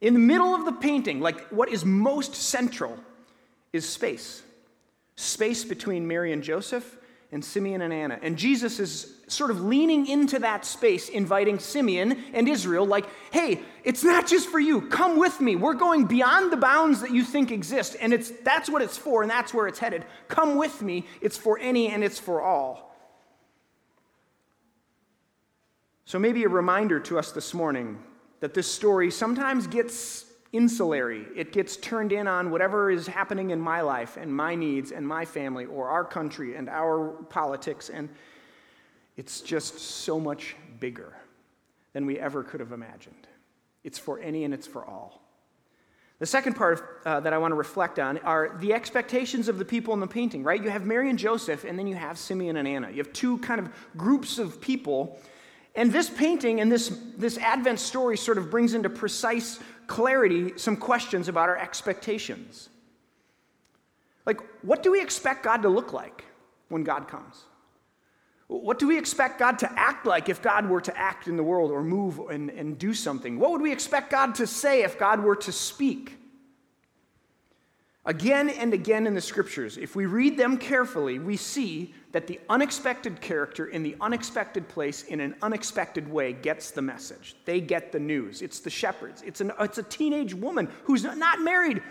In 0.00 0.14
the 0.14 0.20
middle 0.20 0.54
of 0.54 0.64
the 0.64 0.72
painting, 0.72 1.20
like 1.20 1.48
what 1.48 1.68
is 1.68 1.84
most 1.84 2.34
central, 2.34 2.96
is 3.72 3.88
space. 3.88 4.42
Space 5.16 5.64
between 5.64 6.06
Mary 6.06 6.32
and 6.32 6.42
Joseph 6.42 6.96
and 7.32 7.44
Simeon 7.44 7.82
and 7.82 7.92
Anna. 7.92 8.18
And 8.22 8.38
Jesus 8.38 8.80
is 8.80 9.14
sort 9.26 9.50
of 9.50 9.60
leaning 9.60 10.06
into 10.06 10.38
that 10.38 10.64
space, 10.64 11.08
inviting 11.08 11.58
Simeon 11.58 12.22
and 12.32 12.48
Israel, 12.48 12.86
like, 12.86 13.04
hey, 13.30 13.60
it's 13.84 14.02
not 14.02 14.26
just 14.26 14.48
for 14.48 14.58
you. 14.58 14.82
Come 14.82 15.18
with 15.18 15.40
me. 15.40 15.54
We're 15.54 15.74
going 15.74 16.06
beyond 16.06 16.50
the 16.50 16.56
bounds 16.56 17.02
that 17.02 17.10
you 17.10 17.22
think 17.22 17.50
exist. 17.50 17.96
And 18.00 18.14
it's, 18.14 18.30
that's 18.30 18.70
what 18.70 18.80
it's 18.80 18.96
for, 18.96 19.22
and 19.22 19.30
that's 19.30 19.52
where 19.52 19.66
it's 19.66 19.78
headed. 19.78 20.06
Come 20.28 20.56
with 20.56 20.80
me. 20.80 21.06
It's 21.20 21.36
for 21.36 21.58
any 21.58 21.88
and 21.88 22.02
it's 22.02 22.18
for 22.18 22.40
all. 22.40 22.96
So, 26.06 26.18
maybe 26.18 26.44
a 26.44 26.48
reminder 26.48 27.00
to 27.00 27.18
us 27.18 27.32
this 27.32 27.52
morning 27.52 27.98
that 28.40 28.54
this 28.54 28.70
story 28.70 29.10
sometimes 29.10 29.66
gets 29.66 30.26
insulary. 30.52 31.26
It 31.36 31.52
gets 31.52 31.76
turned 31.76 32.12
in 32.12 32.26
on 32.26 32.50
whatever 32.50 32.90
is 32.90 33.06
happening 33.06 33.50
in 33.50 33.60
my 33.60 33.80
life 33.80 34.16
and 34.16 34.34
my 34.34 34.54
needs 34.54 34.92
and 34.92 35.06
my 35.06 35.24
family 35.24 35.66
or 35.66 35.88
our 35.88 36.04
country 36.04 36.56
and 36.56 36.68
our 36.68 37.08
politics. 37.28 37.90
And 37.90 38.08
it's 39.16 39.40
just 39.40 39.78
so 39.78 40.18
much 40.18 40.56
bigger 40.80 41.14
than 41.92 42.06
we 42.06 42.18
ever 42.18 42.42
could 42.42 42.60
have 42.60 42.72
imagined. 42.72 43.26
It's 43.84 43.98
for 43.98 44.18
any 44.20 44.44
and 44.44 44.54
it's 44.54 44.66
for 44.66 44.84
all. 44.84 45.20
The 46.18 46.26
second 46.26 46.54
part 46.54 47.00
uh, 47.04 47.20
that 47.20 47.32
I 47.32 47.38
want 47.38 47.52
to 47.52 47.56
reflect 47.56 47.98
on 48.00 48.18
are 48.18 48.56
the 48.60 48.74
expectations 48.74 49.48
of 49.48 49.58
the 49.58 49.64
people 49.64 49.94
in 49.94 50.00
the 50.00 50.06
painting, 50.06 50.42
right? 50.42 50.60
You 50.60 50.70
have 50.70 50.84
Mary 50.84 51.10
and 51.10 51.18
Joseph, 51.18 51.64
and 51.64 51.78
then 51.78 51.86
you 51.86 51.94
have 51.94 52.18
Simeon 52.18 52.56
and 52.56 52.66
Anna. 52.66 52.90
You 52.90 52.96
have 52.96 53.12
two 53.12 53.38
kind 53.38 53.60
of 53.60 53.68
groups 53.96 54.38
of 54.38 54.60
people. 54.60 55.20
And 55.78 55.92
this 55.92 56.10
painting 56.10 56.60
and 56.60 56.72
this, 56.72 56.88
this 57.16 57.38
Advent 57.38 57.78
story 57.78 58.16
sort 58.16 58.36
of 58.36 58.50
brings 58.50 58.74
into 58.74 58.90
precise 58.90 59.60
clarity 59.86 60.54
some 60.56 60.76
questions 60.76 61.28
about 61.28 61.48
our 61.48 61.56
expectations. 61.56 62.68
Like, 64.26 64.40
what 64.62 64.82
do 64.82 64.90
we 64.90 65.00
expect 65.00 65.44
God 65.44 65.62
to 65.62 65.68
look 65.68 65.92
like 65.92 66.24
when 66.68 66.82
God 66.82 67.06
comes? 67.06 67.44
What 68.48 68.80
do 68.80 68.88
we 68.88 68.98
expect 68.98 69.38
God 69.38 69.60
to 69.60 69.72
act 69.78 70.04
like 70.04 70.28
if 70.28 70.42
God 70.42 70.68
were 70.68 70.80
to 70.80 70.98
act 70.98 71.28
in 71.28 71.36
the 71.36 71.44
world 71.44 71.70
or 71.70 71.84
move 71.84 72.18
and, 72.28 72.50
and 72.50 72.76
do 72.76 72.92
something? 72.92 73.38
What 73.38 73.52
would 73.52 73.62
we 73.62 73.70
expect 73.70 74.10
God 74.10 74.34
to 74.34 74.48
say 74.48 74.82
if 74.82 74.98
God 74.98 75.22
were 75.22 75.36
to 75.36 75.52
speak? 75.52 76.17
Again 78.08 78.48
and 78.48 78.72
again 78.72 79.06
in 79.06 79.12
the 79.12 79.20
scriptures, 79.20 79.76
if 79.76 79.94
we 79.94 80.06
read 80.06 80.38
them 80.38 80.56
carefully, 80.56 81.18
we 81.18 81.36
see 81.36 81.92
that 82.12 82.26
the 82.26 82.40
unexpected 82.48 83.20
character 83.20 83.66
in 83.66 83.82
the 83.82 83.96
unexpected 84.00 84.66
place 84.66 85.02
in 85.02 85.20
an 85.20 85.34
unexpected 85.42 86.10
way 86.10 86.32
gets 86.32 86.70
the 86.70 86.80
message. 86.80 87.36
They 87.44 87.60
get 87.60 87.92
the 87.92 88.00
news. 88.00 88.40
It's 88.40 88.60
the 88.60 88.70
shepherds. 88.70 89.20
It's, 89.26 89.42
an, 89.42 89.52
it's 89.60 89.76
a 89.76 89.82
teenage 89.82 90.32
woman 90.32 90.70
who's 90.84 91.04
not 91.04 91.42
married 91.42 91.82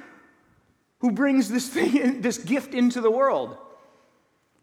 who 1.02 1.12
brings 1.12 1.50
this, 1.50 1.70
thing, 1.70 2.20
this 2.22 2.40
gift 2.40 2.74
into 2.74 3.00
the 3.00 3.12
world. 3.12 3.56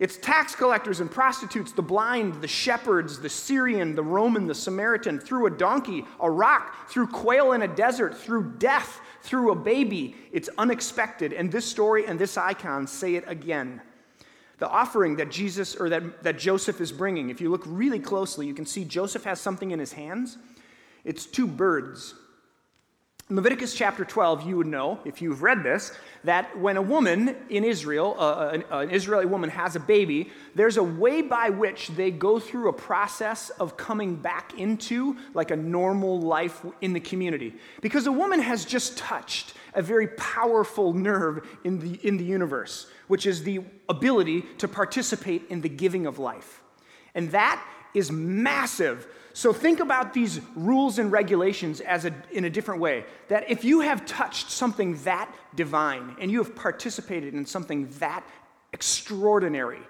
It's 0.01 0.17
tax 0.17 0.57
collectors 0.57 0.99
and 0.99 1.09
prostitutes, 1.09 1.71
the 1.71 1.83
blind, 1.83 2.40
the 2.40 2.49
shepherds, 2.49 3.21
the 3.21 3.29
Syrian, 3.29 3.95
the 3.95 4.03
Roman, 4.03 4.49
the 4.49 4.55
Samaritan, 4.55 5.21
through 5.21 5.47
a 5.47 5.51
donkey, 5.51 6.05
a 6.19 6.29
rock, 6.29 6.88
through 6.90 7.07
quail 7.07 7.53
in 7.53 7.62
a 7.62 7.69
desert, 7.69 8.17
through 8.17 8.55
death, 8.59 9.01
through 9.25 9.53
a 9.53 9.55
baby. 9.55 10.15
It's 10.33 10.51
unexpected. 10.59 11.33
And 11.33 11.51
this 11.51 11.65
story 11.65 12.07
and 12.07 12.19
this 12.19 12.37
icon 12.37 12.87
say 12.87 13.15
it 13.15 13.25
again. 13.27 13.81
The 14.59 14.69
offering 14.69 15.17
that 15.17 15.31
Jesus 15.31 15.75
or 15.75 15.89
that, 15.89 16.23
that 16.23 16.39
Joseph 16.39 16.81
is 16.81 16.93
bringing, 16.93 17.31
if 17.31 17.41
you 17.41 17.51
look 17.51 17.65
really 17.67 17.99
closely, 17.99 18.47
you 18.47 18.55
can 18.55 18.67
see 18.67 18.85
Joseph 18.85 19.25
has 19.25 19.41
something 19.41 19.71
in 19.71 19.79
his 19.79 19.95
hands. 19.95 20.37
It's 21.05 21.25
two 21.25 21.47
birds. 21.47 22.15
In 23.31 23.37
Leviticus 23.37 23.73
chapter 23.73 24.05
12, 24.05 24.47
you 24.47 24.59
would 24.59 24.67
know, 24.67 25.01
if 25.07 25.23
you've 25.23 25.43
read 25.43 25.63
this, 25.63 25.93
that 26.25 26.59
when 26.59 26.77
a 26.77 26.83
woman 26.83 27.35
in 27.49 27.65
Israel, 27.65 28.15
uh, 28.19 28.51
an, 28.53 28.65
an, 28.71 28.91
Israeli 28.91 29.25
woman, 29.25 29.49
has 29.49 29.77
a 29.77 29.81
baby, 29.81 30.31
there's 30.55 30.77
a 30.77 30.83
way 30.83 31.23
by 31.23 31.49
which 31.49 31.89
they 31.89 32.11
go 32.11 32.39
through 32.39 32.69
a 32.69 32.73
process 32.73 33.49
of 33.49 33.79
coming 33.79 34.15
back 34.15 34.59
into 34.59 35.17
like 35.33 35.51
a 35.51 35.57
normal 35.57 36.21
life 36.21 36.67
in 36.83 36.93
the 36.93 37.01
community. 37.01 37.55
Because 37.81 38.07
a 38.07 38.13
woman 38.13 38.41
has 38.41 38.67
just 38.67 38.99
touched 38.99 39.55
a 39.73 39.81
very 39.81 40.09
powerful 40.09 40.93
nerve 40.93 41.49
in 41.65 41.79
the, 41.79 41.99
in 42.07 42.19
the 42.19 42.25
universe, 42.25 42.89
which 43.09 43.25
is 43.25 43.43
the 43.43 43.61
ability 43.89 44.43
to 44.59 44.69
participate 44.69 45.45
in 45.49 45.63
the 45.63 45.69
giving 45.71 46.05
of 46.05 46.19
life. 46.19 46.63
And 47.15 47.31
that 47.31 47.67
is 47.95 48.13
massive 48.13 49.07
so 49.37 49.53
think 49.53 49.81
about 49.81 50.14
these 50.14 50.40
rules 50.55 51.01
and 51.01 51.11
regulations 51.11 51.81
as 51.81 52.05
a, 52.05 52.14
in 52.31 52.44
a 52.44 52.51
different 52.51 52.81
way. 52.81 53.05
That 53.29 53.51
if 53.51 53.64
you 53.64 53.81
have 53.81 54.07
touched 54.07 54.49
something 54.49 54.97
that 55.03 55.29
divine 55.57 56.14
and 56.20 56.31
you 56.31 56.38
have 56.38 56.55
participated 56.55 57.35
in 57.35 57.44
something 57.44 57.88
that 57.99 58.25
extraordinary, 58.73 59.81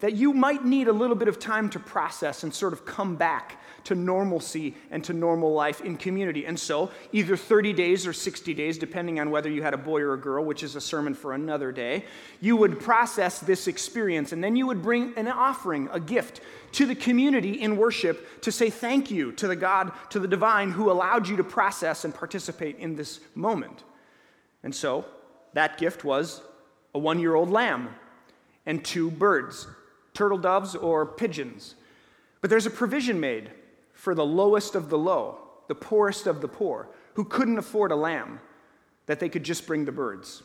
that 0.00 0.14
you 0.14 0.32
might 0.32 0.64
need 0.64 0.88
a 0.88 0.92
little 0.92 1.16
bit 1.16 1.28
of 1.28 1.38
time 1.38 1.68
to 1.70 1.78
process 1.78 2.44
and 2.44 2.54
sort 2.54 2.72
of 2.72 2.86
come 2.86 3.16
back 3.16 3.60
to 3.84 3.94
normalcy 3.94 4.74
and 4.90 5.04
to 5.04 5.12
normal 5.12 5.52
life 5.52 5.82
in 5.82 5.96
community. 5.96 6.46
And 6.46 6.58
so, 6.58 6.90
either 7.12 7.36
30 7.36 7.74
days 7.74 8.06
or 8.06 8.14
60 8.14 8.54
days, 8.54 8.78
depending 8.78 9.20
on 9.20 9.30
whether 9.30 9.50
you 9.50 9.62
had 9.62 9.74
a 9.74 9.78
boy 9.78 10.00
or 10.00 10.14
a 10.14 10.18
girl, 10.18 10.44
which 10.44 10.62
is 10.62 10.76
a 10.76 10.80
sermon 10.80 11.14
for 11.14 11.34
another 11.34 11.72
day, 11.72 12.06
you 12.40 12.56
would 12.56 12.80
process 12.80 13.38
this 13.38 13.66
experience 13.68 14.32
and 14.32 14.42
then 14.42 14.56
you 14.56 14.66
would 14.66 14.82
bring 14.82 15.12
an 15.16 15.28
offering, 15.28 15.88
a 15.92 16.00
gift 16.00 16.40
to 16.74 16.86
the 16.86 16.94
community 16.94 17.60
in 17.60 17.76
worship 17.76 18.42
to 18.42 18.50
say 18.50 18.68
thank 18.68 19.10
you 19.10 19.32
to 19.32 19.46
the 19.46 19.56
God, 19.56 19.92
to 20.10 20.18
the 20.18 20.28
divine 20.28 20.72
who 20.72 20.90
allowed 20.90 21.28
you 21.28 21.36
to 21.36 21.44
process 21.44 22.04
and 22.04 22.12
participate 22.12 22.78
in 22.78 22.96
this 22.96 23.20
moment. 23.34 23.84
And 24.62 24.74
so, 24.74 25.04
that 25.52 25.78
gift 25.78 26.04
was 26.04 26.42
a 26.92 26.98
one 26.98 27.20
year 27.20 27.34
old 27.34 27.48
lamb 27.48 27.90
and 28.66 28.84
two 28.84 29.10
birds, 29.10 29.68
turtle 30.14 30.38
doves 30.38 30.74
or 30.74 31.06
pigeons. 31.06 31.76
But 32.40 32.50
there's 32.50 32.66
a 32.66 32.70
provision 32.70 33.20
made 33.20 33.50
for 33.92 34.14
the 34.14 34.26
lowest 34.26 34.74
of 34.74 34.90
the 34.90 34.98
low, 34.98 35.38
the 35.68 35.74
poorest 35.76 36.26
of 36.26 36.40
the 36.40 36.48
poor, 36.48 36.88
who 37.14 37.24
couldn't 37.24 37.58
afford 37.58 37.92
a 37.92 37.96
lamb, 37.96 38.40
that 39.06 39.20
they 39.20 39.28
could 39.28 39.44
just 39.44 39.66
bring 39.66 39.84
the 39.84 39.92
birds. 39.92 40.42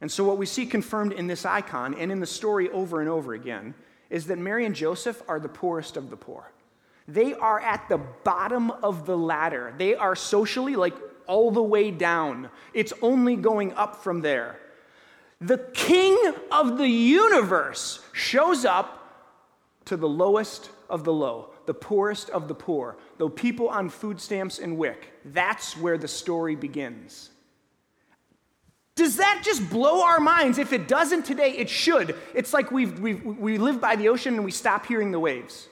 And 0.00 0.10
so, 0.10 0.24
what 0.24 0.36
we 0.36 0.46
see 0.46 0.66
confirmed 0.66 1.12
in 1.12 1.28
this 1.28 1.46
icon 1.46 1.94
and 1.94 2.10
in 2.10 2.18
the 2.18 2.26
story 2.26 2.68
over 2.70 3.00
and 3.00 3.08
over 3.08 3.34
again 3.34 3.74
is 4.10 4.26
that 4.26 4.38
Mary 4.38 4.66
and 4.66 4.74
Joseph 4.74 5.22
are 5.28 5.40
the 5.40 5.48
poorest 5.48 5.96
of 5.96 6.10
the 6.10 6.16
poor. 6.16 6.50
They 7.08 7.34
are 7.34 7.60
at 7.60 7.88
the 7.88 7.98
bottom 7.98 8.70
of 8.70 9.06
the 9.06 9.16
ladder. 9.16 9.72
They 9.78 9.94
are 9.94 10.14
socially 10.14 10.76
like 10.76 10.94
all 11.26 11.50
the 11.50 11.62
way 11.62 11.90
down. 11.90 12.50
It's 12.74 12.92
only 13.02 13.36
going 13.36 13.72
up 13.74 14.02
from 14.02 14.20
there. 14.20 14.58
The 15.40 15.58
king 15.72 16.16
of 16.52 16.76
the 16.76 16.88
universe 16.88 18.04
shows 18.12 18.64
up 18.64 18.96
to 19.86 19.96
the 19.96 20.08
lowest 20.08 20.70
of 20.88 21.04
the 21.04 21.12
low, 21.12 21.50
the 21.66 21.74
poorest 21.74 22.30
of 22.30 22.46
the 22.46 22.54
poor, 22.54 22.96
the 23.18 23.28
people 23.28 23.68
on 23.68 23.88
food 23.88 24.20
stamps 24.20 24.58
and 24.58 24.76
WIC. 24.76 25.12
That's 25.24 25.76
where 25.76 25.96
the 25.96 26.08
story 26.08 26.56
begins. 26.56 27.30
Does 29.00 29.16
that 29.16 29.40
just 29.42 29.70
blow 29.70 30.02
our 30.02 30.20
minds? 30.20 30.58
If 30.58 30.74
it 30.74 30.86
doesn't 30.86 31.24
today, 31.24 31.52
it 31.52 31.70
should. 31.70 32.14
It's 32.34 32.52
like 32.52 32.70
we 32.70 32.84
we 32.84 33.56
live 33.56 33.80
by 33.80 33.96
the 33.96 34.10
ocean 34.10 34.34
and 34.34 34.44
we 34.44 34.50
stop 34.50 34.84
hearing 34.84 35.10
the 35.10 35.18
waves. 35.18 35.70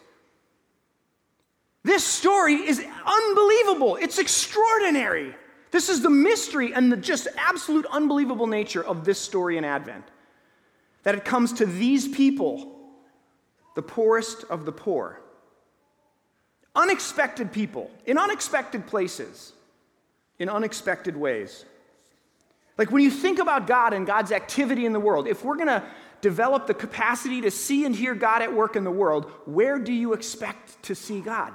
This 1.84 2.02
story 2.04 2.54
is 2.54 2.82
unbelievable. 3.04 3.96
It's 3.96 4.18
extraordinary. 4.18 5.36
This 5.70 5.90
is 5.90 6.00
the 6.00 6.08
mystery 6.08 6.72
and 6.72 6.90
the 6.90 6.96
just 6.96 7.28
absolute 7.36 7.84
unbelievable 7.90 8.46
nature 8.46 8.82
of 8.82 9.04
this 9.04 9.20
story 9.20 9.58
in 9.58 9.64
Advent. 9.64 10.06
That 11.02 11.14
it 11.14 11.26
comes 11.26 11.52
to 11.54 11.66
these 11.66 12.08
people, 12.08 12.80
the 13.74 13.82
poorest 13.82 14.44
of 14.44 14.64
the 14.64 14.72
poor. 14.72 15.20
Unexpected 16.74 17.52
people, 17.52 17.90
in 18.06 18.16
unexpected 18.16 18.86
places, 18.86 19.52
in 20.38 20.48
unexpected 20.48 21.14
ways. 21.14 21.66
Like 22.78 22.92
when 22.92 23.02
you 23.02 23.10
think 23.10 23.40
about 23.40 23.66
God 23.66 23.92
and 23.92 24.06
God's 24.06 24.30
activity 24.30 24.86
in 24.86 24.92
the 24.92 25.00
world, 25.00 25.26
if 25.26 25.44
we're 25.44 25.56
going 25.56 25.66
to 25.66 25.84
develop 26.20 26.66
the 26.66 26.74
capacity 26.74 27.40
to 27.40 27.50
see 27.50 27.84
and 27.84 27.94
hear 27.94 28.14
God 28.14 28.40
at 28.40 28.52
work 28.52 28.76
in 28.76 28.84
the 28.84 28.90
world, 28.90 29.30
where 29.46 29.78
do 29.78 29.92
you 29.92 30.12
expect 30.12 30.80
to 30.84 30.94
see 30.94 31.20
God? 31.20 31.52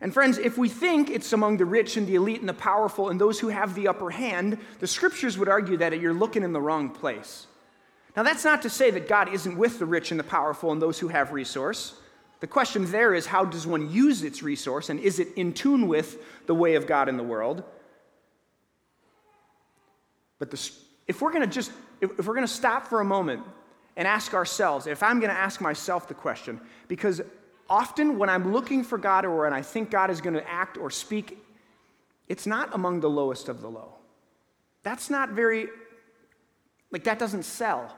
And 0.00 0.12
friends, 0.12 0.36
if 0.36 0.58
we 0.58 0.68
think 0.68 1.08
it's 1.08 1.32
among 1.32 1.56
the 1.56 1.64
rich 1.64 1.96
and 1.96 2.06
the 2.06 2.16
elite 2.16 2.40
and 2.40 2.48
the 2.48 2.54
powerful 2.54 3.08
and 3.08 3.18
those 3.18 3.40
who 3.40 3.48
have 3.48 3.74
the 3.74 3.88
upper 3.88 4.10
hand, 4.10 4.58
the 4.78 4.86
scriptures 4.86 5.38
would 5.38 5.48
argue 5.48 5.78
that 5.78 5.98
you're 5.98 6.12
looking 6.12 6.42
in 6.42 6.52
the 6.52 6.60
wrong 6.60 6.90
place. 6.90 7.46
Now, 8.14 8.22
that's 8.22 8.44
not 8.44 8.62
to 8.62 8.70
say 8.70 8.90
that 8.90 9.08
God 9.08 9.32
isn't 9.32 9.56
with 9.56 9.78
the 9.78 9.86
rich 9.86 10.10
and 10.10 10.20
the 10.20 10.24
powerful 10.24 10.70
and 10.72 10.80
those 10.80 10.98
who 10.98 11.08
have 11.08 11.32
resource. 11.32 11.94
The 12.40 12.46
question 12.46 12.90
there 12.90 13.14
is 13.14 13.24
how 13.26 13.46
does 13.46 13.66
one 13.66 13.90
use 13.90 14.22
its 14.22 14.42
resource 14.42 14.90
and 14.90 15.00
is 15.00 15.18
it 15.18 15.28
in 15.36 15.54
tune 15.54 15.88
with 15.88 16.46
the 16.46 16.54
way 16.54 16.74
of 16.74 16.86
God 16.86 17.08
in 17.08 17.16
the 17.16 17.22
world? 17.22 17.64
But 20.38 20.50
the, 20.50 20.70
if 21.06 21.22
we're 21.22 21.32
going 21.32 21.48
to 21.48 21.52
just 21.52 21.72
if, 22.00 22.10
if 22.18 22.26
we're 22.26 22.34
going 22.34 22.46
to 22.46 22.52
stop 22.52 22.86
for 22.86 23.00
a 23.00 23.04
moment 23.04 23.42
and 23.96 24.06
ask 24.06 24.34
ourselves, 24.34 24.86
if 24.86 25.02
I'm 25.02 25.20
going 25.20 25.32
to 25.32 25.38
ask 25.38 25.60
myself 25.60 26.08
the 26.08 26.14
question, 26.14 26.60
because 26.88 27.22
often 27.68 28.18
when 28.18 28.28
I'm 28.28 28.52
looking 28.52 28.84
for 28.84 28.98
God 28.98 29.24
or 29.24 29.42
when 29.42 29.52
I 29.52 29.62
think 29.62 29.90
God 29.90 30.10
is 30.10 30.20
going 30.20 30.34
to 30.34 30.48
act 30.48 30.76
or 30.76 30.90
speak, 30.90 31.38
it's 32.28 32.46
not 32.46 32.74
among 32.74 33.00
the 33.00 33.10
lowest 33.10 33.48
of 33.48 33.60
the 33.60 33.68
low. 33.68 33.94
That's 34.82 35.10
not 35.10 35.30
very, 35.30 35.68
like, 36.90 37.04
that 37.04 37.18
doesn't 37.18 37.44
sell. 37.44 37.96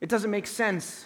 It 0.00 0.08
doesn't 0.08 0.30
make 0.30 0.46
sense. 0.46 1.04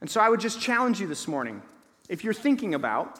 And 0.00 0.10
so 0.10 0.20
I 0.20 0.28
would 0.28 0.40
just 0.40 0.60
challenge 0.60 1.00
you 1.00 1.06
this 1.06 1.26
morning 1.26 1.62
if 2.08 2.24
you're 2.24 2.34
thinking 2.34 2.74
about 2.74 3.18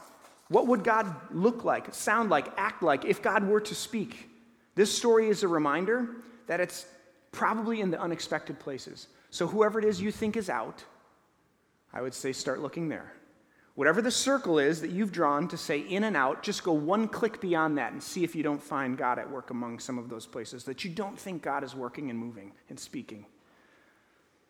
what 0.49 0.67
would 0.67 0.85
God 0.85 1.15
look 1.31 1.65
like, 1.65 1.95
sound 1.95 2.29
like, 2.29 2.47
act 2.59 2.83
like 2.83 3.05
if 3.05 3.23
God 3.23 3.47
were 3.49 3.61
to 3.61 3.75
speak, 3.75 4.29
this 4.75 4.97
story 4.97 5.29
is 5.29 5.43
a 5.43 5.49
reminder 5.49 6.09
that 6.47 6.61
it's 6.61 6.87
probably 7.31 7.81
in 7.81 7.91
the 7.91 8.01
unexpected 8.01 8.59
places. 8.59 9.09
So 9.31 9.47
whoever 9.47 9.79
it 9.79 9.85
is 9.85 10.01
you 10.01 10.11
think 10.11 10.37
is 10.37 10.51
out, 10.51 10.85
I 11.93 12.01
would 12.03 12.15
say 12.15 12.33
start 12.33 12.61
looking 12.61 12.89
there. 12.89 13.13
Whatever 13.75 14.03
the 14.03 14.11
circle 14.11 14.59
is 14.59 14.83
that 14.83 14.91
you've 14.91 15.13
drawn 15.13 15.49
to 15.49 15.57
say 15.57 15.81
in 15.81 16.05
and 16.05 16.15
out, 16.15 16.43
just 16.43 16.63
go 16.63 16.73
one 16.73 17.09
click 17.09 17.41
beyond 17.41 17.79
that 17.79 17.93
and 17.93 18.03
see 18.03 18.23
if 18.23 18.35
you 18.35 18.43
don't 18.43 18.63
find 18.63 18.99
God 18.99 19.19
at 19.19 19.31
work 19.31 19.49
among 19.49 19.79
some 19.79 19.99
of 19.99 20.11
those 20.11 20.27
places 20.27 20.65
that 20.65 20.85
you 20.85 20.91
don't 20.91 21.19
think 21.19 21.43
God 21.43 21.65
is 21.65 21.75
working 21.75 22.11
and 22.11 22.19
moving 22.19 22.53
and 22.69 22.79
speaking. 22.79 23.25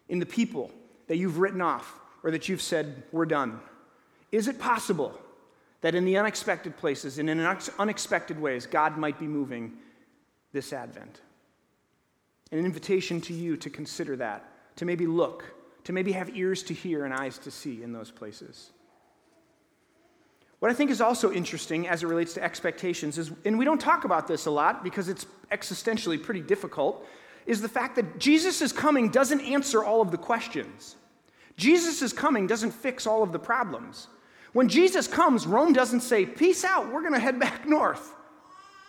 In 0.08 0.18
the 0.18 0.26
people 0.26 0.72
that 1.06 1.18
you've 1.18 1.38
written 1.38 1.60
off 1.60 2.00
or 2.24 2.32
that 2.32 2.48
you've 2.48 2.62
said, 2.62 3.04
we're 3.12 3.26
done, 3.26 3.60
is 4.32 4.48
it 4.48 4.58
possible 4.58 5.16
that 5.82 5.94
in 5.94 6.04
the 6.04 6.16
unexpected 6.16 6.76
places 6.76 7.18
and 7.18 7.30
in 7.30 7.40
unexpected 7.78 8.40
ways, 8.40 8.66
God 8.66 8.98
might 8.98 9.20
be 9.20 9.28
moving 9.28 9.74
this 10.52 10.72
Advent? 10.72 11.20
An 12.50 12.58
invitation 12.58 13.20
to 13.22 13.32
you 13.32 13.56
to 13.56 13.70
consider 13.70 14.16
that, 14.16 14.44
to 14.76 14.84
maybe 14.84 15.06
look 15.06 15.44
to 15.84 15.92
maybe 15.92 16.12
have 16.12 16.36
ears 16.36 16.62
to 16.64 16.74
hear 16.74 17.04
and 17.04 17.12
eyes 17.12 17.38
to 17.38 17.50
see 17.50 17.82
in 17.82 17.92
those 17.92 18.10
places. 18.10 18.70
What 20.60 20.70
I 20.70 20.74
think 20.74 20.90
is 20.90 21.00
also 21.00 21.32
interesting 21.32 21.88
as 21.88 22.04
it 22.04 22.06
relates 22.06 22.34
to 22.34 22.42
expectations 22.42 23.18
is, 23.18 23.32
and 23.44 23.58
we 23.58 23.64
don't 23.64 23.80
talk 23.80 24.04
about 24.04 24.28
this 24.28 24.46
a 24.46 24.50
lot 24.50 24.84
because 24.84 25.08
it's 25.08 25.26
existentially 25.50 26.22
pretty 26.22 26.40
difficult, 26.40 27.04
is 27.46 27.60
the 27.60 27.68
fact 27.68 27.96
that 27.96 28.20
Jesus' 28.20 28.70
coming 28.70 29.08
doesn't 29.08 29.40
answer 29.40 29.82
all 29.82 30.00
of 30.00 30.12
the 30.12 30.18
questions. 30.18 30.94
Jesus' 31.56 32.12
coming 32.12 32.46
doesn't 32.46 32.70
fix 32.70 33.06
all 33.08 33.24
of 33.24 33.32
the 33.32 33.40
problems. 33.40 34.06
When 34.52 34.68
Jesus 34.68 35.08
comes, 35.08 35.46
Rome 35.46 35.72
doesn't 35.72 36.02
say, 36.02 36.24
Peace 36.24 36.64
out, 36.64 36.92
we're 36.92 37.00
going 37.00 37.14
to 37.14 37.18
head 37.18 37.40
back 37.40 37.66
north. 37.68 38.14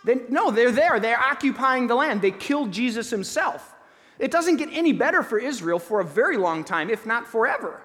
They, 0.04 0.20
no, 0.28 0.50
they're 0.50 0.72
there. 0.72 1.00
They're 1.00 1.18
occupying 1.18 1.86
the 1.86 1.94
land. 1.94 2.20
They 2.20 2.30
killed 2.30 2.72
Jesus 2.72 3.10
himself. 3.10 3.74
It 4.18 4.30
doesn't 4.30 4.56
get 4.56 4.68
any 4.72 4.92
better 4.92 5.22
for 5.22 5.38
Israel 5.38 5.78
for 5.78 6.00
a 6.00 6.04
very 6.04 6.36
long 6.36 6.62
time, 6.64 6.90
if 6.90 7.06
not 7.06 7.26
forever. 7.26 7.82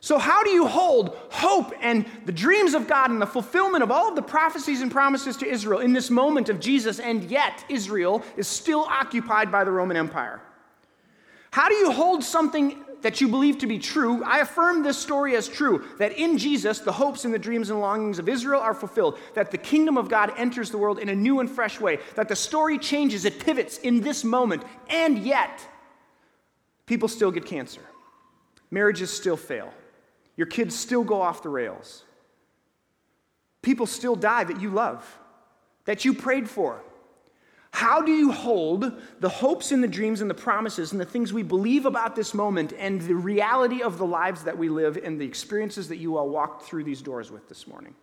So, 0.00 0.18
how 0.18 0.44
do 0.44 0.50
you 0.50 0.66
hold 0.66 1.16
hope 1.30 1.72
and 1.80 2.06
the 2.24 2.32
dreams 2.32 2.74
of 2.74 2.86
God 2.86 3.10
and 3.10 3.20
the 3.20 3.26
fulfillment 3.26 3.82
of 3.82 3.90
all 3.90 4.08
of 4.08 4.14
the 4.14 4.22
prophecies 4.22 4.80
and 4.80 4.90
promises 4.90 5.36
to 5.38 5.46
Israel 5.46 5.80
in 5.80 5.92
this 5.92 6.08
moment 6.08 6.48
of 6.48 6.60
Jesus, 6.60 7.00
and 7.00 7.24
yet 7.24 7.64
Israel 7.68 8.22
is 8.36 8.46
still 8.46 8.86
occupied 8.88 9.50
by 9.50 9.64
the 9.64 9.72
Roman 9.72 9.96
Empire? 9.96 10.40
How 11.50 11.68
do 11.68 11.74
you 11.74 11.90
hold 11.90 12.22
something 12.22 12.84
that 13.02 13.20
you 13.20 13.28
believe 13.28 13.58
to 13.58 13.66
be 13.66 13.78
true, 13.78 14.22
I 14.24 14.38
affirm 14.38 14.82
this 14.82 14.98
story 14.98 15.36
as 15.36 15.48
true 15.48 15.84
that 15.98 16.12
in 16.12 16.38
Jesus, 16.38 16.80
the 16.80 16.92
hopes 16.92 17.24
and 17.24 17.32
the 17.32 17.38
dreams 17.38 17.70
and 17.70 17.80
longings 17.80 18.18
of 18.18 18.28
Israel 18.28 18.60
are 18.60 18.74
fulfilled, 18.74 19.18
that 19.34 19.50
the 19.50 19.58
kingdom 19.58 19.96
of 19.96 20.08
God 20.08 20.32
enters 20.36 20.70
the 20.70 20.78
world 20.78 20.98
in 20.98 21.08
a 21.08 21.14
new 21.14 21.40
and 21.40 21.50
fresh 21.50 21.80
way, 21.80 21.98
that 22.16 22.28
the 22.28 22.36
story 22.36 22.78
changes, 22.78 23.24
it 23.24 23.38
pivots 23.38 23.78
in 23.78 24.00
this 24.00 24.24
moment, 24.24 24.62
and 24.88 25.18
yet, 25.18 25.60
people 26.86 27.08
still 27.08 27.30
get 27.30 27.46
cancer. 27.46 27.82
Marriages 28.70 29.10
still 29.10 29.36
fail. 29.36 29.72
Your 30.36 30.46
kids 30.46 30.78
still 30.78 31.04
go 31.04 31.22
off 31.22 31.42
the 31.42 31.48
rails. 31.48 32.04
People 33.62 33.86
still 33.86 34.14
die 34.16 34.44
that 34.44 34.60
you 34.60 34.70
love, 34.70 35.18
that 35.84 36.04
you 36.04 36.14
prayed 36.14 36.48
for, 36.48 36.82
how 37.70 38.00
do 38.00 38.12
you 38.12 38.32
hold 38.32 38.92
the 39.20 39.28
hopes 39.28 39.72
and 39.72 39.82
the 39.82 39.88
dreams 39.88 40.20
and 40.20 40.30
the 40.30 40.34
promises 40.34 40.92
and 40.92 41.00
the 41.00 41.04
things 41.04 41.32
we 41.32 41.42
believe 41.42 41.86
about 41.86 42.16
this 42.16 42.32
moment 42.34 42.72
and 42.78 43.00
the 43.02 43.14
reality 43.14 43.82
of 43.82 43.98
the 43.98 44.06
lives 44.06 44.42
that 44.44 44.56
we 44.56 44.68
live 44.68 44.98
and 45.02 45.20
the 45.20 45.24
experiences 45.24 45.88
that 45.88 45.96
you 45.96 46.16
all 46.16 46.28
walked 46.28 46.62
through 46.62 46.84
these 46.84 47.02
doors 47.02 47.30
with 47.30 47.48
this 47.48 47.66
morning? 47.66 47.94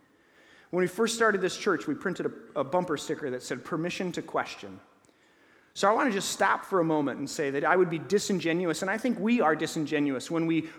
When 0.70 0.82
we 0.82 0.88
first 0.88 1.16
started 1.16 1.42
this 1.42 1.58
church, 1.58 1.88
we 1.88 1.96
printed 1.96 2.28
a, 2.28 2.60
a 2.60 2.64
bumper 2.64 2.98
sticker 2.98 3.30
that 3.32 3.42
said, 3.42 3.64
Permission 3.64 4.12
to 4.14 4.22
question. 4.22 4.80
So 5.74 5.90
I 5.90 5.94
want 5.94 6.10
to 6.10 6.14
just 6.14 6.30
stop 6.30 6.64
for 6.64 6.80
a 6.80 6.84
moment 6.86 7.20
and 7.20 7.30
say 7.30 7.50
that 7.52 7.66
I 7.66 7.76
would 7.76 7.90
be 7.90 8.00
disingenuous, 8.00 8.82
and 8.82 8.90
I 8.90 8.98
think 8.98 9.20
we 9.20 9.42
are 9.42 9.56
disingenuous 9.56 10.32
when 10.32 10.46
we 10.48 10.70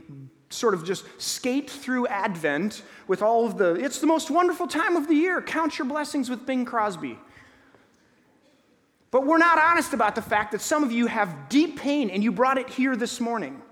sort 0.48 0.74
of 0.74 0.84
just 0.84 1.04
skate 1.20 1.68
through 1.68 2.06
Advent 2.06 2.82
with 3.06 3.20
all 3.20 3.44
of 3.44 3.58
the, 3.58 3.74
it's 3.74 3.98
the 3.98 4.06
most 4.06 4.30
wonderful 4.30 4.66
time 4.66 4.96
of 4.96 5.06
the 5.08 5.14
year. 5.14 5.42
Count 5.42 5.78
your 5.78 5.86
blessings 5.86 6.30
with 6.30 6.46
Bing 6.46 6.64
Crosby. 6.64 7.18
But 9.16 9.24
we're 9.24 9.38
not 9.38 9.58
honest 9.58 9.94
about 9.94 10.14
the 10.14 10.20
fact 10.20 10.52
that 10.52 10.60
some 10.60 10.84
of 10.84 10.92
you 10.92 11.06
have 11.06 11.48
deep 11.48 11.80
pain 11.80 12.10
and 12.10 12.22
you 12.22 12.30
brought 12.30 12.58
it 12.58 12.68
here 12.68 12.94
this 12.94 13.18
morning. 13.18 13.62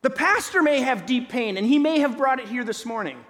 The 0.00 0.08
pastor 0.08 0.62
may 0.62 0.80
have 0.80 1.04
deep 1.04 1.28
pain 1.28 1.58
and 1.58 1.66
he 1.66 1.78
may 1.78 1.98
have 1.98 2.16
brought 2.16 2.40
it 2.40 2.48
here 2.48 2.64
this 2.64 2.86
morning. 2.86 3.22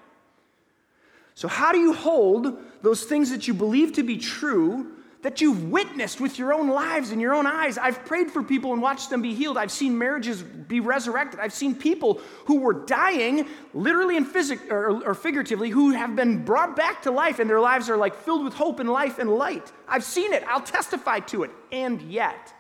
So, 1.35 1.49
how 1.49 1.73
do 1.73 1.79
you 1.79 1.95
hold 1.95 2.57
those 2.83 3.03
things 3.03 3.31
that 3.33 3.49
you 3.49 3.55
believe 3.55 3.95
to 3.95 4.05
be 4.05 4.19
true 4.19 4.93
that 5.23 5.41
you've 5.41 5.71
witnessed 5.71 6.19
with 6.21 6.39
your 6.39 6.55
own 6.55 6.69
lives 6.69 7.11
and 7.11 7.21
your 7.21 7.35
own 7.35 7.47
eyes. 7.47 7.77
I've 7.77 8.05
prayed 8.07 8.31
for 8.31 8.43
people 8.43 8.73
and 8.73 8.81
watched 8.81 9.11
them 9.11 9.21
be 9.21 9.35
healed. 9.35 9.59
I've 9.59 9.71
seen 9.71 9.99
marriages 9.99 10.43
be 10.43 10.81
resurrected. 10.81 11.41
I've 11.41 11.53
seen 11.53 11.75
people 11.75 12.21
who 12.47 12.61
were 12.61 12.73
dying, 12.73 13.47
literally 13.75 14.17
and 14.17 14.27
physic- 14.27 14.71
or, 14.71 15.05
or 15.05 15.15
figuratively, 15.15 15.69
who 15.69 15.91
have 15.91 16.17
been 16.17 16.43
brought 16.45 16.75
back 16.75 17.03
to 17.03 17.11
life 17.11 17.39
and 17.39 17.51
their 17.51 17.61
lives 17.61 17.91
are 17.91 17.99
like 17.99 18.15
filled 18.15 18.45
with 18.45 18.55
hope 18.55 18.81
and 18.81 18.91
life 18.91 19.19
and 19.19 19.31
light. 19.31 19.71
I've 19.87 20.05
seen 20.05 20.33
it. 20.33 20.43
I'll 20.49 20.63
testify 20.63 21.21
to 21.21 21.43
it. 21.43 21.51
And 21.71 22.01
yet, 22.03 22.55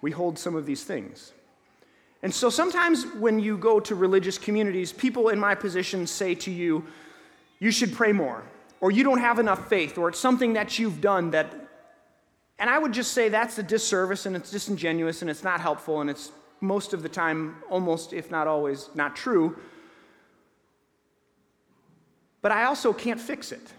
we 0.00 0.10
hold 0.10 0.38
some 0.40 0.56
of 0.56 0.66
these 0.66 0.82
things. 0.82 1.32
And 2.24 2.34
so 2.34 2.50
sometimes 2.50 3.06
when 3.14 3.38
you 3.38 3.56
go 3.56 3.78
to 3.78 3.94
religious 3.94 4.38
communities, 4.38 4.92
people 4.92 5.28
in 5.28 5.38
my 5.38 5.54
position 5.54 6.04
say 6.04 6.34
to 6.34 6.50
you, 6.50 6.84
you 7.60 7.70
should 7.70 7.92
pray 7.92 8.10
more 8.10 8.42
or 8.80 8.90
you 8.90 9.04
don't 9.04 9.20
have 9.20 9.38
enough 9.38 9.68
faith, 9.68 9.98
or 9.98 10.08
it's 10.08 10.18
something 10.18 10.52
that 10.54 10.78
you've 10.78 11.00
done 11.00 11.30
that. 11.32 11.52
And 12.58 12.68
I 12.68 12.78
would 12.78 12.92
just 12.92 13.12
say 13.12 13.28
that's 13.28 13.58
a 13.58 13.62
disservice 13.62 14.26
and 14.26 14.34
it's 14.34 14.50
disingenuous 14.50 15.22
and 15.22 15.30
it's 15.30 15.44
not 15.44 15.60
helpful 15.60 16.00
and 16.00 16.10
it's 16.10 16.32
most 16.60 16.92
of 16.92 17.02
the 17.02 17.08
time, 17.08 17.56
almost 17.70 18.12
if 18.12 18.30
not 18.30 18.46
always, 18.46 18.90
not 18.94 19.14
true. 19.14 19.56
But 22.42 22.52
I 22.52 22.64
also 22.64 22.92
can't 22.92 23.20
fix 23.20 23.52
it. 23.52 23.72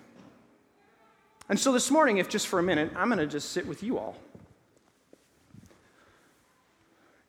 And 1.49 1.59
so 1.59 1.73
this 1.73 1.91
morning, 1.91 2.17
if 2.17 2.29
just 2.29 2.47
for 2.47 2.59
a 2.59 2.63
minute, 2.63 2.91
I'm 2.95 3.07
going 3.07 3.19
to 3.19 3.27
just 3.27 3.51
sit 3.51 3.67
with 3.67 3.83
you 3.83 3.97
all. 3.97 4.15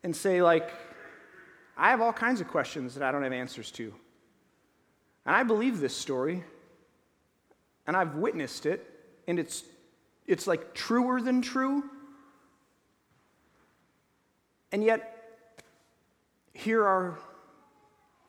and 0.02 0.14
say, 0.14 0.42
like, 0.42 0.70
I 1.76 1.90
have 1.90 2.00
all 2.00 2.12
kinds 2.12 2.40
of 2.40 2.48
questions 2.48 2.94
that 2.94 3.02
I 3.02 3.12
don't 3.12 3.22
have 3.22 3.32
answers 3.32 3.70
to. 3.72 3.92
And 5.26 5.36
I 5.36 5.42
believe 5.42 5.80
this 5.80 5.96
story, 5.96 6.44
and 7.90 7.96
I've 7.96 8.14
witnessed 8.14 8.66
it, 8.66 8.88
and 9.26 9.36
it's, 9.36 9.64
it's 10.24 10.46
like 10.46 10.74
truer 10.74 11.20
than 11.20 11.42
true. 11.42 11.82
And 14.70 14.84
yet, 14.84 15.34
here 16.52 16.86
are 16.86 17.18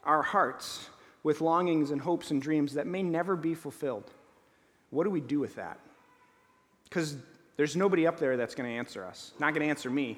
our 0.04 0.24
hearts 0.24 0.89
with 1.21 1.41
longings 1.41 1.91
and 1.91 2.02
hopes 2.02 2.32
and 2.32 2.41
dreams 2.41 2.74
that 2.74 2.88
may 2.88 3.04
never 3.04 3.36
be 3.36 3.54
fulfilled. 3.54 4.10
What 4.89 5.04
do 5.04 5.12
we 5.12 5.21
do 5.21 5.39
with 5.39 5.54
that? 5.58 5.80
Because 6.86 7.15
there's 7.56 7.76
nobody 7.76 8.08
up 8.08 8.19
there 8.19 8.38
that's 8.38 8.56
going 8.56 8.67
to 8.67 8.76
answer 8.76 9.06
us, 9.06 9.32
not 9.38 9.54
going 9.54 9.62
to 9.62 9.69
answer 9.69 9.91
me. 9.91 10.17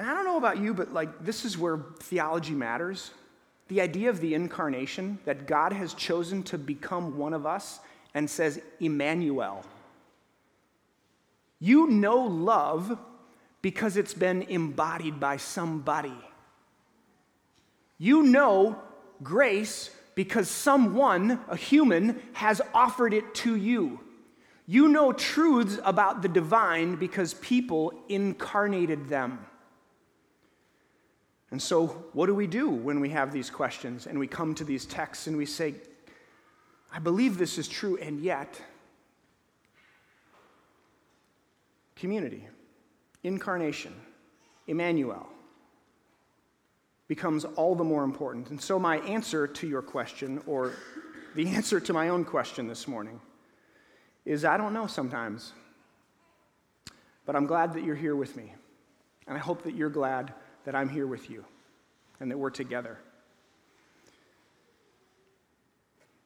And 0.00 0.08
I 0.08 0.14
don't 0.14 0.24
know 0.24 0.38
about 0.38 0.56
you, 0.56 0.72
but 0.72 0.94
like 0.94 1.26
this 1.26 1.44
is 1.44 1.58
where 1.58 1.78
theology 1.98 2.54
matters. 2.54 3.10
The 3.68 3.82
idea 3.82 4.08
of 4.08 4.18
the 4.22 4.32
incarnation, 4.32 5.18
that 5.26 5.46
God 5.46 5.74
has 5.74 5.92
chosen 5.92 6.42
to 6.44 6.56
become 6.56 7.18
one 7.18 7.34
of 7.34 7.44
us 7.44 7.80
and 8.14 8.28
says, 8.28 8.62
Emmanuel. 8.80 9.62
You 11.58 11.88
know 11.88 12.16
love 12.16 12.98
because 13.60 13.98
it's 13.98 14.14
been 14.14 14.40
embodied 14.44 15.20
by 15.20 15.36
somebody. 15.36 16.16
You 17.98 18.22
know 18.22 18.80
grace 19.22 19.90
because 20.14 20.48
someone, 20.48 21.40
a 21.46 21.56
human, 21.56 22.22
has 22.32 22.62
offered 22.72 23.12
it 23.12 23.34
to 23.34 23.54
you. 23.54 24.00
You 24.66 24.88
know 24.88 25.12
truths 25.12 25.78
about 25.84 26.22
the 26.22 26.28
divine 26.28 26.94
because 26.96 27.34
people 27.34 27.92
incarnated 28.08 29.10
them. 29.10 29.44
And 31.50 31.60
so, 31.60 31.88
what 32.12 32.26
do 32.26 32.34
we 32.34 32.46
do 32.46 32.70
when 32.70 33.00
we 33.00 33.10
have 33.10 33.32
these 33.32 33.50
questions 33.50 34.06
and 34.06 34.18
we 34.18 34.26
come 34.26 34.54
to 34.54 34.64
these 34.64 34.86
texts 34.86 35.26
and 35.26 35.36
we 35.36 35.46
say, 35.46 35.74
I 36.92 36.98
believe 36.98 37.38
this 37.38 37.58
is 37.58 37.68
true, 37.68 37.98
and 38.00 38.20
yet, 38.20 38.60
community, 41.96 42.46
incarnation, 43.24 43.94
Emmanuel 44.66 45.28
becomes 47.08 47.44
all 47.44 47.74
the 47.74 47.84
more 47.84 48.04
important. 48.04 48.50
And 48.50 48.60
so, 48.60 48.78
my 48.78 48.98
answer 48.98 49.48
to 49.48 49.66
your 49.66 49.82
question, 49.82 50.40
or 50.46 50.72
the 51.34 51.48
answer 51.56 51.80
to 51.80 51.92
my 51.92 52.10
own 52.10 52.24
question 52.24 52.68
this 52.68 52.86
morning, 52.86 53.20
is 54.24 54.44
I 54.44 54.56
don't 54.56 54.72
know 54.72 54.86
sometimes. 54.86 55.52
But 57.26 57.36
I'm 57.36 57.46
glad 57.46 57.74
that 57.74 57.84
you're 57.84 57.96
here 57.96 58.16
with 58.16 58.36
me. 58.36 58.54
And 59.26 59.36
I 59.36 59.40
hope 59.40 59.62
that 59.62 59.74
you're 59.74 59.90
glad 59.90 60.32
that 60.70 60.76
I'm 60.76 60.88
here 60.88 61.08
with 61.08 61.28
you 61.28 61.44
and 62.20 62.30
that 62.30 62.38
we're 62.38 62.48
together. 62.48 62.96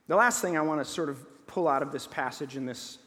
The 0.06 0.16
last 0.16 0.42
thing 0.42 0.58
I 0.58 0.60
want 0.60 0.82
to 0.82 0.84
sort 0.84 1.08
of 1.08 1.46
pull 1.46 1.66
out 1.66 1.80
of 1.80 1.92
this 1.92 2.06
passage 2.06 2.54
in 2.54 2.66
this 2.66 2.98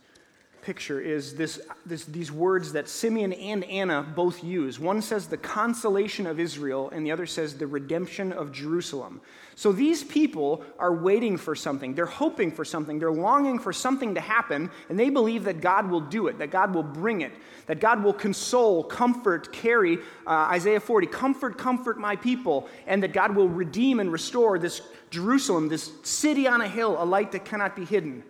picture 0.68 1.00
is 1.00 1.34
this, 1.34 1.62
this, 1.86 2.04
these 2.04 2.30
words 2.30 2.74
that 2.74 2.90
Simeon 2.90 3.32
and 3.32 3.64
Anna 3.64 4.04
both 4.04 4.44
use. 4.44 4.78
One 4.78 5.02
says 5.02 5.28
the 5.28 5.38
consolation 5.38 6.28
of 6.28 6.42
Israel, 6.42 6.90
and 6.90 7.06
the 7.06 7.12
other 7.14 7.26
says 7.26 7.54
the 7.54 7.66
redemption 7.66 8.34
of 8.34 8.52
Jerusalem. 8.52 9.22
So 9.56 9.72
these 9.72 10.04
people 10.04 10.66
are 10.78 10.94
waiting 10.94 11.38
for 11.38 11.56
something. 11.56 11.96
They're 11.96 12.06
hoping 12.06 12.52
for 12.52 12.66
something. 12.66 13.00
They're 13.00 13.14
longing 13.14 13.60
for 13.60 13.72
something 13.72 14.16
to 14.16 14.20
happen, 14.20 14.70
and 14.90 15.00
they 15.00 15.10
believe 15.10 15.46
that 15.46 15.62
God 15.62 15.90
will 15.90 16.02
do 16.02 16.28
it, 16.28 16.38
that 16.40 16.52
God 16.52 16.76
will 16.76 16.84
bring 16.84 17.22
it, 17.22 17.32
that 17.68 17.80
God 17.80 18.04
will 18.04 18.12
console, 18.12 18.84
comfort, 18.84 19.54
carry. 19.54 20.00
Uh, 20.28 20.52
Isaiah 20.52 20.82
40 20.82 21.08
comfort, 21.08 21.58
comfort 21.58 21.98
my 21.98 22.18
people, 22.18 22.68
and 22.88 23.02
that 23.04 23.14
God 23.14 23.34
will 23.38 23.48
redeem 23.48 24.02
and 24.02 24.12
restore 24.12 24.60
this 24.60 24.82
Jerusalem, 25.12 25.70
this 25.70 25.94
city 26.04 26.46
on 26.46 26.60
a 26.60 26.68
hill, 26.68 27.02
a 27.02 27.06
light 27.06 27.32
that 27.32 27.46
cannot 27.46 27.74
be 27.74 27.86
hidden. 27.86 28.22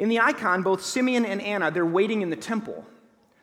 In 0.00 0.08
the 0.08 0.18
icon, 0.18 0.62
both 0.62 0.82
Simeon 0.82 1.26
and 1.26 1.42
Anna, 1.42 1.70
they're 1.70 1.84
waiting 1.84 2.22
in 2.22 2.30
the 2.30 2.36
temple. 2.36 2.86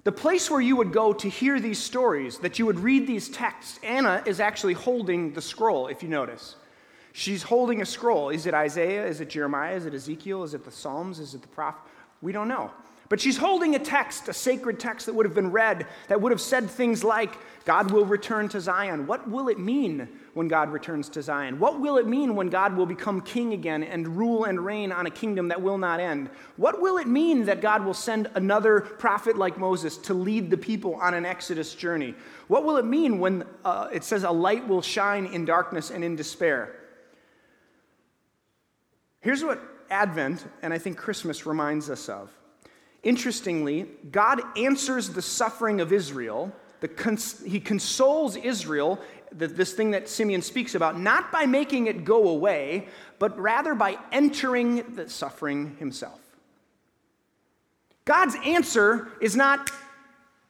The 0.06 0.12
place 0.12 0.50
where 0.50 0.60
you 0.60 0.76
would 0.76 0.91
go 0.91 1.13
to 1.13 1.30
hear 1.30 1.60
these 1.60 1.78
stories, 1.78 2.39
that 2.39 2.58
you 2.58 2.65
would 2.65 2.80
read 2.80 3.06
these 3.06 3.30
texts, 3.30 3.80
Anna 3.84 4.24
is 4.26 4.39
actually 4.39 4.74
holding 4.74 5.34
the 5.34 5.41
scroll, 5.41 5.86
if 5.86 6.02
you 6.02 6.10
notice. 6.10 6.56
She's 7.13 7.43
holding 7.43 7.84
a 7.84 7.86
scroll. 7.86 8.30
Is 8.30 8.48
it 8.48 8.56
Isaiah? 8.56 9.06
Is 9.06 9.22
it 9.22 9.30
Jeremiah? 9.30 9.76
Is 9.76 9.86
it 9.86 9.93
Ezekiel? 9.93 10.41
Is 10.41 10.56
it 10.56 10.65
the 10.65 10.72
Psalms? 10.72 11.20
Is 11.20 11.36
it 11.36 11.43
the 11.43 11.48
prophet? 11.48 11.80
We 12.24 12.32
don't 12.32 12.48
know. 12.48 12.72
But 13.08 13.22
she's 13.22 13.38
holding 13.38 13.76
a 13.76 13.80
text, 13.80 14.28
a 14.28 14.34
sacred 14.34 14.80
text 14.80 15.06
that 15.06 15.13
would 15.13 15.28
have 15.28 15.36
been 15.36 15.52
read, 15.52 15.86
that 16.08 16.20
would 16.22 16.32
have 16.32 16.41
said 16.41 16.67
things 16.70 17.04
like, 17.04 17.36
God 17.65 17.91
will 17.91 18.06
return 18.06 18.50
to 18.50 18.60
Zion. 18.60 19.06
What 19.06 19.30
will 19.30 19.48
it 19.48 19.60
mean 19.60 20.10
when 20.38 20.47
God 20.47 20.71
returns 20.71 21.10
to 21.10 21.21
Zion? 21.21 21.60
What 21.60 21.82
will 21.82 21.97
it 21.97 22.08
mean 22.08 22.36
when 22.36 22.47
God 22.47 22.78
will 22.78 22.86
become 22.86 23.19
king 23.21 23.54
again 23.54 23.84
and 23.84 24.08
rule 24.15 24.45
and 24.45 24.63
reign 24.63 24.91
on 24.91 25.06
a 25.06 25.12
kingdom 25.12 25.50
that 25.50 25.62
will 25.62 25.78
not 25.78 26.00
end? 26.00 26.30
What 26.56 26.82
will 26.82 26.97
it 26.97 27.08
mean 27.08 27.45
that 27.45 27.60
God 27.60 27.84
will 27.84 27.93
send 27.93 28.30
another 28.36 28.80
prophet 28.80 29.38
like 29.38 29.58
Moses 29.58 29.97
to 29.97 30.13
lead 30.13 30.50
the 30.50 30.58
people 30.58 30.95
on 30.95 31.13
an 31.13 31.26
Exodus 31.26 31.76
journey? 31.76 32.15
What 32.47 32.63
will 32.63 32.78
it 32.78 32.86
mean 32.86 33.19
when 33.19 33.43
uh, 33.65 33.89
it 33.91 34.04
says 34.06 34.23
a 34.23 34.32
light 34.32 34.65
will 34.67 34.82
shine 34.82 35.26
in 35.26 35.43
darkness 35.43 35.91
and 35.91 36.04
in 36.04 36.15
despair? 36.15 36.73
Here's 39.19 39.43
what 39.43 39.60
Advent 39.89 40.45
and 40.62 40.73
I 40.73 40.78
think 40.78 40.97
Christmas 40.97 41.45
reminds 41.45 41.89
us 41.89 42.08
of 42.08 42.32
Interestingly, 43.04 43.88
God 44.12 44.41
answers 44.58 45.10
the 45.10 45.21
suffering 45.21 45.82
of 45.82 45.93
Israel. 45.93 46.52
Cons- 46.95 47.43
he 47.43 47.60
consoles 47.60 48.36
Israel, 48.36 49.00
this 49.32 49.74
thing 49.74 49.92
that 49.92 50.08
Simeon 50.10 50.42
speaks 50.42 50.76
about, 50.76 51.00
not 51.00 51.32
by 51.32 51.46
making 51.46 51.88
it 51.88 52.06
go 52.06 52.30
away, 52.30 52.88
but 53.20 53.38
rather 53.40 53.76
by 53.76 53.98
entering 54.12 54.96
the 54.96 55.10
suffering 55.10 55.76
himself. 55.78 56.20
God's 58.06 58.36
answer 58.46 59.10
is 59.22 59.36
not 59.36 59.70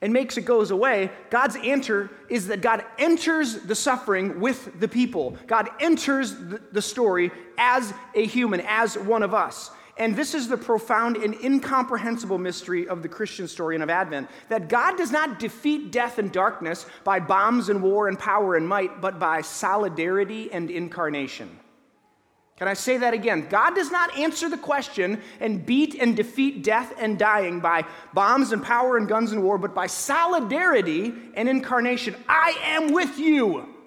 and 0.00 0.12
makes 0.12 0.36
it 0.36 0.42
goes 0.42 0.70
away. 0.70 1.10
God's 1.28 1.56
answer 1.56 2.10
is 2.28 2.46
that 2.48 2.60
God 2.60 2.84
enters 2.98 3.54
the 3.54 3.74
suffering 3.74 4.40
with 4.40 4.78
the 4.78 4.86
people. 4.86 5.36
God 5.46 5.68
enters 5.80 6.36
the, 6.36 6.80
story 6.80 7.32
as 7.58 7.92
a 8.14 8.24
human, 8.24 8.60
as 8.60 8.96
one 8.96 9.24
of 9.24 9.34
us. 9.34 9.72
And 9.98 10.14
this 10.14 10.32
is 10.32 10.46
the 10.46 10.56
profound 10.56 11.16
and 11.16 11.34
incomprehensible 11.42 12.38
mystery 12.38 12.88
of 12.88 13.02
the 13.02 13.08
Christian 13.08 13.48
story 13.48 13.74
and 13.74 13.82
of 13.82 13.90
Advent 13.90 14.30
that 14.48 14.68
God 14.68 14.96
does 14.96 15.10
not 15.10 15.40
defeat 15.40 15.90
death 15.90 16.18
and 16.18 16.30
darkness 16.30 16.86
by 17.02 17.18
bombs 17.18 17.68
and 17.68 17.82
war 17.82 18.06
and 18.06 18.16
power 18.16 18.54
and 18.54 18.66
might, 18.66 19.00
but 19.00 19.18
by 19.18 19.40
solidarity 19.40 20.52
and 20.52 20.70
incarnation. 20.70 21.58
Can 22.58 22.66
I 22.66 22.74
say 22.74 22.98
that 22.98 23.14
again? 23.14 23.46
God 23.48 23.76
does 23.76 23.90
not 23.92 24.16
answer 24.18 24.48
the 24.48 24.58
question 24.58 25.20
and 25.38 25.64
beat 25.64 25.94
and 25.94 26.16
defeat 26.16 26.64
death 26.64 26.92
and 26.98 27.16
dying 27.16 27.60
by 27.60 27.84
bombs 28.14 28.50
and 28.50 28.62
power 28.62 28.96
and 28.96 29.08
guns 29.08 29.30
and 29.30 29.44
war, 29.44 29.58
but 29.58 29.74
by 29.74 29.86
solidarity 29.86 31.14
and 31.34 31.48
incarnation. 31.48 32.16
I 32.28 32.56
am 32.64 32.92
with 32.92 33.18
you. 33.18 33.77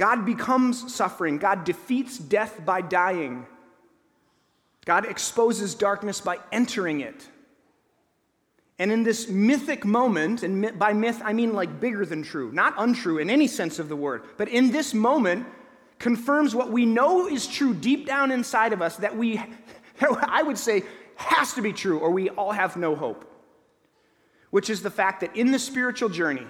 God 0.00 0.24
becomes 0.24 0.94
suffering. 0.94 1.36
God 1.36 1.64
defeats 1.64 2.16
death 2.16 2.64
by 2.64 2.80
dying. 2.80 3.44
God 4.86 5.04
exposes 5.04 5.74
darkness 5.74 6.22
by 6.22 6.38
entering 6.50 7.02
it. 7.02 7.28
And 8.78 8.90
in 8.90 9.02
this 9.02 9.28
mythic 9.28 9.84
moment, 9.84 10.42
and 10.42 10.78
by 10.78 10.94
myth 10.94 11.20
I 11.22 11.34
mean 11.34 11.52
like 11.52 11.80
bigger 11.80 12.06
than 12.06 12.22
true, 12.22 12.50
not 12.50 12.72
untrue 12.78 13.18
in 13.18 13.28
any 13.28 13.46
sense 13.46 13.78
of 13.78 13.90
the 13.90 13.94
word, 13.94 14.22
but 14.38 14.48
in 14.48 14.72
this 14.72 14.94
moment, 14.94 15.46
confirms 15.98 16.54
what 16.54 16.72
we 16.72 16.86
know 16.86 17.28
is 17.28 17.46
true 17.46 17.74
deep 17.74 18.06
down 18.06 18.30
inside 18.30 18.72
of 18.72 18.80
us 18.80 18.96
that 18.96 19.14
we, 19.14 19.38
I 20.00 20.42
would 20.42 20.56
say, 20.56 20.82
has 21.16 21.52
to 21.52 21.60
be 21.60 21.74
true, 21.74 21.98
or 21.98 22.10
we 22.10 22.30
all 22.30 22.52
have 22.52 22.78
no 22.78 22.96
hope. 22.96 23.30
Which 24.48 24.70
is 24.70 24.80
the 24.80 24.90
fact 24.90 25.20
that 25.20 25.36
in 25.36 25.52
the 25.52 25.58
spiritual 25.58 26.08
journey, 26.08 26.46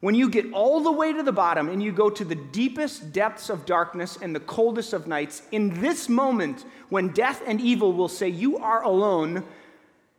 when 0.00 0.14
you 0.14 0.30
get 0.30 0.52
all 0.52 0.80
the 0.80 0.92
way 0.92 1.12
to 1.12 1.22
the 1.22 1.32
bottom 1.32 1.68
and 1.68 1.82
you 1.82 1.90
go 1.90 2.08
to 2.08 2.24
the 2.24 2.36
deepest 2.36 3.12
depths 3.12 3.50
of 3.50 3.66
darkness 3.66 4.16
and 4.20 4.34
the 4.34 4.40
coldest 4.40 4.92
of 4.92 5.08
nights, 5.08 5.42
in 5.50 5.80
this 5.80 6.08
moment 6.08 6.64
when 6.88 7.08
death 7.08 7.42
and 7.46 7.60
evil 7.60 7.92
will 7.92 8.08
say, 8.08 8.28
You 8.28 8.58
are 8.58 8.82
alone, 8.82 9.44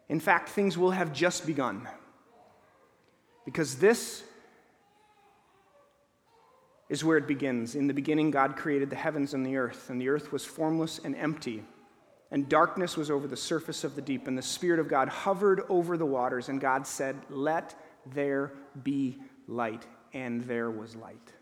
in 0.09 0.19
fact, 0.19 0.49
things 0.49 0.77
will 0.77 0.91
have 0.91 1.13
just 1.13 1.45
begun. 1.45 1.87
Because 3.45 3.77
this 3.77 4.23
is 6.89 7.03
where 7.03 7.17
it 7.17 7.27
begins. 7.27 7.75
In 7.75 7.87
the 7.87 7.93
beginning, 7.93 8.31
God 8.31 8.57
created 8.57 8.89
the 8.89 8.95
heavens 8.95 9.33
and 9.33 9.45
the 9.45 9.55
earth, 9.57 9.89
and 9.89 10.01
the 10.01 10.09
earth 10.09 10.31
was 10.31 10.43
formless 10.43 10.99
and 11.03 11.15
empty. 11.15 11.63
And 12.31 12.49
darkness 12.49 12.97
was 12.97 13.09
over 13.09 13.27
the 13.27 13.37
surface 13.37 13.83
of 13.83 13.95
the 13.95 14.01
deep, 14.01 14.27
and 14.27 14.37
the 14.37 14.41
Spirit 14.41 14.79
of 14.79 14.87
God 14.87 15.07
hovered 15.07 15.61
over 15.69 15.97
the 15.97 16.05
waters. 16.05 16.49
And 16.49 16.59
God 16.59 16.85
said, 16.85 17.15
Let 17.29 17.75
there 18.05 18.51
be 18.83 19.19
light, 19.49 19.85
and 20.13 20.43
there 20.43 20.69
was 20.69 20.95
light. 20.95 21.33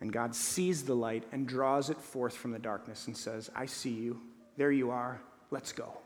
And 0.00 0.12
God 0.12 0.34
sees 0.34 0.82
the 0.82 0.94
light 0.94 1.24
and 1.32 1.46
draws 1.46 1.90
it 1.90 2.00
forth 2.00 2.34
from 2.34 2.50
the 2.50 2.58
darkness 2.58 3.06
and 3.06 3.16
says, 3.16 3.50
I 3.54 3.66
see 3.66 3.90
you. 3.90 4.20
There 4.56 4.72
you 4.72 4.90
are. 4.90 5.20
Let's 5.50 5.72
go. 5.72 5.96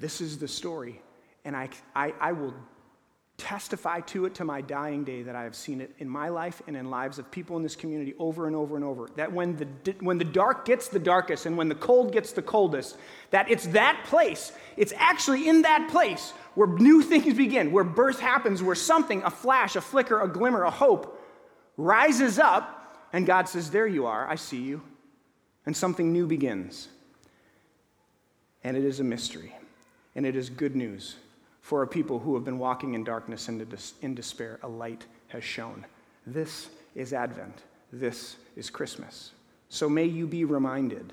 This 0.00 0.20
is 0.20 0.38
the 0.38 0.48
story. 0.48 1.00
And 1.44 1.56
I, 1.56 1.68
I, 1.94 2.14
I 2.20 2.32
will 2.32 2.54
testify 3.36 4.00
to 4.00 4.26
it 4.26 4.34
to 4.34 4.44
my 4.44 4.60
dying 4.60 5.04
day 5.04 5.22
that 5.22 5.36
I 5.36 5.44
have 5.44 5.54
seen 5.54 5.80
it 5.80 5.94
in 5.98 6.08
my 6.08 6.28
life 6.28 6.60
and 6.66 6.76
in 6.76 6.90
lives 6.90 7.20
of 7.20 7.30
people 7.30 7.56
in 7.56 7.62
this 7.62 7.76
community 7.76 8.12
over 8.18 8.48
and 8.48 8.56
over 8.56 8.74
and 8.74 8.84
over. 8.84 9.08
That 9.14 9.32
when 9.32 9.56
the, 9.56 9.94
when 10.00 10.18
the 10.18 10.24
dark 10.24 10.64
gets 10.64 10.88
the 10.88 10.98
darkest 10.98 11.46
and 11.46 11.56
when 11.56 11.68
the 11.68 11.76
cold 11.76 12.12
gets 12.12 12.32
the 12.32 12.42
coldest, 12.42 12.96
that 13.30 13.48
it's 13.48 13.68
that 13.68 14.04
place, 14.06 14.52
it's 14.76 14.92
actually 14.96 15.48
in 15.48 15.62
that 15.62 15.88
place 15.88 16.32
where 16.58 16.66
new 16.66 17.02
things 17.02 17.34
begin, 17.34 17.70
where 17.70 17.84
birth 17.84 18.18
happens, 18.18 18.64
where 18.64 18.74
something, 18.74 19.22
a 19.22 19.30
flash, 19.30 19.76
a 19.76 19.80
flicker, 19.80 20.20
a 20.20 20.26
glimmer, 20.26 20.64
a 20.64 20.70
hope, 20.70 21.24
rises 21.76 22.40
up, 22.40 23.06
and 23.12 23.24
God 23.24 23.48
says, 23.48 23.70
There 23.70 23.86
you 23.86 24.06
are, 24.06 24.28
I 24.28 24.34
see 24.34 24.60
you. 24.60 24.82
And 25.66 25.76
something 25.76 26.12
new 26.12 26.26
begins. 26.26 26.88
And 28.64 28.76
it 28.76 28.82
is 28.84 28.98
a 28.98 29.04
mystery, 29.04 29.54
and 30.16 30.26
it 30.26 30.34
is 30.34 30.50
good 30.50 30.74
news 30.74 31.14
for 31.60 31.84
a 31.84 31.86
people 31.86 32.18
who 32.18 32.34
have 32.34 32.44
been 32.44 32.58
walking 32.58 32.94
in 32.94 33.04
darkness 33.04 33.46
and 33.46 33.64
in 34.02 34.16
despair, 34.16 34.58
a 34.64 34.68
light 34.68 35.06
has 35.28 35.44
shone. 35.44 35.86
This 36.26 36.70
is 36.96 37.12
Advent. 37.12 37.62
This 37.92 38.34
is 38.56 38.68
Christmas. 38.68 39.30
So 39.68 39.88
may 39.88 40.06
you 40.06 40.26
be 40.26 40.44
reminded 40.44 41.12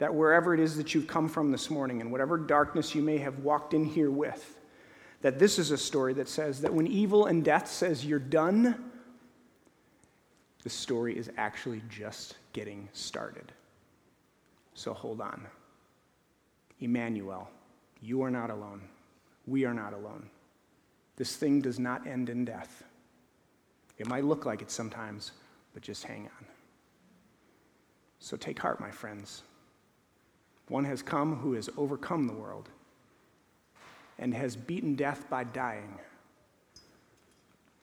that 0.00 0.12
wherever 0.12 0.52
it 0.52 0.58
is 0.58 0.76
that 0.76 0.94
you've 0.94 1.06
come 1.06 1.28
from 1.28 1.52
this 1.52 1.70
morning 1.70 2.00
and 2.00 2.10
whatever 2.10 2.36
darkness 2.36 2.94
you 2.94 3.02
may 3.02 3.18
have 3.18 3.38
walked 3.38 3.72
in 3.72 3.84
here 3.84 4.10
with, 4.10 4.58
that 5.22 5.38
this 5.38 5.58
is 5.58 5.70
a 5.70 5.78
story 5.78 6.12
that 6.14 6.28
says 6.28 6.60
that 6.62 6.74
when 6.74 6.88
evil 6.88 7.26
and 7.26 7.44
death 7.44 7.68
says 7.68 8.04
you're 8.04 8.18
done, 8.18 8.90
the 10.64 10.70
story 10.70 11.16
is 11.16 11.30
actually 11.36 11.82
just 11.88 12.34
getting 12.52 12.88
started. 12.92 13.52
So 14.74 14.92
hold 14.92 15.20
on. 15.20 15.46
Emmanuel, 16.80 17.48
you 18.00 18.22
are 18.22 18.30
not 18.30 18.50
alone 18.50 18.82
we 19.50 19.64
are 19.64 19.74
not 19.74 19.92
alone. 19.92 20.30
This 21.16 21.36
thing 21.36 21.60
does 21.60 21.78
not 21.78 22.06
end 22.06 22.30
in 22.30 22.44
death. 22.44 22.84
It 23.98 24.06
might 24.06 24.24
look 24.24 24.46
like 24.46 24.62
it 24.62 24.70
sometimes, 24.70 25.32
but 25.74 25.82
just 25.82 26.04
hang 26.04 26.22
on. 26.22 26.46
So 28.20 28.36
take 28.36 28.58
heart, 28.58 28.80
my 28.80 28.90
friends. 28.90 29.42
One 30.70 30.84
has 30.84 31.02
come 31.02 31.34
who 31.34 31.54
has 31.54 31.68
overcome 31.76 32.28
the 32.28 32.32
world 32.32 32.68
and 34.20 34.32
has 34.32 34.54
beaten 34.54 34.94
death 34.94 35.28
by 35.28 35.42
dying. 35.42 35.98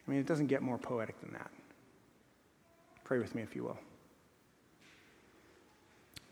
I 0.07 0.09
mean, 0.11 0.21
it 0.21 0.25
doesn't 0.25 0.47
get 0.47 0.61
more 0.61 0.77
poetic 0.77 1.19
than 1.19 1.33
that. 1.33 1.51
Pray 3.03 3.19
with 3.19 3.35
me, 3.35 3.41
if 3.41 3.57
you 3.57 3.65
will. 3.65 3.77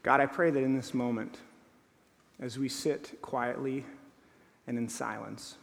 God, 0.01 0.22
I 0.22 0.28
pray 0.28 0.49
that 0.49 0.64
in 0.64 0.74
this 0.74 0.93
moment, 0.93 1.39
as 2.39 2.58
we 2.58 2.70
sit 2.70 3.22
quietly 3.22 3.84
and 4.66 4.78
in 4.78 4.88
silence 4.88 5.58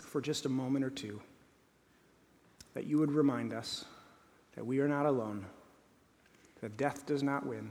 for 0.00 0.20
just 0.20 0.44
a 0.44 0.48
moment 0.48 0.84
or 0.84 0.90
two, 0.90 1.22
that 2.74 2.84
you 2.84 2.98
would 2.98 3.12
remind 3.12 3.52
us 3.52 3.84
that 4.56 4.66
we 4.66 4.80
are 4.80 4.88
not 4.88 5.06
alone, 5.06 5.46
that 6.62 6.76
death 6.76 7.06
does 7.06 7.22
not 7.22 7.46
win, 7.46 7.70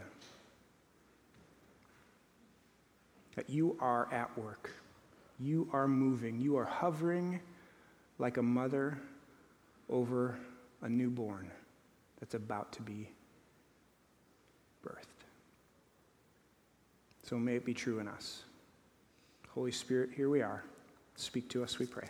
that 3.36 3.49
you 3.49 3.77
are 3.79 4.07
at 4.11 4.36
work, 4.38 4.71
you 5.39 5.69
are 5.73 5.88
moving, 5.88 6.39
you 6.39 6.57
are 6.57 6.65
hovering 6.65 7.39
like 8.17 8.38
a 8.38 8.43
mother 8.43 8.97
over 9.89 10.38
a 10.81 10.89
newborn 10.89 11.51
that's 12.19 12.33
about 12.33 12.71
to 12.71 12.81
be 12.81 13.09
birthed. 14.86 15.05
So 17.23 17.38
may 17.38 17.55
it 17.55 17.65
be 17.65 17.73
true 17.73 17.99
in 17.99 18.07
us. 18.07 18.43
Holy 19.49 19.71
Spirit, 19.71 20.11
here 20.15 20.29
we 20.29 20.41
are. 20.41 20.63
Speak 21.15 21.49
to 21.49 21.63
us, 21.63 21.79
we 21.79 21.86
pray. 21.86 22.07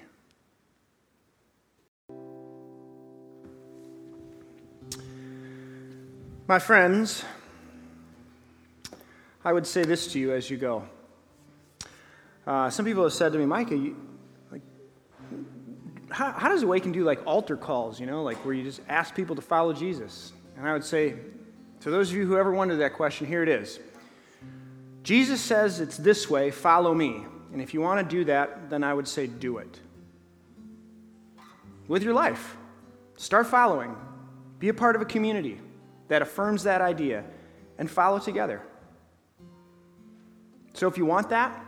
My 6.48 6.60
friends, 6.60 7.24
I 9.44 9.54
would 9.54 9.66
say 9.66 9.84
this 9.84 10.12
to 10.14 10.20
you 10.20 10.34
as 10.34 10.50
you 10.50 10.58
go. 10.58 10.84
Uh, 12.46 12.70
some 12.70 12.86
people 12.86 13.04
have 13.04 13.14
said 13.14 13.34
to 13.34 13.40
me, 13.40 13.46
Micah, 13.46 13.76
you, 13.76 13.96
like, 14.52 14.62
how, 16.10 16.32
how 16.32 16.50
does 16.50 16.64
Awaken 16.64 16.92
do 16.92 17.04
like 17.04 17.26
altar 17.26 17.58
calls, 17.58 18.00
you 18.00 18.06
know, 18.06 18.24
like 18.24 18.38
where 18.46 18.54
you 18.54 18.64
just 18.64 18.82
ask 18.88 19.16
people 19.16 19.36
to 19.36 19.42
follow 19.42 19.74
Jesus? 19.74 20.32
And 20.58 20.68
I 20.68 20.74
would 20.74 20.84
say, 20.84 21.16
to 21.82 21.90
those 21.90 22.10
of 22.12 22.16
you 22.16 22.26
who 22.26 22.38
ever 22.38 22.52
wondered 22.52 22.78
that 22.78 22.94
question, 22.94 23.28
here 23.28 23.44
it 23.44 23.50
is. 23.50 23.80
Jesus 25.04 25.42
says 25.42 25.80
it's 25.80 25.98
this 25.98 26.30
way 26.30 26.52
follow 26.52 26.94
me. 26.94 27.26
And 27.52 27.62
if 27.62 27.74
you 27.74 27.82
want 27.82 28.08
to 28.08 28.16
do 28.16 28.26
that, 28.26 28.70
then 28.70 28.84
I 28.84 28.94
would 28.94 29.08
say 29.08 29.28
do 29.28 29.58
it. 29.60 29.80
With 31.88 32.04
your 32.04 32.14
life. 32.14 32.58
Start 33.18 33.48
following. 33.48 33.96
Be 34.60 34.70
a 34.70 34.74
part 34.74 34.96
of 34.96 35.02
a 35.02 35.06
community 35.06 35.60
that 36.08 36.22
affirms 36.22 36.64
that 36.64 36.82
idea 36.82 37.24
and 37.78 37.90
follow 37.90 38.20
together. 38.20 38.62
So 40.74 40.88
if 40.88 40.98
you 40.98 41.06
want 41.06 41.30
that, 41.30 41.65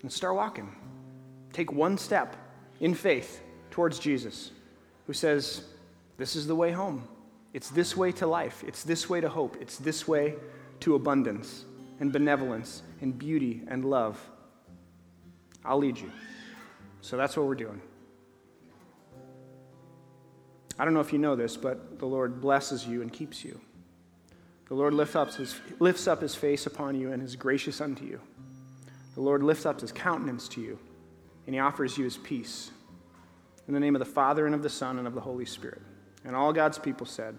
then 0.00 0.10
start 0.10 0.34
walking. 0.34 0.74
Take 1.52 1.72
one 1.72 1.98
step 1.98 2.36
in 2.80 2.94
faith 2.94 3.42
towards 3.70 3.98
Jesus, 3.98 4.50
who 5.06 5.12
says, 5.12 5.64
This 6.16 6.36
is 6.36 6.46
the 6.46 6.54
way 6.54 6.72
home. 6.72 7.06
It's 7.52 7.70
this 7.70 7.96
way 7.96 8.12
to 8.12 8.26
life. 8.26 8.62
It's 8.66 8.84
this 8.84 9.08
way 9.08 9.20
to 9.20 9.28
hope. 9.28 9.56
It's 9.60 9.78
this 9.78 10.06
way 10.06 10.34
to 10.80 10.94
abundance 10.94 11.64
and 11.98 12.12
benevolence 12.12 12.82
and 13.00 13.18
beauty 13.18 13.62
and 13.68 13.84
love. 13.84 14.18
I'll 15.64 15.78
lead 15.78 15.98
you. 15.98 16.10
So 17.02 17.16
that's 17.16 17.36
what 17.36 17.46
we're 17.46 17.54
doing. 17.54 17.80
I 20.78 20.84
don't 20.84 20.94
know 20.94 21.00
if 21.00 21.12
you 21.12 21.18
know 21.18 21.36
this, 21.36 21.56
but 21.56 21.98
the 21.98 22.06
Lord 22.06 22.40
blesses 22.40 22.86
you 22.86 23.02
and 23.02 23.12
keeps 23.12 23.44
you. 23.44 23.60
The 24.68 24.74
Lord 24.74 24.94
up 25.16 25.34
his, 25.34 25.60
lifts 25.78 26.06
up 26.06 26.22
his 26.22 26.34
face 26.34 26.64
upon 26.64 26.98
you 26.98 27.12
and 27.12 27.22
is 27.22 27.36
gracious 27.36 27.80
unto 27.80 28.04
you. 28.04 28.20
The 29.20 29.26
Lord 29.26 29.42
lifts 29.42 29.66
up 29.66 29.82
his 29.82 29.92
countenance 29.92 30.48
to 30.48 30.62
you, 30.62 30.78
and 31.44 31.54
he 31.54 31.60
offers 31.60 31.98
you 31.98 32.04
his 32.04 32.16
peace. 32.16 32.70
In 33.68 33.74
the 33.74 33.80
name 33.80 33.94
of 33.94 33.98
the 33.98 34.06
Father, 34.06 34.46
and 34.46 34.54
of 34.54 34.62
the 34.62 34.70
Son, 34.70 34.96
and 34.96 35.06
of 35.06 35.14
the 35.14 35.20
Holy 35.20 35.44
Spirit. 35.44 35.82
And 36.24 36.34
all 36.34 36.54
God's 36.54 36.78
people 36.78 37.04
said, 37.04 37.36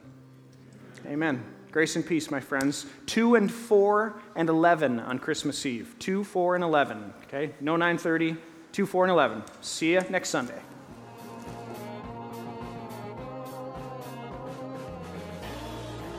Amen. 1.07 1.43
Grace 1.71 1.95
and 1.95 2.05
peace, 2.05 2.29
my 2.29 2.39
friends. 2.39 2.85
2 3.07 3.33
and 3.33 3.51
4 3.51 4.13
and 4.35 4.47
11 4.47 4.99
on 4.99 5.17
Christmas 5.17 5.65
Eve. 5.65 5.95
2, 5.97 6.23
4, 6.23 6.53
and 6.53 6.63
11. 6.63 7.13
Okay? 7.23 7.55
No 7.59 7.75
9:30. 7.77 8.37
2, 8.73 8.85
4, 8.85 9.05
and 9.05 9.11
11. 9.11 9.43
See 9.61 9.93
you 9.93 10.01
next 10.11 10.29
Sunday. 10.29 10.61